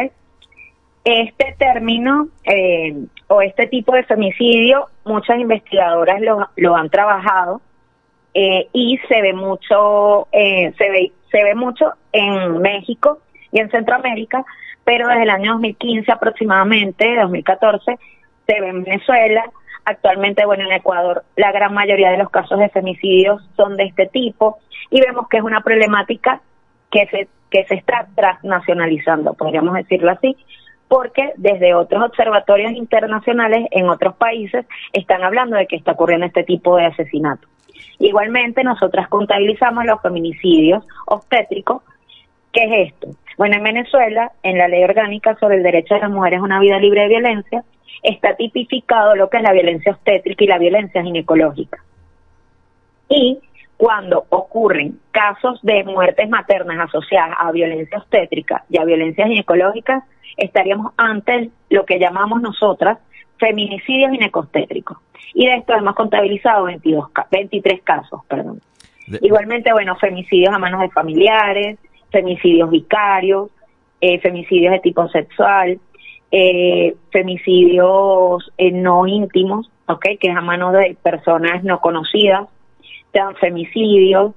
Este 1.06 1.56
término 1.58 2.30
eh, 2.46 2.96
o 3.28 3.42
este 3.42 3.68
tipo 3.68 3.94
de 3.94 4.04
femicidio, 4.04 4.88
muchas 5.04 5.38
investigadoras 5.40 6.22
lo, 6.22 6.48
lo 6.56 6.76
han 6.76 6.90
trabajado 6.90 7.62
eh, 8.34 8.68
y 8.74 8.98
se 9.08 9.22
ve 9.22 9.34
mucho, 9.34 10.28
eh, 10.32 10.74
se 10.78 10.90
ve, 10.90 11.12
se 11.32 11.44
ve 11.44 11.56
mucho 11.56 11.94
en 12.12 12.60
México 12.62 13.20
y 13.52 13.60
en 13.60 13.70
Centroamérica, 13.70 14.44
pero 14.84 15.08
desde 15.08 15.24
el 15.24 15.30
año 15.30 15.54
2015 15.54 16.12
aproximadamente, 16.12 17.16
2014, 17.22 18.00
se 18.48 18.62
ve 18.62 18.70
en 18.70 18.84
Venezuela. 18.84 19.44
Actualmente, 19.86 20.46
bueno, 20.46 20.64
en 20.64 20.72
Ecuador, 20.72 21.24
la 21.36 21.52
gran 21.52 21.74
mayoría 21.74 22.12
de 22.12 22.18
los 22.18 22.30
casos 22.30 22.58
de 22.58 22.70
femicidios 22.70 23.44
son 23.56 23.76
de 23.76 23.84
este 23.84 24.08
tipo 24.08 24.60
y 24.90 25.02
vemos 25.02 25.28
que 25.28 25.38
es 25.38 25.44
una 25.44 25.62
problemática 25.62 26.42
que 26.90 27.06
se, 27.08 27.28
que 27.52 27.66
se 27.66 27.76
está 27.76 28.08
transnacionalizando, 28.16 29.34
podríamos 29.34 29.76
decirlo 29.76 30.12
así, 30.12 30.38
porque 30.94 31.34
desde 31.38 31.74
otros 31.74 32.04
observatorios 32.04 32.74
internacionales 32.74 33.66
en 33.72 33.90
otros 33.90 34.16
países 34.16 34.64
están 34.92 35.24
hablando 35.24 35.56
de 35.56 35.66
que 35.66 35.76
está 35.76 35.94
ocurriendo 35.94 36.28
este 36.28 36.44
tipo 36.44 36.78
de 36.78 36.86
asesinato. 36.86 37.48
Igualmente, 37.98 38.64
nosotras 38.64 39.08
contabilizamos 39.08 39.86
los 39.86 40.00
feminicidios 40.04 40.86
obstétricos. 41.08 41.82
¿Qué 42.52 42.66
es 42.66 42.92
esto? 42.94 43.08
Bueno, 43.40 43.56
en 43.56 43.64
Venezuela, 43.64 44.34
en 44.44 44.60
la 44.60 44.68
ley 44.68 44.84
orgánica 44.84 45.36
sobre 45.40 45.56
el 45.56 45.64
derecho 45.64 45.96
de 45.96 46.02
las 46.02 46.12
mujeres 46.12 46.42
a 46.42 46.44
una 46.44 46.60
vida 46.60 46.78
libre 46.78 47.02
de 47.02 47.08
violencia, 47.08 47.64
está 48.04 48.36
tipificado 48.36 49.16
lo 49.16 49.32
que 49.32 49.38
es 49.38 49.44
la 49.44 49.54
violencia 49.54 49.94
obstétrica 49.94 50.44
y 50.44 50.48
la 50.48 50.60
violencia 50.60 51.02
ginecológica. 51.02 51.84
Y 53.10 53.40
cuando 53.78 54.26
ocurren 54.30 55.00
casos 55.12 55.60
de 55.62 55.84
muertes 55.84 56.30
maternas 56.30 56.88
asociadas 56.88 57.36
a 57.38 57.52
violencia 57.52 57.98
obstétrica 57.98 58.64
y 58.70 58.78
a 58.78 58.86
violencia 58.86 59.28
ginecológica, 59.28 60.06
estaríamos 60.38 60.94
ante 60.98 61.50
lo 61.70 61.86
que 61.86 62.00
llamamos 62.00 62.42
nosotras 62.42 63.00
feminicidios 63.38 64.12
ginecostétricos. 64.12 64.98
Y 65.34 65.48
de 65.48 65.56
esto 65.56 65.74
hemos 65.74 65.96
contabilizado 65.96 66.66
22, 66.66 67.10
23 67.32 67.82
casos, 67.84 68.22
perdón. 68.28 68.62
Igualmente, 69.22 69.74
bueno, 69.74 69.96
femicidios 69.98 70.54
a 70.54 70.60
manos 70.60 70.80
de 70.82 70.90
familiares, 70.90 71.78
femicidios 72.12 72.70
vicarios, 72.70 73.50
eh, 74.00 74.20
femicidios 74.20 74.72
de 74.72 74.80
tipo 74.80 75.08
sexual, 75.10 75.80
eh, 76.32 76.96
femicidios 77.12 78.52
eh, 78.58 78.72
no 78.72 79.06
íntimos, 79.08 79.70
¿ok? 79.88 80.06
Que 80.20 80.30
es 80.30 80.36
a 80.36 80.42
manos 80.42 80.74
de 80.74 80.96
personas 81.02 81.64
no 81.64 81.80
conocidas, 81.82 82.48
transfemicidios, 83.14 84.34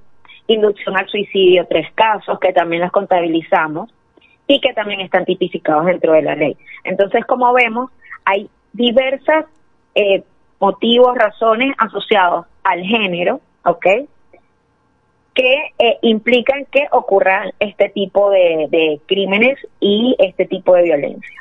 inducción 0.46 0.96
al 0.96 1.08
suicidio, 1.08 1.66
tres 1.68 1.90
casos 1.94 2.38
que 2.38 2.52
también 2.52 2.82
los 2.82 2.92
contabilizamos 2.92 3.90
y 4.46 4.60
que 4.60 4.72
también 4.74 5.00
están 5.00 5.24
tipificados 5.24 5.86
dentro 5.86 6.12
de 6.12 6.22
la 6.22 6.36
ley. 6.36 6.56
Entonces, 6.84 7.24
como 7.24 7.52
vemos, 7.52 7.90
hay 8.24 8.48
diversas 8.72 9.46
eh, 9.96 10.22
motivos, 10.60 11.16
razones 11.16 11.74
asociados 11.78 12.46
al 12.62 12.82
género, 12.82 13.40
¿ok? 13.64 13.86
Que 15.34 15.72
eh, 15.78 15.98
implican 16.02 16.66
que 16.66 16.86
ocurran 16.92 17.52
este 17.58 17.88
tipo 17.88 18.30
de 18.30 19.00
crímenes 19.06 19.58
y 19.80 20.14
este 20.18 20.46
tipo 20.46 20.74
de 20.74 20.84
violencia. 20.84 21.40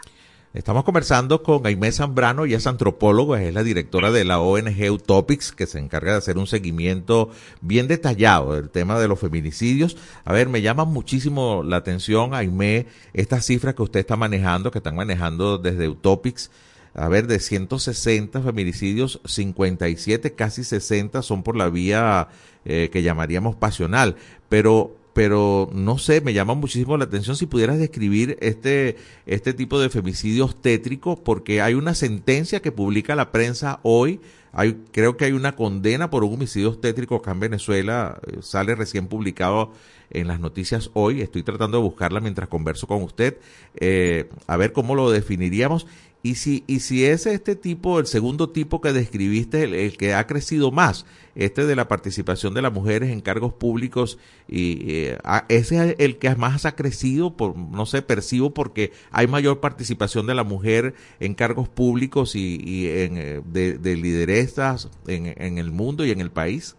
Estamos 0.55 0.85
conversando 0.85 1.43
con 1.43 1.67
Aimé 1.67 1.91
Zambrano, 1.91 2.45
ella 2.45 2.55
es 2.55 2.65
antropóloga, 2.65 3.43
es 3.43 3.53
la 3.53 3.61
directora 3.61 4.09
de 4.09 4.23
la 4.23 4.39
ONG 4.39 4.89
Utopics, 4.89 5.51
que 5.51 5.67
se 5.67 5.79
encarga 5.79 6.13
de 6.13 6.19
hacer 6.19 6.37
un 6.37 6.47
seguimiento 6.47 7.29
bien 7.59 7.89
detallado 7.89 8.53
del 8.53 8.69
tema 8.69 8.97
de 8.97 9.09
los 9.09 9.19
feminicidios. 9.19 9.97
A 10.23 10.31
ver, 10.31 10.47
me 10.47 10.61
llama 10.61 10.85
muchísimo 10.85 11.61
la 11.61 11.75
atención, 11.75 12.33
Aimé, 12.33 12.87
estas 13.11 13.45
cifras 13.45 13.75
que 13.75 13.83
usted 13.83 13.99
está 13.99 14.15
manejando, 14.15 14.71
que 14.71 14.77
están 14.77 14.95
manejando 14.95 15.57
desde 15.57 15.89
Utopics. 15.89 16.51
A 16.93 17.09
ver, 17.09 17.27
de 17.27 17.39
160 17.39 18.41
feminicidios, 18.41 19.19
57, 19.25 20.35
casi 20.35 20.63
60 20.63 21.21
son 21.21 21.43
por 21.43 21.57
la 21.57 21.67
vía 21.67 22.29
eh, 22.63 22.89
que 22.93 23.03
llamaríamos 23.03 23.57
pasional. 23.57 24.15
Pero 24.47 24.95
pero 25.15 25.69
no 25.71 25.97
sé, 25.97 26.19
me 26.19 26.33
llama 26.33 26.55
muchísimo 26.55 26.97
la 26.97 27.05
atención 27.05 27.37
si 27.37 27.45
pudieras 27.45 27.79
describir 27.79 28.37
este, 28.41 28.97
este 29.25 29.53
tipo 29.53 29.79
de 29.79 29.89
femicidios 29.89 30.61
tétricos, 30.61 31.17
porque 31.17 31.61
hay 31.61 31.73
una 31.73 31.95
sentencia 31.95 32.61
que 32.61 32.73
publica 32.73 33.15
la 33.15 33.31
prensa 33.31 33.79
hoy, 33.83 34.19
hay, 34.51 34.75
creo 34.91 35.15
que 35.15 35.23
hay 35.23 35.31
una 35.31 35.55
condena 35.55 36.09
por 36.09 36.25
un 36.25 36.33
homicidio 36.33 36.77
tétrico 36.77 37.15
acá 37.15 37.31
en 37.31 37.39
Venezuela, 37.39 38.19
eh, 38.27 38.39
sale 38.41 38.75
recién 38.75 39.07
publicado 39.07 39.71
en 40.09 40.27
las 40.27 40.39
noticias 40.39 40.91
hoy, 40.93 41.21
estoy 41.21 41.43
tratando 41.43 41.77
de 41.77 41.83
buscarla 41.83 42.19
mientras 42.19 42.49
converso 42.49 42.87
con 42.87 43.01
usted, 43.03 43.37
eh, 43.75 44.29
a 44.47 44.57
ver 44.57 44.73
cómo 44.73 44.95
lo 44.95 45.11
definiríamos. 45.11 45.87
Y 46.23 46.35
si, 46.35 46.63
y 46.65 46.79
si 46.79 47.05
es 47.05 47.27
este 47.27 47.55
tipo, 47.55 47.99
el 47.99 48.07
segundo 48.07 48.49
tipo 48.49 48.81
que 48.81 48.93
describiste, 48.93 49.65
el, 49.65 49.95
que 49.95 50.15
ha 50.15 50.25
crecido 50.25 50.71
más, 50.71 51.05
este 51.35 51.67
de 51.67 51.75
la 51.75 51.87
participación 51.87 52.55
de 52.55 52.63
las 52.63 52.73
mujeres 52.73 53.11
en 53.11 53.21
cargos 53.21 53.53
públicos, 53.53 54.17
y 54.47 54.91
eh, 54.91 55.19
ese 55.49 55.91
es 55.91 55.95
el 55.99 56.17
que 56.17 56.33
más 56.35 56.65
ha 56.65 56.75
crecido, 56.75 57.37
por, 57.37 57.55
no 57.55 57.85
sé, 57.85 58.01
percibo 58.01 58.55
porque 58.55 58.91
hay 59.11 59.27
mayor 59.27 59.59
participación 59.59 60.25
de 60.25 60.33
la 60.33 60.43
mujer 60.43 60.95
en 61.19 61.35
cargos 61.35 61.69
públicos 61.69 62.35
y, 62.35 62.59
y 62.59 62.87
en, 62.87 63.17
eh, 63.19 63.41
de, 63.45 63.77
de 63.77 63.95
lideresas 63.95 64.89
en, 65.05 65.31
en 65.37 65.59
el 65.59 65.69
mundo 65.69 66.07
y 66.07 66.09
en 66.09 66.21
el 66.21 66.31
país. 66.31 66.75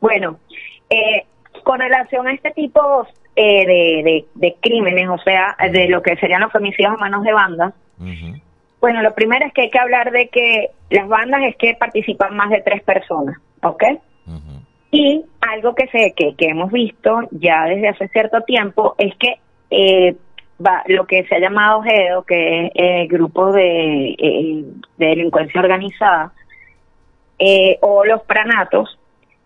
Bueno, 0.00 0.40
eh, 0.88 1.26
con 1.62 1.80
relación 1.80 2.26
a 2.28 2.32
este 2.32 2.50
tipo 2.52 3.06
eh, 3.36 3.66
de, 3.66 4.02
de- 4.04 4.24
de 4.34 4.56
crímenes, 4.60 5.08
o 5.08 5.18
sea, 5.18 5.56
de 5.70 5.88
lo 5.88 6.02
que 6.02 6.16
serían 6.16 6.42
los 6.42 6.52
femicidios 6.52 6.92
a 6.92 6.96
manos 6.96 7.22
de 7.24 7.32
bandas, 7.32 7.72
bueno, 8.80 9.00
lo 9.02 9.14
primero 9.14 9.46
es 9.46 9.52
que 9.52 9.62
hay 9.62 9.70
que 9.70 9.78
hablar 9.78 10.10
de 10.10 10.28
que 10.28 10.70
las 10.90 11.06
bandas 11.08 11.42
es 11.44 11.56
que 11.56 11.74
participan 11.74 12.34
más 12.36 12.50
de 12.50 12.60
tres 12.62 12.82
personas, 12.82 13.36
¿ok? 13.62 13.84
Y 14.90 15.24
algo 15.40 15.74
que, 15.74 15.86
se, 15.88 16.12
que, 16.12 16.34
que 16.36 16.46
hemos 16.48 16.70
visto 16.70 17.20
ya 17.30 17.64
desde 17.64 17.88
hace 17.88 18.08
cierto 18.08 18.42
tiempo 18.42 18.94
es 18.98 19.14
que 19.16 19.36
eh, 19.70 20.16
va, 20.64 20.82
lo 20.86 21.06
que 21.06 21.24
se 21.24 21.36
ha 21.36 21.38
llamado 21.38 21.80
GEDO, 21.82 22.24
que 22.24 22.66
es 22.66 22.72
el 22.74 23.08
grupo 23.08 23.52
de, 23.52 24.10
eh, 24.18 24.64
de 24.98 25.06
delincuencia 25.06 25.60
organizada, 25.60 26.32
eh, 27.38 27.78
o 27.80 28.04
los 28.04 28.22
pranatos, 28.24 28.98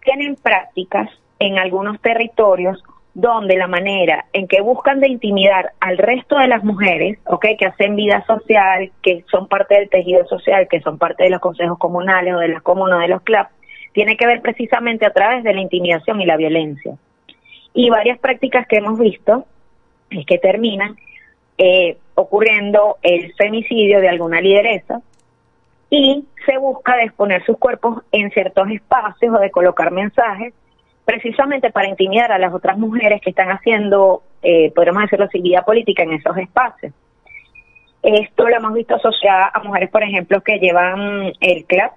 tienen 0.02 0.34
prácticas 0.36 1.08
en 1.38 1.58
algunos 1.58 2.00
territorios 2.00 2.82
donde 3.14 3.56
la 3.56 3.66
manera 3.66 4.26
en 4.34 4.46
que 4.46 4.60
buscan 4.60 5.00
de 5.00 5.08
intimidar 5.08 5.72
al 5.80 5.96
resto 5.96 6.38
de 6.38 6.48
las 6.48 6.62
mujeres, 6.62 7.18
¿ok? 7.24 7.46
que 7.58 7.64
hacen 7.64 7.96
vida 7.96 8.22
social, 8.26 8.92
que 9.02 9.24
son 9.30 9.48
parte 9.48 9.74
del 9.74 9.88
tejido 9.88 10.26
social, 10.26 10.68
que 10.68 10.80
son 10.80 10.98
parte 10.98 11.24
de 11.24 11.30
los 11.30 11.40
consejos 11.40 11.78
comunales 11.78 12.34
o 12.34 12.38
de 12.38 12.48
las 12.48 12.62
comunas, 12.62 13.00
de 13.00 13.08
los 13.08 13.22
clubs, 13.22 13.48
tiene 13.92 14.18
que 14.18 14.26
ver 14.26 14.42
precisamente 14.42 15.06
a 15.06 15.14
través 15.14 15.42
de 15.44 15.54
la 15.54 15.62
intimidación 15.62 16.20
y 16.20 16.26
la 16.26 16.36
violencia. 16.36 16.94
Y 17.72 17.88
varias 17.88 18.18
prácticas 18.18 18.66
que 18.66 18.76
hemos 18.76 18.98
visto 18.98 19.46
es 20.10 20.26
que 20.26 20.36
terminan 20.36 20.96
eh, 21.56 21.96
ocurriendo 22.16 22.98
el 23.00 23.32
femicidio 23.34 24.00
de 24.00 24.10
alguna 24.10 24.42
lideresa 24.42 25.00
y 25.88 26.26
se 26.44 26.58
busca 26.58 26.96
de 26.96 27.04
exponer 27.04 27.42
sus 27.46 27.56
cuerpos 27.56 28.02
en 28.12 28.30
ciertos 28.30 28.68
espacios 28.68 29.34
o 29.34 29.38
de 29.38 29.50
colocar 29.50 29.90
mensajes 29.90 30.52
precisamente 31.06 31.70
para 31.70 31.88
intimidar 31.88 32.32
a 32.32 32.38
las 32.38 32.52
otras 32.52 32.76
mujeres 32.76 33.22
que 33.22 33.30
están 33.30 33.48
haciendo, 33.50 34.22
eh, 34.42 34.72
podríamos 34.74 35.04
decirlo 35.04 35.28
vida 35.32 35.62
política 35.62 36.02
en 36.02 36.12
esos 36.12 36.36
espacios. 36.36 36.92
Esto 38.02 38.48
lo 38.48 38.56
hemos 38.56 38.74
visto 38.74 38.96
asociado 38.96 39.46
a 39.54 39.60
mujeres, 39.60 39.88
por 39.88 40.02
ejemplo, 40.02 40.42
que 40.42 40.58
llevan 40.58 41.32
el 41.40 41.64
club, 41.64 41.90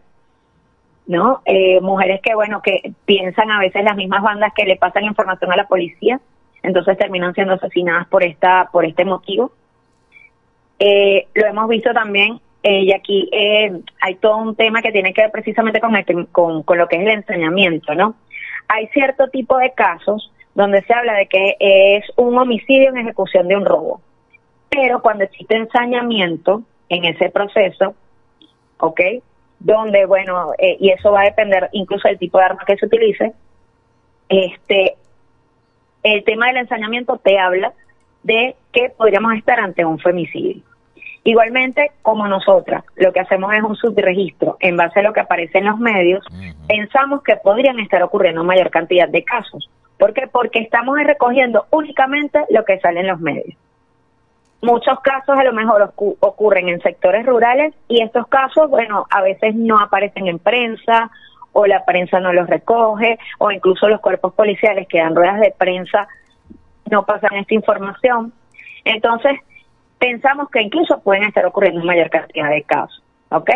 ¿no? 1.07 1.41
Eh, 1.45 1.81
mujeres 1.81 2.21
que, 2.21 2.35
bueno, 2.35 2.61
que 2.61 2.93
piensan 3.05 3.49
a 3.51 3.59
veces 3.59 3.83
las 3.83 3.95
mismas 3.95 4.21
bandas 4.21 4.53
que 4.55 4.65
le 4.65 4.77
pasan 4.77 5.03
información 5.05 5.51
a 5.51 5.57
la 5.57 5.67
policía, 5.67 6.19
entonces 6.61 6.97
terminan 6.97 7.33
siendo 7.33 7.55
asesinadas 7.55 8.07
por 8.07 8.23
esta, 8.23 8.69
por 8.71 8.85
este 8.85 9.05
motivo. 9.05 9.51
Eh, 10.77 11.27
lo 11.33 11.47
hemos 11.47 11.67
visto 11.67 11.91
también, 11.93 12.39
eh, 12.63 12.81
y 12.81 12.93
aquí 12.93 13.27
eh, 13.31 13.71
hay 14.01 14.15
todo 14.15 14.37
un 14.37 14.55
tema 14.55 14.81
que 14.81 14.91
tiene 14.91 15.13
que 15.13 15.21
ver 15.23 15.31
precisamente 15.31 15.79
con, 15.79 15.95
el- 15.95 16.27
con 16.29 16.77
lo 16.77 16.87
que 16.87 16.97
es 16.97 17.01
el 17.01 17.09
enseñamiento, 17.09 17.95
¿no? 17.95 18.15
Hay 18.69 18.87
cierto 18.87 19.27
tipo 19.27 19.57
de 19.57 19.71
casos 19.71 20.31
donde 20.55 20.81
se 20.83 20.93
habla 20.93 21.13
de 21.15 21.27
que 21.27 21.55
es 21.59 22.05
un 22.15 22.37
homicidio 22.37 22.89
en 22.89 22.97
ejecución 22.99 23.47
de 23.47 23.57
un 23.57 23.65
robo, 23.65 24.01
pero 24.69 25.01
cuando 25.01 25.23
existe 25.23 25.55
ensañamiento 25.55 26.63
en 26.87 27.05
ese 27.05 27.29
proceso, 27.29 27.95
¿ok? 28.77 29.01
Donde, 29.59 30.05
bueno, 30.05 30.53
eh, 30.57 30.77
y 30.79 30.91
eso 30.91 31.11
va 31.11 31.21
a 31.21 31.25
depender 31.25 31.69
incluso 31.73 32.07
del 32.07 32.19
tipo 32.19 32.37
de 32.37 32.45
arma 32.45 32.63
que 32.65 32.77
se 32.77 32.85
utilice, 32.85 33.33
este, 34.29 34.95
el 36.03 36.23
tema 36.23 36.47
del 36.47 36.57
ensañamiento 36.57 37.17
te 37.17 37.37
habla 37.39 37.73
de 38.23 38.55
que 38.71 38.91
podríamos 38.91 39.33
estar 39.33 39.59
ante 39.59 39.83
un 39.83 39.99
femicidio. 39.99 40.61
Igualmente, 41.23 41.91
como 42.01 42.27
nosotras, 42.27 42.83
lo 42.95 43.11
que 43.11 43.19
hacemos 43.19 43.53
es 43.53 43.61
un 43.61 43.75
subregistro 43.75 44.57
en 44.61 44.77
base 44.77 44.99
a 44.99 45.03
lo 45.03 45.13
que 45.13 45.19
aparece 45.19 45.57
en 45.59 45.65
los 45.65 45.77
medios, 45.77 46.25
pensamos 46.67 47.21
que 47.23 47.35
podrían 47.35 47.79
estar 47.79 48.01
ocurriendo 48.03 48.43
mayor 48.43 48.69
cantidad 48.69 49.07
de 49.09 49.23
casos. 49.23 49.69
¿Por 49.97 50.13
qué? 50.13 50.27
Porque 50.31 50.59
estamos 50.59 50.97
recogiendo 51.03 51.65
únicamente 51.71 52.39
lo 52.49 52.63
que 52.63 52.79
sale 52.79 53.01
en 53.01 53.07
los 53.07 53.19
medios. 53.19 53.55
Muchos 54.61 54.99
casos 55.01 55.37
a 55.37 55.43
lo 55.43 55.53
mejor 55.53 55.93
ocu- 55.93 56.15
ocurren 56.21 56.69
en 56.69 56.81
sectores 56.81 57.25
rurales 57.25 57.73
y 57.87 58.01
estos 58.01 58.27
casos, 58.27 58.69
bueno, 58.69 59.05
a 59.09 59.21
veces 59.21 59.55
no 59.55 59.79
aparecen 59.79 60.27
en 60.27 60.39
prensa 60.39 61.11
o 61.53 61.65
la 61.65 61.83
prensa 61.85 62.19
no 62.19 62.31
los 62.33 62.47
recoge 62.47 63.17
o 63.39 63.51
incluso 63.51 63.87
los 63.87 63.99
cuerpos 64.01 64.33
policiales 64.33 64.87
que 64.87 64.99
dan 64.99 65.15
ruedas 65.15 65.39
de 65.39 65.53
prensa 65.57 66.07
no 66.89 67.05
pasan 67.05 67.35
esta 67.35 67.53
información. 67.53 68.33
Entonces, 68.85 69.39
pensamos 69.99 70.49
que 70.49 70.61
incluso 70.61 70.99
pueden 71.01 71.23
estar 71.23 71.45
ocurriendo 71.45 71.81
en 71.81 71.87
mayor 71.87 72.09
cantidad 72.09 72.49
de 72.49 72.63
casos. 72.63 73.03
¿ok? 73.29 73.49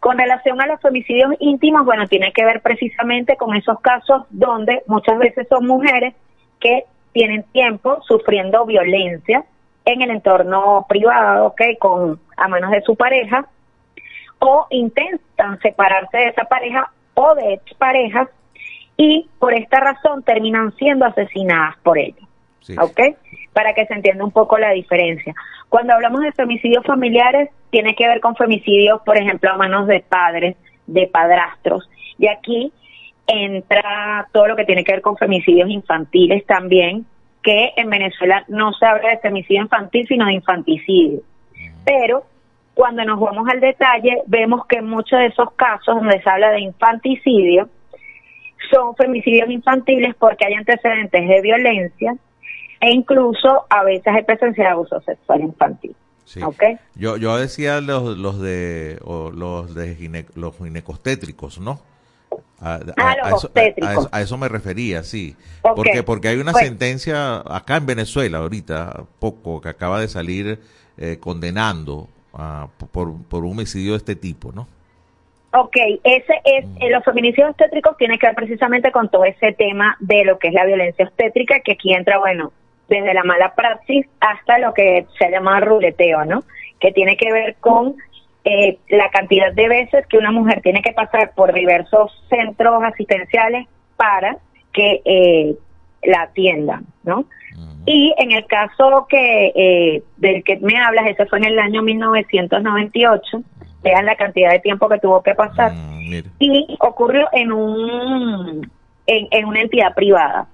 Con 0.00 0.18
relación 0.18 0.60
a 0.60 0.66
los 0.66 0.80
femicidios 0.80 1.34
íntimos, 1.40 1.84
bueno, 1.84 2.06
tiene 2.08 2.32
que 2.32 2.44
ver 2.44 2.62
precisamente 2.62 3.36
con 3.36 3.54
esos 3.54 3.78
casos 3.80 4.24
donde 4.30 4.82
muchas 4.86 5.18
veces 5.18 5.46
son 5.48 5.66
mujeres 5.66 6.14
que 6.58 6.84
tienen 7.12 7.42
tiempo 7.52 8.00
sufriendo 8.02 8.64
violencia 8.64 9.44
en 9.84 10.02
el 10.02 10.10
entorno 10.10 10.86
privado, 10.88 11.46
¿ok? 11.46 11.62
Con, 11.78 12.20
a 12.36 12.48
manos 12.48 12.70
de 12.70 12.82
su 12.82 12.96
pareja, 12.96 13.46
o 14.38 14.66
intentan 14.70 15.58
separarse 15.60 16.16
de 16.16 16.28
esa 16.28 16.44
pareja 16.44 16.90
o 17.14 17.34
de 17.34 17.54
exparejas 17.54 18.28
y 18.96 19.28
por 19.38 19.52
esta 19.52 19.80
razón 19.80 20.22
terminan 20.22 20.72
siendo 20.76 21.04
asesinadas 21.04 21.76
por 21.82 21.98
ellos. 21.98 22.29
¿Ok? 22.80 23.00
Para 23.52 23.74
que 23.74 23.86
se 23.86 23.94
entienda 23.94 24.24
un 24.24 24.30
poco 24.30 24.58
la 24.58 24.70
diferencia. 24.70 25.34
Cuando 25.68 25.94
hablamos 25.94 26.22
de 26.22 26.32
femicidios 26.32 26.84
familiares, 26.84 27.50
tiene 27.70 27.94
que 27.94 28.06
ver 28.06 28.20
con 28.20 28.36
femicidios, 28.36 29.00
por 29.02 29.16
ejemplo, 29.16 29.50
a 29.50 29.56
manos 29.56 29.86
de 29.86 30.00
padres, 30.00 30.56
de 30.86 31.06
padrastros. 31.06 31.88
Y 32.18 32.26
aquí 32.26 32.72
entra 33.26 34.28
todo 34.32 34.48
lo 34.48 34.56
que 34.56 34.64
tiene 34.64 34.84
que 34.84 34.92
ver 34.92 35.02
con 35.02 35.16
femicidios 35.16 35.70
infantiles 35.70 36.44
también, 36.46 37.06
que 37.42 37.72
en 37.76 37.88
Venezuela 37.88 38.44
no 38.48 38.72
se 38.72 38.84
habla 38.84 39.10
de 39.10 39.18
femicidio 39.18 39.62
infantil, 39.62 40.06
sino 40.08 40.26
de 40.26 40.34
infanticidio. 40.34 41.20
Pero 41.84 42.24
cuando 42.74 43.04
nos 43.04 43.18
vamos 43.20 43.48
al 43.48 43.60
detalle, 43.60 44.22
vemos 44.26 44.66
que 44.66 44.82
muchos 44.82 45.18
de 45.18 45.26
esos 45.26 45.52
casos 45.52 45.96
donde 45.96 46.20
se 46.20 46.28
habla 46.30 46.50
de 46.50 46.60
infanticidio, 46.60 47.68
son 48.70 48.94
femicidios 48.94 49.48
infantiles 49.50 50.14
porque 50.16 50.46
hay 50.46 50.54
antecedentes 50.54 51.28
de 51.28 51.40
violencia 51.40 52.14
e 52.80 52.90
incluso 52.90 53.66
a 53.68 53.84
veces 53.84 54.06
hay 54.08 54.22
presencia 54.24 54.64
de 54.64 54.70
abuso 54.70 55.00
sexual 55.02 55.40
infantil. 55.42 55.94
Sí. 56.24 56.40
Yo, 56.94 57.16
yo 57.16 57.36
decía 57.36 57.80
los, 57.80 58.16
los 58.16 58.40
de 58.40 58.98
o 59.04 59.30
los 59.30 59.74
de 59.74 59.96
gine- 59.96 60.26
los 60.36 60.56
ginecostétricos, 60.56 61.58
¿no? 61.60 61.80
A, 62.60 62.74
a- 62.74 62.80
Ah, 62.96 63.16
a 63.24 63.28
eso, 63.30 63.50
a- 63.54 63.92
eso- 63.94 64.08
a 64.12 64.20
eso 64.20 64.38
me 64.38 64.48
refería, 64.48 65.02
sí. 65.02 65.34
Porque, 65.62 66.02
porque 66.04 66.28
hay 66.28 66.36
una 66.38 66.52
sentencia 66.52 67.38
acá 67.46 67.76
en 67.78 67.86
Venezuela 67.86 68.38
ahorita, 68.38 69.02
poco, 69.18 69.60
que 69.60 69.70
acaba 69.70 70.00
de 70.00 70.08
salir 70.08 70.60
eh, 70.98 71.16
condenando 71.18 72.08
ah, 72.34 72.68
por, 72.92 73.14
por 73.24 73.44
un 73.44 73.52
homicidio 73.52 73.92
de 73.92 73.96
este 73.98 74.14
tipo, 74.14 74.52
¿no? 74.52 74.68
Ok, 75.52 75.74
ese 76.04 76.32
es, 76.44 76.64
eh, 76.80 76.90
los 76.90 77.02
feminicidios 77.04 77.50
obstétricos 77.50 77.96
tiene 77.96 78.18
que 78.20 78.26
ver 78.28 78.36
precisamente 78.36 78.92
con 78.92 79.08
todo 79.10 79.24
ese 79.24 79.52
tema 79.52 79.96
de 79.98 80.24
lo 80.24 80.38
que 80.38 80.46
es 80.48 80.54
la 80.54 80.64
violencia 80.64 81.04
obstétrica, 81.06 81.58
que 81.64 81.72
aquí 81.72 81.92
entra, 81.92 82.18
bueno, 82.20 82.52
desde 82.90 83.14
la 83.14 83.22
mala 83.22 83.54
praxis 83.54 84.04
hasta 84.20 84.58
lo 84.58 84.74
que 84.74 85.06
se 85.16 85.24
ha 85.24 85.30
llamado 85.30 85.64
ruleteo, 85.64 86.24
¿no? 86.24 86.42
Que 86.80 86.92
tiene 86.92 87.16
que 87.16 87.32
ver 87.32 87.56
con 87.60 87.94
eh, 88.44 88.78
la 88.88 89.08
cantidad 89.10 89.52
de 89.52 89.68
veces 89.68 90.06
que 90.08 90.18
una 90.18 90.32
mujer 90.32 90.60
tiene 90.60 90.82
que 90.82 90.92
pasar 90.92 91.32
por 91.34 91.52
diversos 91.54 92.10
centros 92.28 92.82
asistenciales 92.82 93.68
para 93.96 94.38
que 94.72 95.00
eh, 95.04 95.54
la 96.02 96.22
atiendan, 96.22 96.84
¿no? 97.04 97.24
Y 97.86 98.12
en 98.18 98.32
el 98.32 98.46
caso 98.46 99.06
que 99.08 99.52
eh, 99.54 100.02
del 100.16 100.42
que 100.44 100.56
me 100.58 100.78
hablas, 100.78 101.06
ese 101.06 101.26
fue 101.26 101.38
en 101.38 101.46
el 101.46 101.58
año 101.58 101.82
1998, 101.82 103.42
vean 103.82 104.06
la 104.06 104.16
cantidad 104.16 104.50
de 104.50 104.60
tiempo 104.60 104.88
que 104.88 104.98
tuvo 104.98 105.22
que 105.22 105.34
pasar, 105.34 105.72
y 106.38 106.76
ocurrió 106.80 107.28
en 107.32 107.52
un 107.52 108.70
en, 109.06 109.28
en 109.30 109.44
una 109.44 109.60
entidad 109.60 109.94
privada. 109.94 110.48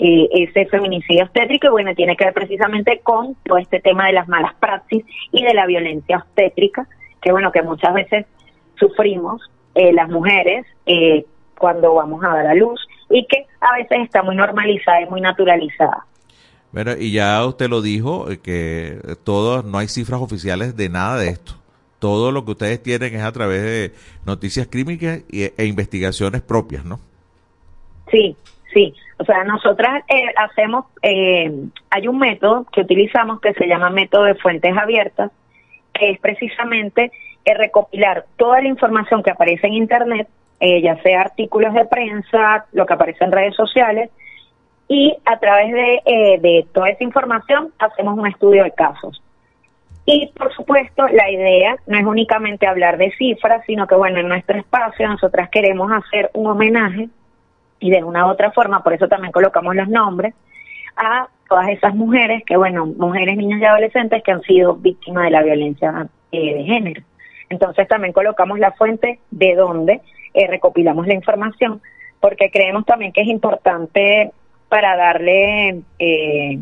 Eh, 0.00 0.28
ese 0.32 0.66
feminicidio 0.66 1.24
obstétrico, 1.24 1.66
y 1.66 1.70
bueno, 1.70 1.92
tiene 1.94 2.16
que 2.16 2.24
ver 2.24 2.32
precisamente 2.34 3.00
con 3.02 3.34
todo 3.44 3.58
este 3.58 3.80
tema 3.80 4.06
de 4.06 4.12
las 4.12 4.28
malas 4.28 4.54
praxis 4.60 5.04
y 5.32 5.42
de 5.42 5.52
la 5.54 5.66
violencia 5.66 6.18
obstétrica, 6.18 6.86
que 7.20 7.32
bueno, 7.32 7.50
que 7.50 7.62
muchas 7.62 7.92
veces 7.94 8.26
sufrimos 8.78 9.42
eh, 9.74 9.92
las 9.92 10.08
mujeres 10.08 10.64
eh, 10.86 11.26
cuando 11.58 11.94
vamos 11.94 12.22
a 12.22 12.28
dar 12.28 12.46
a 12.46 12.54
luz 12.54 12.80
y 13.10 13.26
que 13.26 13.46
a 13.60 13.76
veces 13.76 13.98
está 14.04 14.22
muy 14.22 14.36
normalizada 14.36 15.02
y 15.02 15.06
muy 15.06 15.20
naturalizada. 15.20 16.06
Bueno, 16.70 16.92
y 16.96 17.10
ya 17.12 17.44
usted 17.44 17.68
lo 17.68 17.82
dijo, 17.82 18.30
eh, 18.30 18.38
que 18.38 18.98
todo, 19.24 19.64
no 19.64 19.78
hay 19.78 19.88
cifras 19.88 20.20
oficiales 20.20 20.76
de 20.76 20.88
nada 20.90 21.18
de 21.18 21.30
esto. 21.30 21.54
Todo 21.98 22.30
lo 22.30 22.44
que 22.44 22.52
ustedes 22.52 22.80
tienen 22.80 23.16
es 23.16 23.22
a 23.24 23.32
través 23.32 23.62
de 23.62 23.92
noticias 24.24 24.68
crímicas 24.70 25.22
y- 25.28 25.50
e 25.56 25.64
investigaciones 25.66 26.42
propias, 26.42 26.84
¿no? 26.84 27.00
Sí, 28.12 28.36
sí. 28.72 28.94
O 29.18 29.24
sea, 29.24 29.44
nosotras 29.44 30.04
eh, 30.08 30.32
hacemos, 30.36 30.86
eh, 31.02 31.52
hay 31.90 32.08
un 32.08 32.18
método 32.18 32.66
que 32.72 32.82
utilizamos 32.82 33.40
que 33.40 33.52
se 33.54 33.66
llama 33.66 33.90
método 33.90 34.24
de 34.24 34.34
fuentes 34.36 34.76
abiertas, 34.76 35.30
que 35.92 36.10
es 36.10 36.20
precisamente 36.20 37.10
eh, 37.44 37.54
recopilar 37.54 38.26
toda 38.36 38.60
la 38.60 38.68
información 38.68 39.22
que 39.22 39.30
aparece 39.30 39.66
en 39.66 39.74
Internet, 39.74 40.28
eh, 40.60 40.82
ya 40.82 41.00
sea 41.02 41.22
artículos 41.22 41.72
de 41.72 41.86
prensa, 41.86 42.66
lo 42.72 42.84
que 42.84 42.94
aparece 42.94 43.24
en 43.24 43.32
redes 43.32 43.54
sociales, 43.54 44.10
y 44.88 45.16
a 45.24 45.38
través 45.38 45.72
de, 45.72 46.02
eh, 46.04 46.38
de 46.40 46.66
toda 46.72 46.90
esa 46.90 47.04
información 47.04 47.72
hacemos 47.78 48.18
un 48.18 48.26
estudio 48.26 48.64
de 48.64 48.72
casos. 48.72 49.22
Y 50.04 50.28
por 50.28 50.52
supuesto, 50.54 51.06
la 51.08 51.30
idea 51.30 51.76
no 51.86 51.98
es 51.98 52.04
únicamente 52.04 52.66
hablar 52.66 52.96
de 52.96 53.12
cifras, 53.12 53.62
sino 53.66 53.86
que 53.86 53.94
bueno, 53.94 54.20
en 54.20 54.28
nuestro 54.28 54.58
espacio 54.58 55.06
nosotras 55.06 55.50
queremos 55.50 55.90
hacer 55.92 56.30
un 56.32 56.46
homenaje 56.46 57.08
y 57.80 57.90
de 57.90 58.02
una 58.04 58.26
u 58.26 58.30
otra 58.30 58.50
forma, 58.52 58.82
por 58.82 58.92
eso 58.92 59.08
también 59.08 59.32
colocamos 59.32 59.74
los 59.74 59.88
nombres, 59.88 60.34
a 60.96 61.28
todas 61.48 61.68
esas 61.68 61.94
mujeres 61.94 62.42
que, 62.44 62.56
bueno, 62.56 62.86
mujeres, 62.86 63.36
niñas 63.36 63.60
y 63.60 63.64
adolescentes 63.64 64.22
que 64.22 64.32
han 64.32 64.42
sido 64.42 64.74
víctimas 64.74 65.24
de 65.24 65.30
la 65.30 65.42
violencia 65.42 66.08
eh, 66.32 66.54
de 66.54 66.64
género. 66.64 67.02
Entonces 67.48 67.88
también 67.88 68.12
colocamos 68.12 68.58
la 68.58 68.72
fuente 68.72 69.20
de 69.30 69.54
donde 69.54 70.00
eh, 70.34 70.46
recopilamos 70.48 71.06
la 71.06 71.14
información, 71.14 71.80
porque 72.20 72.50
creemos 72.50 72.84
también 72.84 73.12
que 73.12 73.22
es 73.22 73.28
importante 73.28 74.32
para 74.68 74.96
darle 74.96 75.82
eh, 75.98 76.58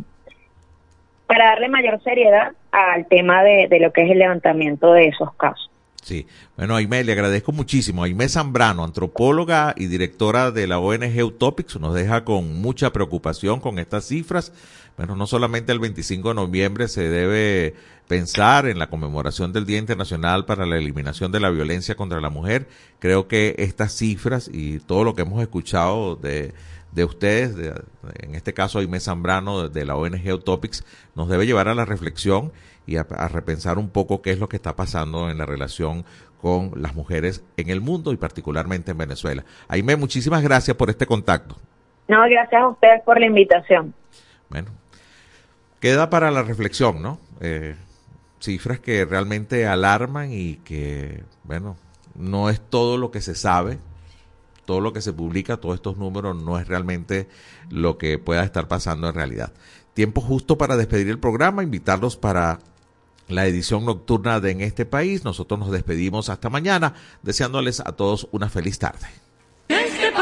para 1.27 1.47
darle 1.47 1.69
mayor 1.69 2.01
seriedad 2.05 2.53
al 2.71 3.07
tema 3.07 3.43
de 3.43 3.81
lo 3.81 3.93
que 3.93 4.03
es 4.03 4.11
el 4.13 4.21
levantamiento 4.21 4.93
de 4.93 5.09
esos 5.09 5.35
casos. 5.35 5.71
Sí. 6.07 6.25
Bueno, 6.57 6.77
Aime, 6.77 7.03
le 7.03 7.11
agradezco 7.11 7.51
muchísimo. 7.51 8.05
Aime 8.05 8.29
Zambrano, 8.29 8.85
antropóloga 8.85 9.75
y 9.77 9.87
directora 9.87 10.53
de 10.53 10.69
la 10.69 10.79
ONG 10.79 11.21
Utopics, 11.25 11.81
nos 11.81 11.95
deja 11.95 12.25
con 12.25 12.61
mucha 12.61 12.93
preocupación 12.93 13.59
con 13.59 13.81
estas 13.81 14.05
cifras. 14.07 14.53
Bueno, 14.97 15.17
no 15.17 15.27
solamente 15.27 15.73
el 15.73 15.81
25 15.81 16.29
de 16.29 16.35
noviembre 16.37 16.87
se 16.87 17.09
debe 17.09 17.75
pensar 18.07 18.69
en 18.69 18.79
la 18.79 18.89
conmemoración 18.89 19.53
del 19.53 19.67
Día 19.67 19.79
Internacional 19.79 20.45
para 20.45 20.65
la 20.65 20.77
Eliminación 20.77 21.33
de 21.33 21.41
la 21.41 21.51
Violencia 21.51 21.97
contra 21.97 22.21
la 22.21 22.31
Mujer. 22.31 22.69
Creo 23.01 23.27
que 23.27 23.57
estas 23.59 23.93
cifras 23.93 24.49
y 24.53 24.79
todo 24.79 25.03
lo 25.03 25.17
que 25.17 25.23
hemos 25.23 25.43
escuchado 25.43 26.15
de, 26.15 26.55
de 26.93 27.05
ustedes, 27.05 27.57
de- 27.57 27.83
en 28.21 28.37
este 28.37 28.55
caso 28.55 28.79
Aime 28.79 29.01
Zambrano 29.01 29.69
de, 29.69 29.85
la 29.85 29.97
ONG 29.97 30.33
Utopics, 30.33 30.85
nos 31.17 31.29
debe 31.29 31.47
llevar 31.47 31.67
a 31.67 31.75
la 31.75 31.85
reflexión 31.85 32.53
y 32.87 32.97
a, 32.97 33.07
a 33.11 33.29
repensar 33.29 33.79
un 33.79 33.91
poco 33.91 34.23
qué 34.23 34.31
es 34.31 34.39
lo 34.39 34.49
que 34.49 34.57
está 34.57 34.77
pasando 34.77 35.31
en 35.31 35.39
la 35.39 35.47
relación 35.47 36.05
con 36.41 36.73
las 36.77 36.95
mujeres 36.95 37.43
en 37.57 37.71
el 37.71 37.81
mundo 37.81 38.13
y 38.13 38.17
particularmente 38.17 38.93
en 38.93 38.99
Venezuela. 38.99 39.45
Aime, 39.69 39.97
muchísimas 39.97 40.43
gracias 40.43 40.77
por 40.77 40.91
este 40.91 41.07
contacto. 41.07 41.57
No, 42.09 42.23
gracias 42.29 42.63
a 42.63 42.69
ustedes 42.69 43.03
por 43.03 43.19
la 43.19 43.27
invitación. 43.27 43.95
Bueno, 44.49 44.71
queda 45.81 46.09
para 46.09 46.31
la 46.31 46.43
reflexión, 46.43 47.03
¿no? 47.03 47.19
Eh, 47.41 47.75
cifras 48.39 48.79
que 48.79 49.05
realmente 49.05 49.67
alarman 49.67 50.33
y 50.33 50.57
que, 50.57 51.25
bueno, 51.43 51.77
no 52.15 52.49
es 52.49 52.61
todo 52.61 52.97
lo 52.97 53.11
que 53.11 53.21
se 53.21 53.35
sabe, 53.35 53.79
todo 54.65 54.81
lo 54.81 54.93
que 54.93 55.01
se 55.01 55.13
publica, 55.13 55.57
todos 55.57 55.77
estos 55.77 55.97
números 55.97 56.41
no 56.41 56.59
es 56.59 56.69
realmente 56.69 57.29
lo 57.71 57.99
que 57.99 58.19
pueda 58.19 58.45
estar 58.45 58.69
pasando 58.69 59.09
en 59.09 59.15
realidad. 59.15 59.53
Tiempo 59.95 60.21
justo 60.21 60.59
para 60.59 60.77
despedir 60.77 61.09
el 61.09 61.19
programa, 61.19 61.63
invitarlos 61.63 62.17
para 62.17 62.59
la 63.29 63.47
edición 63.47 63.85
nocturna 63.85 64.41
de 64.41 64.51
En 64.53 64.61
este 64.61 64.87
país. 64.87 65.25
Nosotros 65.25 65.59
nos 65.61 65.71
despedimos 65.71 66.29
hasta 66.29 66.51
mañana, 66.51 66.95
deseándoles 67.23 67.81
a 67.81 67.93
todos 67.93 68.29
una 68.33 68.49
feliz 68.49 68.79
tarde. 68.79 69.26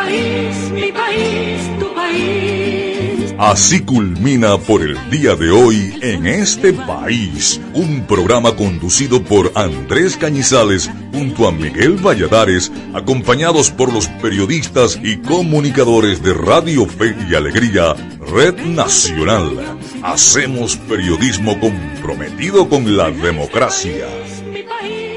Este 0.08 0.70
país, 0.70 0.70
mi 0.72 0.92
país, 0.92 1.78
tu 1.78 1.94
país. 1.94 3.34
Así 3.38 3.80
culmina 3.80 4.58
por 4.58 4.82
el 4.82 4.96
día 5.10 5.34
de 5.34 5.50
hoy 5.50 5.94
en 6.02 6.26
este 6.26 6.72
país, 6.72 7.60
un 7.72 8.06
programa 8.06 8.54
conducido 8.54 9.22
por 9.22 9.50
Andrés 9.54 10.16
Cañizales 10.16 10.90
junto 11.12 11.48
a 11.48 11.52
Miguel 11.52 11.96
Valladares, 11.96 12.70
acompañados 12.92 13.70
por 13.70 13.92
los 13.92 14.06
periodistas 14.06 14.98
y 15.02 15.16
comunicadores 15.18 16.22
de 16.22 16.32
Radio 16.32 16.86
Fe 16.86 17.16
y 17.28 17.34
Alegría, 17.34 17.94
Red 18.32 18.56
Nacional. 18.66 19.78
Hacemos 20.02 20.76
periodismo 20.76 21.58
comprometido 21.58 22.68
con 22.68 22.96
la 22.96 23.10
democracia. 23.10 24.06
Mi 24.52 24.62
país, 24.62 25.13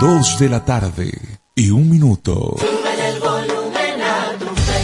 Dos 0.00 0.38
de 0.38 0.48
la 0.48 0.64
tarde 0.64 1.10
y 1.56 1.70
un 1.70 1.90
minuto. 1.90 2.54
Súbele 2.56 3.08
el 3.08 3.18
volumen 3.18 4.00
a 4.00 4.30
tu 4.38 4.46
fe, 4.46 4.80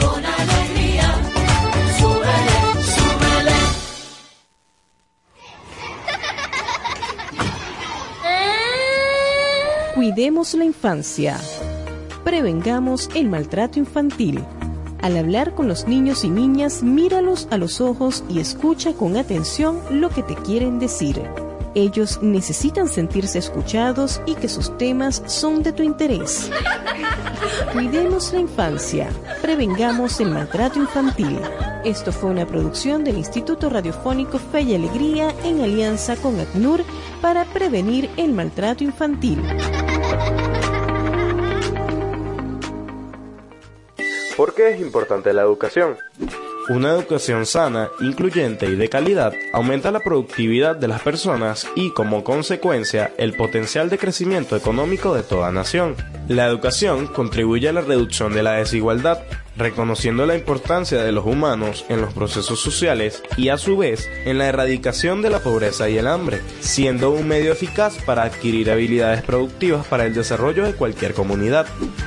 con 0.00 0.24
alegría. 0.24 1.14
Súbele, 1.96 2.58
súbele. 2.82 3.52
Cuidemos 9.94 10.54
la 10.54 10.64
infancia. 10.64 11.38
Prevengamos 12.24 13.10
el 13.14 13.28
maltrato 13.28 13.78
infantil. 13.78 14.44
Al 15.02 15.16
hablar 15.18 15.54
con 15.54 15.68
los 15.68 15.86
niños 15.86 16.24
y 16.24 16.30
niñas, 16.30 16.82
míralos 16.82 17.46
a 17.52 17.58
los 17.58 17.80
ojos 17.80 18.24
y 18.28 18.40
escucha 18.40 18.92
con 18.94 19.16
atención 19.16 19.78
lo 19.92 20.10
que 20.10 20.24
te 20.24 20.34
quieren 20.34 20.80
decir. 20.80 21.22
Ellos 21.74 22.18
necesitan 22.22 22.88
sentirse 22.88 23.38
escuchados 23.38 24.20
y 24.26 24.34
que 24.34 24.48
sus 24.48 24.76
temas 24.76 25.22
son 25.26 25.62
de 25.62 25.72
tu 25.72 25.82
interés. 25.82 26.50
Cuidemos 27.72 28.32
la 28.32 28.40
infancia. 28.40 29.08
Prevengamos 29.40 30.20
el 30.20 30.30
maltrato 30.30 30.78
infantil. 30.78 31.38
Esto 31.84 32.12
fue 32.12 32.30
una 32.30 32.46
producción 32.46 33.04
del 33.04 33.16
Instituto 33.16 33.70
Radiofónico 33.70 34.38
Fe 34.38 34.62
y 34.62 34.74
Alegría 34.74 35.34
en 35.44 35.60
alianza 35.62 36.16
con 36.16 36.38
ACNUR 36.38 36.84
para 37.20 37.44
prevenir 37.46 38.10
el 38.16 38.32
maltrato 38.32 38.84
infantil. 38.84 39.42
¿Por 44.36 44.54
qué 44.54 44.74
es 44.74 44.80
importante 44.80 45.32
la 45.32 45.42
educación? 45.42 45.96
Una 46.68 46.90
educación 46.90 47.44
sana, 47.44 47.90
incluyente 48.00 48.66
y 48.66 48.76
de 48.76 48.88
calidad 48.88 49.34
aumenta 49.52 49.90
la 49.90 49.98
productividad 49.98 50.76
de 50.76 50.86
las 50.86 51.02
personas 51.02 51.66
y, 51.74 51.90
como 51.90 52.22
consecuencia, 52.22 53.12
el 53.18 53.34
potencial 53.34 53.90
de 53.90 53.98
crecimiento 53.98 54.54
económico 54.54 55.12
de 55.12 55.24
toda 55.24 55.50
nación. 55.50 55.96
La 56.28 56.46
educación 56.46 57.08
contribuye 57.08 57.68
a 57.68 57.72
la 57.72 57.80
reducción 57.80 58.32
de 58.32 58.44
la 58.44 58.52
desigualdad, 58.52 59.18
reconociendo 59.56 60.26
la 60.26 60.34
importancia 60.34 61.02
de 61.02 61.12
los 61.12 61.26
humanos 61.26 61.84
en 61.88 62.00
los 62.00 62.12
procesos 62.12 62.60
sociales 62.60 63.22
y, 63.36 63.48
a 63.48 63.58
su 63.58 63.76
vez, 63.76 64.08
en 64.24 64.38
la 64.38 64.48
erradicación 64.48 65.22
de 65.22 65.30
la 65.30 65.40
pobreza 65.40 65.88
y 65.88 65.98
el 65.98 66.06
hambre, 66.06 66.40
siendo 66.60 67.10
un 67.10 67.28
medio 67.28 67.52
eficaz 67.52 67.96
para 68.04 68.22
adquirir 68.22 68.70
habilidades 68.70 69.22
productivas 69.22 69.86
para 69.86 70.06
el 70.06 70.14
desarrollo 70.14 70.64
de 70.64 70.74
cualquier 70.74 71.14
comunidad. 71.14 71.66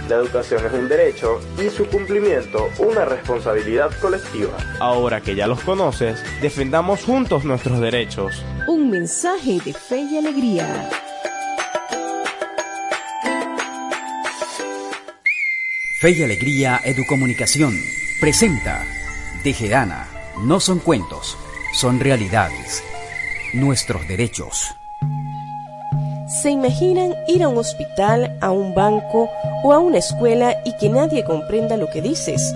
La 0.09 0.15
educación 0.15 0.65
es 0.65 0.73
un 0.73 0.87
derecho 0.87 1.39
y 1.63 1.69
su 1.69 1.85
cumplimiento 1.87 2.69
una 2.79 3.05
responsabilidad 3.05 3.91
colectiva. 3.99 4.57
Ahora 4.79 5.21
que 5.21 5.35
ya 5.35 5.47
los 5.47 5.61
conoces, 5.61 6.23
defendamos 6.41 7.03
juntos 7.03 7.45
nuestros 7.45 7.79
derechos. 7.79 8.43
Un 8.67 8.89
mensaje 8.89 9.59
de 9.63 9.73
fe 9.73 9.99
y 10.11 10.17
alegría. 10.17 10.89
Fe 16.05 16.11
y 16.11 16.21
Alegría 16.21 16.81
Educomunicación 16.83 17.73
presenta 18.21 18.85
Tejedana. 19.43 20.07
No 20.43 20.59
son 20.59 20.77
cuentos, 20.77 21.35
son 21.73 21.99
realidades. 21.99 22.83
Nuestros 23.55 24.07
derechos. 24.07 24.75
¿Se 26.43 26.51
imaginan 26.51 27.15
ir 27.27 27.41
a 27.41 27.47
un 27.47 27.57
hospital, 27.57 28.37
a 28.39 28.51
un 28.51 28.75
banco 28.75 29.31
o 29.63 29.73
a 29.73 29.79
una 29.79 29.97
escuela 29.97 30.55
y 30.63 30.77
que 30.77 30.89
nadie 30.89 31.25
comprenda 31.25 31.75
lo 31.75 31.89
que 31.89 32.03
dices? 32.03 32.53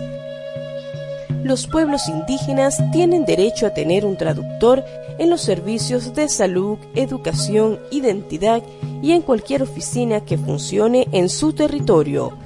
Los 1.43 1.65
pueblos 1.65 2.07
indígenas 2.07 2.79
tienen 2.91 3.25
derecho 3.25 3.65
a 3.65 3.73
tener 3.73 4.05
un 4.05 4.15
traductor 4.15 4.85
en 5.17 5.31
los 5.31 5.41
servicios 5.41 6.13
de 6.13 6.29
salud, 6.29 6.77
educación, 6.93 7.79
identidad 7.89 8.61
y 9.01 9.13
en 9.13 9.23
cualquier 9.23 9.63
oficina 9.63 10.21
que 10.21 10.37
funcione 10.37 11.07
en 11.13 11.29
su 11.29 11.53
territorio. 11.53 12.37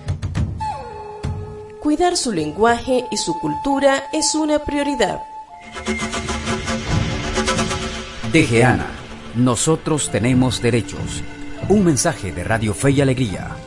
Cuidar 1.83 2.15
su 2.15 2.31
lenguaje 2.31 3.03
y 3.11 3.17
su 3.17 3.37
cultura 3.41 4.05
es 4.13 4.35
una 4.35 4.59
prioridad. 4.59 5.21
Tejeana. 8.31 8.87
Nosotros 9.35 10.09
tenemos 10.09 10.61
derechos. 10.61 11.21
Un 11.67 11.83
mensaje 11.83 12.31
de 12.31 12.45
Radio 12.45 12.73
Fe 12.73 12.91
y 12.91 13.01
Alegría. 13.01 13.57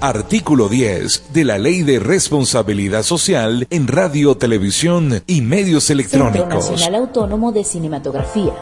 Artículo 0.00 0.70
10 0.70 1.34
de 1.34 1.44
la 1.44 1.58
Ley 1.58 1.82
de 1.82 1.98
Responsabilidad 1.98 3.02
Social 3.02 3.66
en 3.68 3.86
Radio, 3.86 4.38
Televisión 4.38 5.22
y 5.26 5.42
Medios 5.42 5.84
Centro 5.84 6.28
Electrónicos. 6.30 6.70
Nacional 6.70 7.02
Autónomo 7.02 7.52
de 7.52 7.64
Cinematografía. 7.64 8.54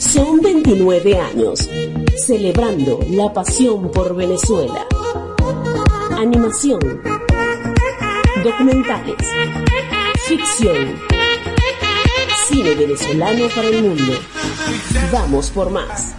Son 0.00 0.40
29 0.40 1.20
años 1.20 1.68
celebrando 2.16 2.98
la 3.10 3.32
pasión 3.32 3.92
por 3.92 4.16
Venezuela. 4.16 4.86
Animación, 6.18 6.80
documentales, 8.42 9.16
ficción, 10.26 10.98
cine 12.48 12.74
venezolano 12.74 13.48
para 13.54 13.68
el 13.68 13.82
mundo. 13.82 14.12
Vamos 15.12 15.50
por 15.50 15.70
más. 15.70 16.14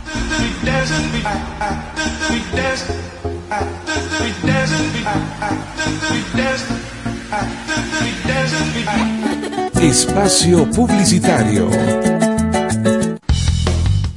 Espacio 9.82 10.70
Publicitario. 10.72 11.70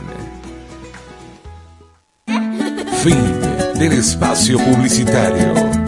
Fin 3.04 3.40
del 3.78 3.92
espacio 3.92 4.58
publicitario. 4.58 5.79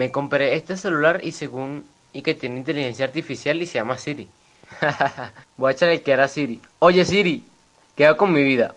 Me 0.00 0.10
compré 0.10 0.54
este 0.54 0.78
celular 0.78 1.20
y 1.22 1.32
según 1.32 1.84
y 2.14 2.22
que 2.22 2.32
tiene 2.34 2.56
inteligencia 2.56 3.04
artificial 3.04 3.60
y 3.60 3.66
se 3.66 3.74
llama 3.74 3.98
Siri. 3.98 4.28
Voy 5.58 5.68
a 5.68 5.72
echarle 5.74 6.00
que 6.00 6.10
era 6.10 6.26
Siri. 6.26 6.58
Oye 6.78 7.04
Siri, 7.04 7.44
¿qué 7.94 8.06
hago 8.06 8.16
con 8.16 8.32
mi 8.32 8.42
vida? 8.42 8.74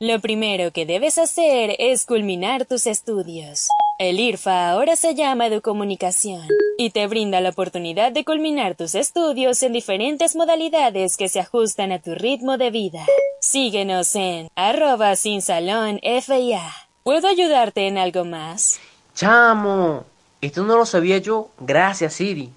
Lo 0.00 0.18
primero 0.18 0.72
que 0.72 0.84
debes 0.84 1.16
hacer 1.16 1.76
es 1.78 2.04
culminar 2.04 2.66
tus 2.66 2.88
estudios. 2.88 3.68
El 4.00 4.18
IRFA 4.18 4.70
ahora 4.70 4.96
se 4.96 5.14
llama 5.14 5.46
Educomunicación 5.46 6.48
y 6.76 6.90
te 6.90 7.06
brinda 7.06 7.40
la 7.40 7.50
oportunidad 7.50 8.10
de 8.10 8.24
culminar 8.24 8.74
tus 8.74 8.96
estudios 8.96 9.62
en 9.62 9.72
diferentes 9.72 10.34
modalidades 10.34 11.16
que 11.16 11.28
se 11.28 11.38
ajustan 11.38 11.92
a 11.92 12.00
tu 12.00 12.16
ritmo 12.16 12.58
de 12.58 12.72
vida. 12.72 13.06
Síguenos 13.40 14.16
en 14.16 14.48
arroba 14.56 15.14
sin 15.14 15.40
salón 15.40 16.00
FIA. 16.02 16.68
¿Puedo 17.04 17.28
ayudarte 17.28 17.86
en 17.86 17.96
algo 17.96 18.24
más? 18.24 18.80
Chamo, 19.14 20.04
esto 20.40 20.62
no 20.64 20.76
lo 20.76 20.86
sabía 20.86 21.18
yo. 21.18 21.50
Gracias 21.60 22.14
Siri. 22.14 22.50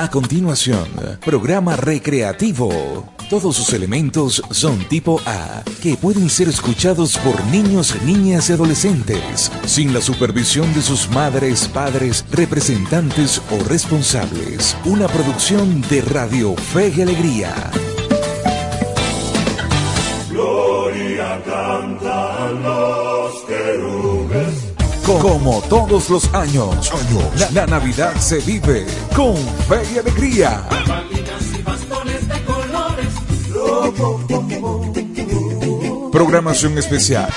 A 0.00 0.08
continuación, 0.08 0.88
programa 1.22 1.76
recreativo. 1.76 2.70
Todos 3.28 3.54
sus 3.54 3.74
elementos 3.74 4.42
son 4.50 4.78
tipo 4.88 5.20
A, 5.26 5.62
que 5.82 5.94
pueden 5.94 6.30
ser 6.30 6.48
escuchados 6.48 7.18
por 7.18 7.44
niños, 7.48 7.94
niñas 8.06 8.48
y 8.48 8.54
adolescentes, 8.54 9.52
sin 9.66 9.92
la 9.92 10.00
supervisión 10.00 10.72
de 10.72 10.80
sus 10.80 11.10
madres, 11.10 11.68
padres, 11.68 12.24
representantes 12.32 13.42
o 13.50 13.62
responsables. 13.68 14.74
Una 14.86 15.06
producción 15.06 15.82
de 15.82 16.00
Radio 16.00 16.56
Fe 16.56 16.94
y 16.96 17.02
Alegría. 17.02 17.70
Gloria 20.30 21.42
cantan 21.44 22.62
los 22.62 23.42
querubes. 23.42 23.99
Como 25.18 25.60
todos 25.62 26.08
los 26.08 26.32
años, 26.34 26.92
la, 27.36 27.50
la 27.50 27.66
Navidad 27.66 28.14
se 28.16 28.38
vive 28.38 28.86
con 29.14 29.36
fe 29.68 29.82
y 29.94 29.98
alegría. 29.98 30.66
Programación 36.12 36.78
especial. 36.78 37.28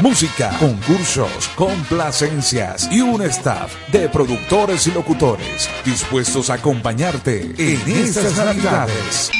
Música, 0.00 0.56
concursos, 0.58 1.48
complacencias 1.56 2.88
y 2.90 3.00
un 3.00 3.22
staff 3.22 3.72
de 3.92 4.08
productores 4.08 4.86
y 4.86 4.92
locutores 4.92 5.68
dispuestos 5.84 6.50
a 6.50 6.54
acompañarte 6.54 7.54
en 7.56 7.80
estas 7.88 8.36
Navidades. 8.36 9.30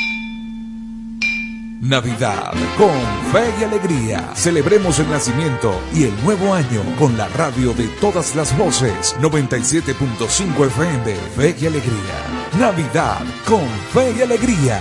Navidad 1.84 2.54
con 2.78 2.94
fe 3.30 3.44
y 3.60 3.64
alegría. 3.64 4.34
Celebremos 4.34 4.98
el 5.00 5.10
nacimiento 5.10 5.78
y 5.92 6.04
el 6.04 6.24
nuevo 6.24 6.54
año 6.54 6.82
con 6.98 7.14
la 7.18 7.28
radio 7.28 7.74
de 7.74 7.88
todas 8.00 8.34
las 8.34 8.56
voces. 8.56 9.14
97.5 9.20 10.66
FM. 10.66 11.14
Fe 11.36 11.54
y 11.60 11.66
alegría. 11.66 12.58
Navidad 12.58 13.20
con 13.46 13.68
fe 13.92 14.14
y 14.16 14.22
alegría. 14.22 14.80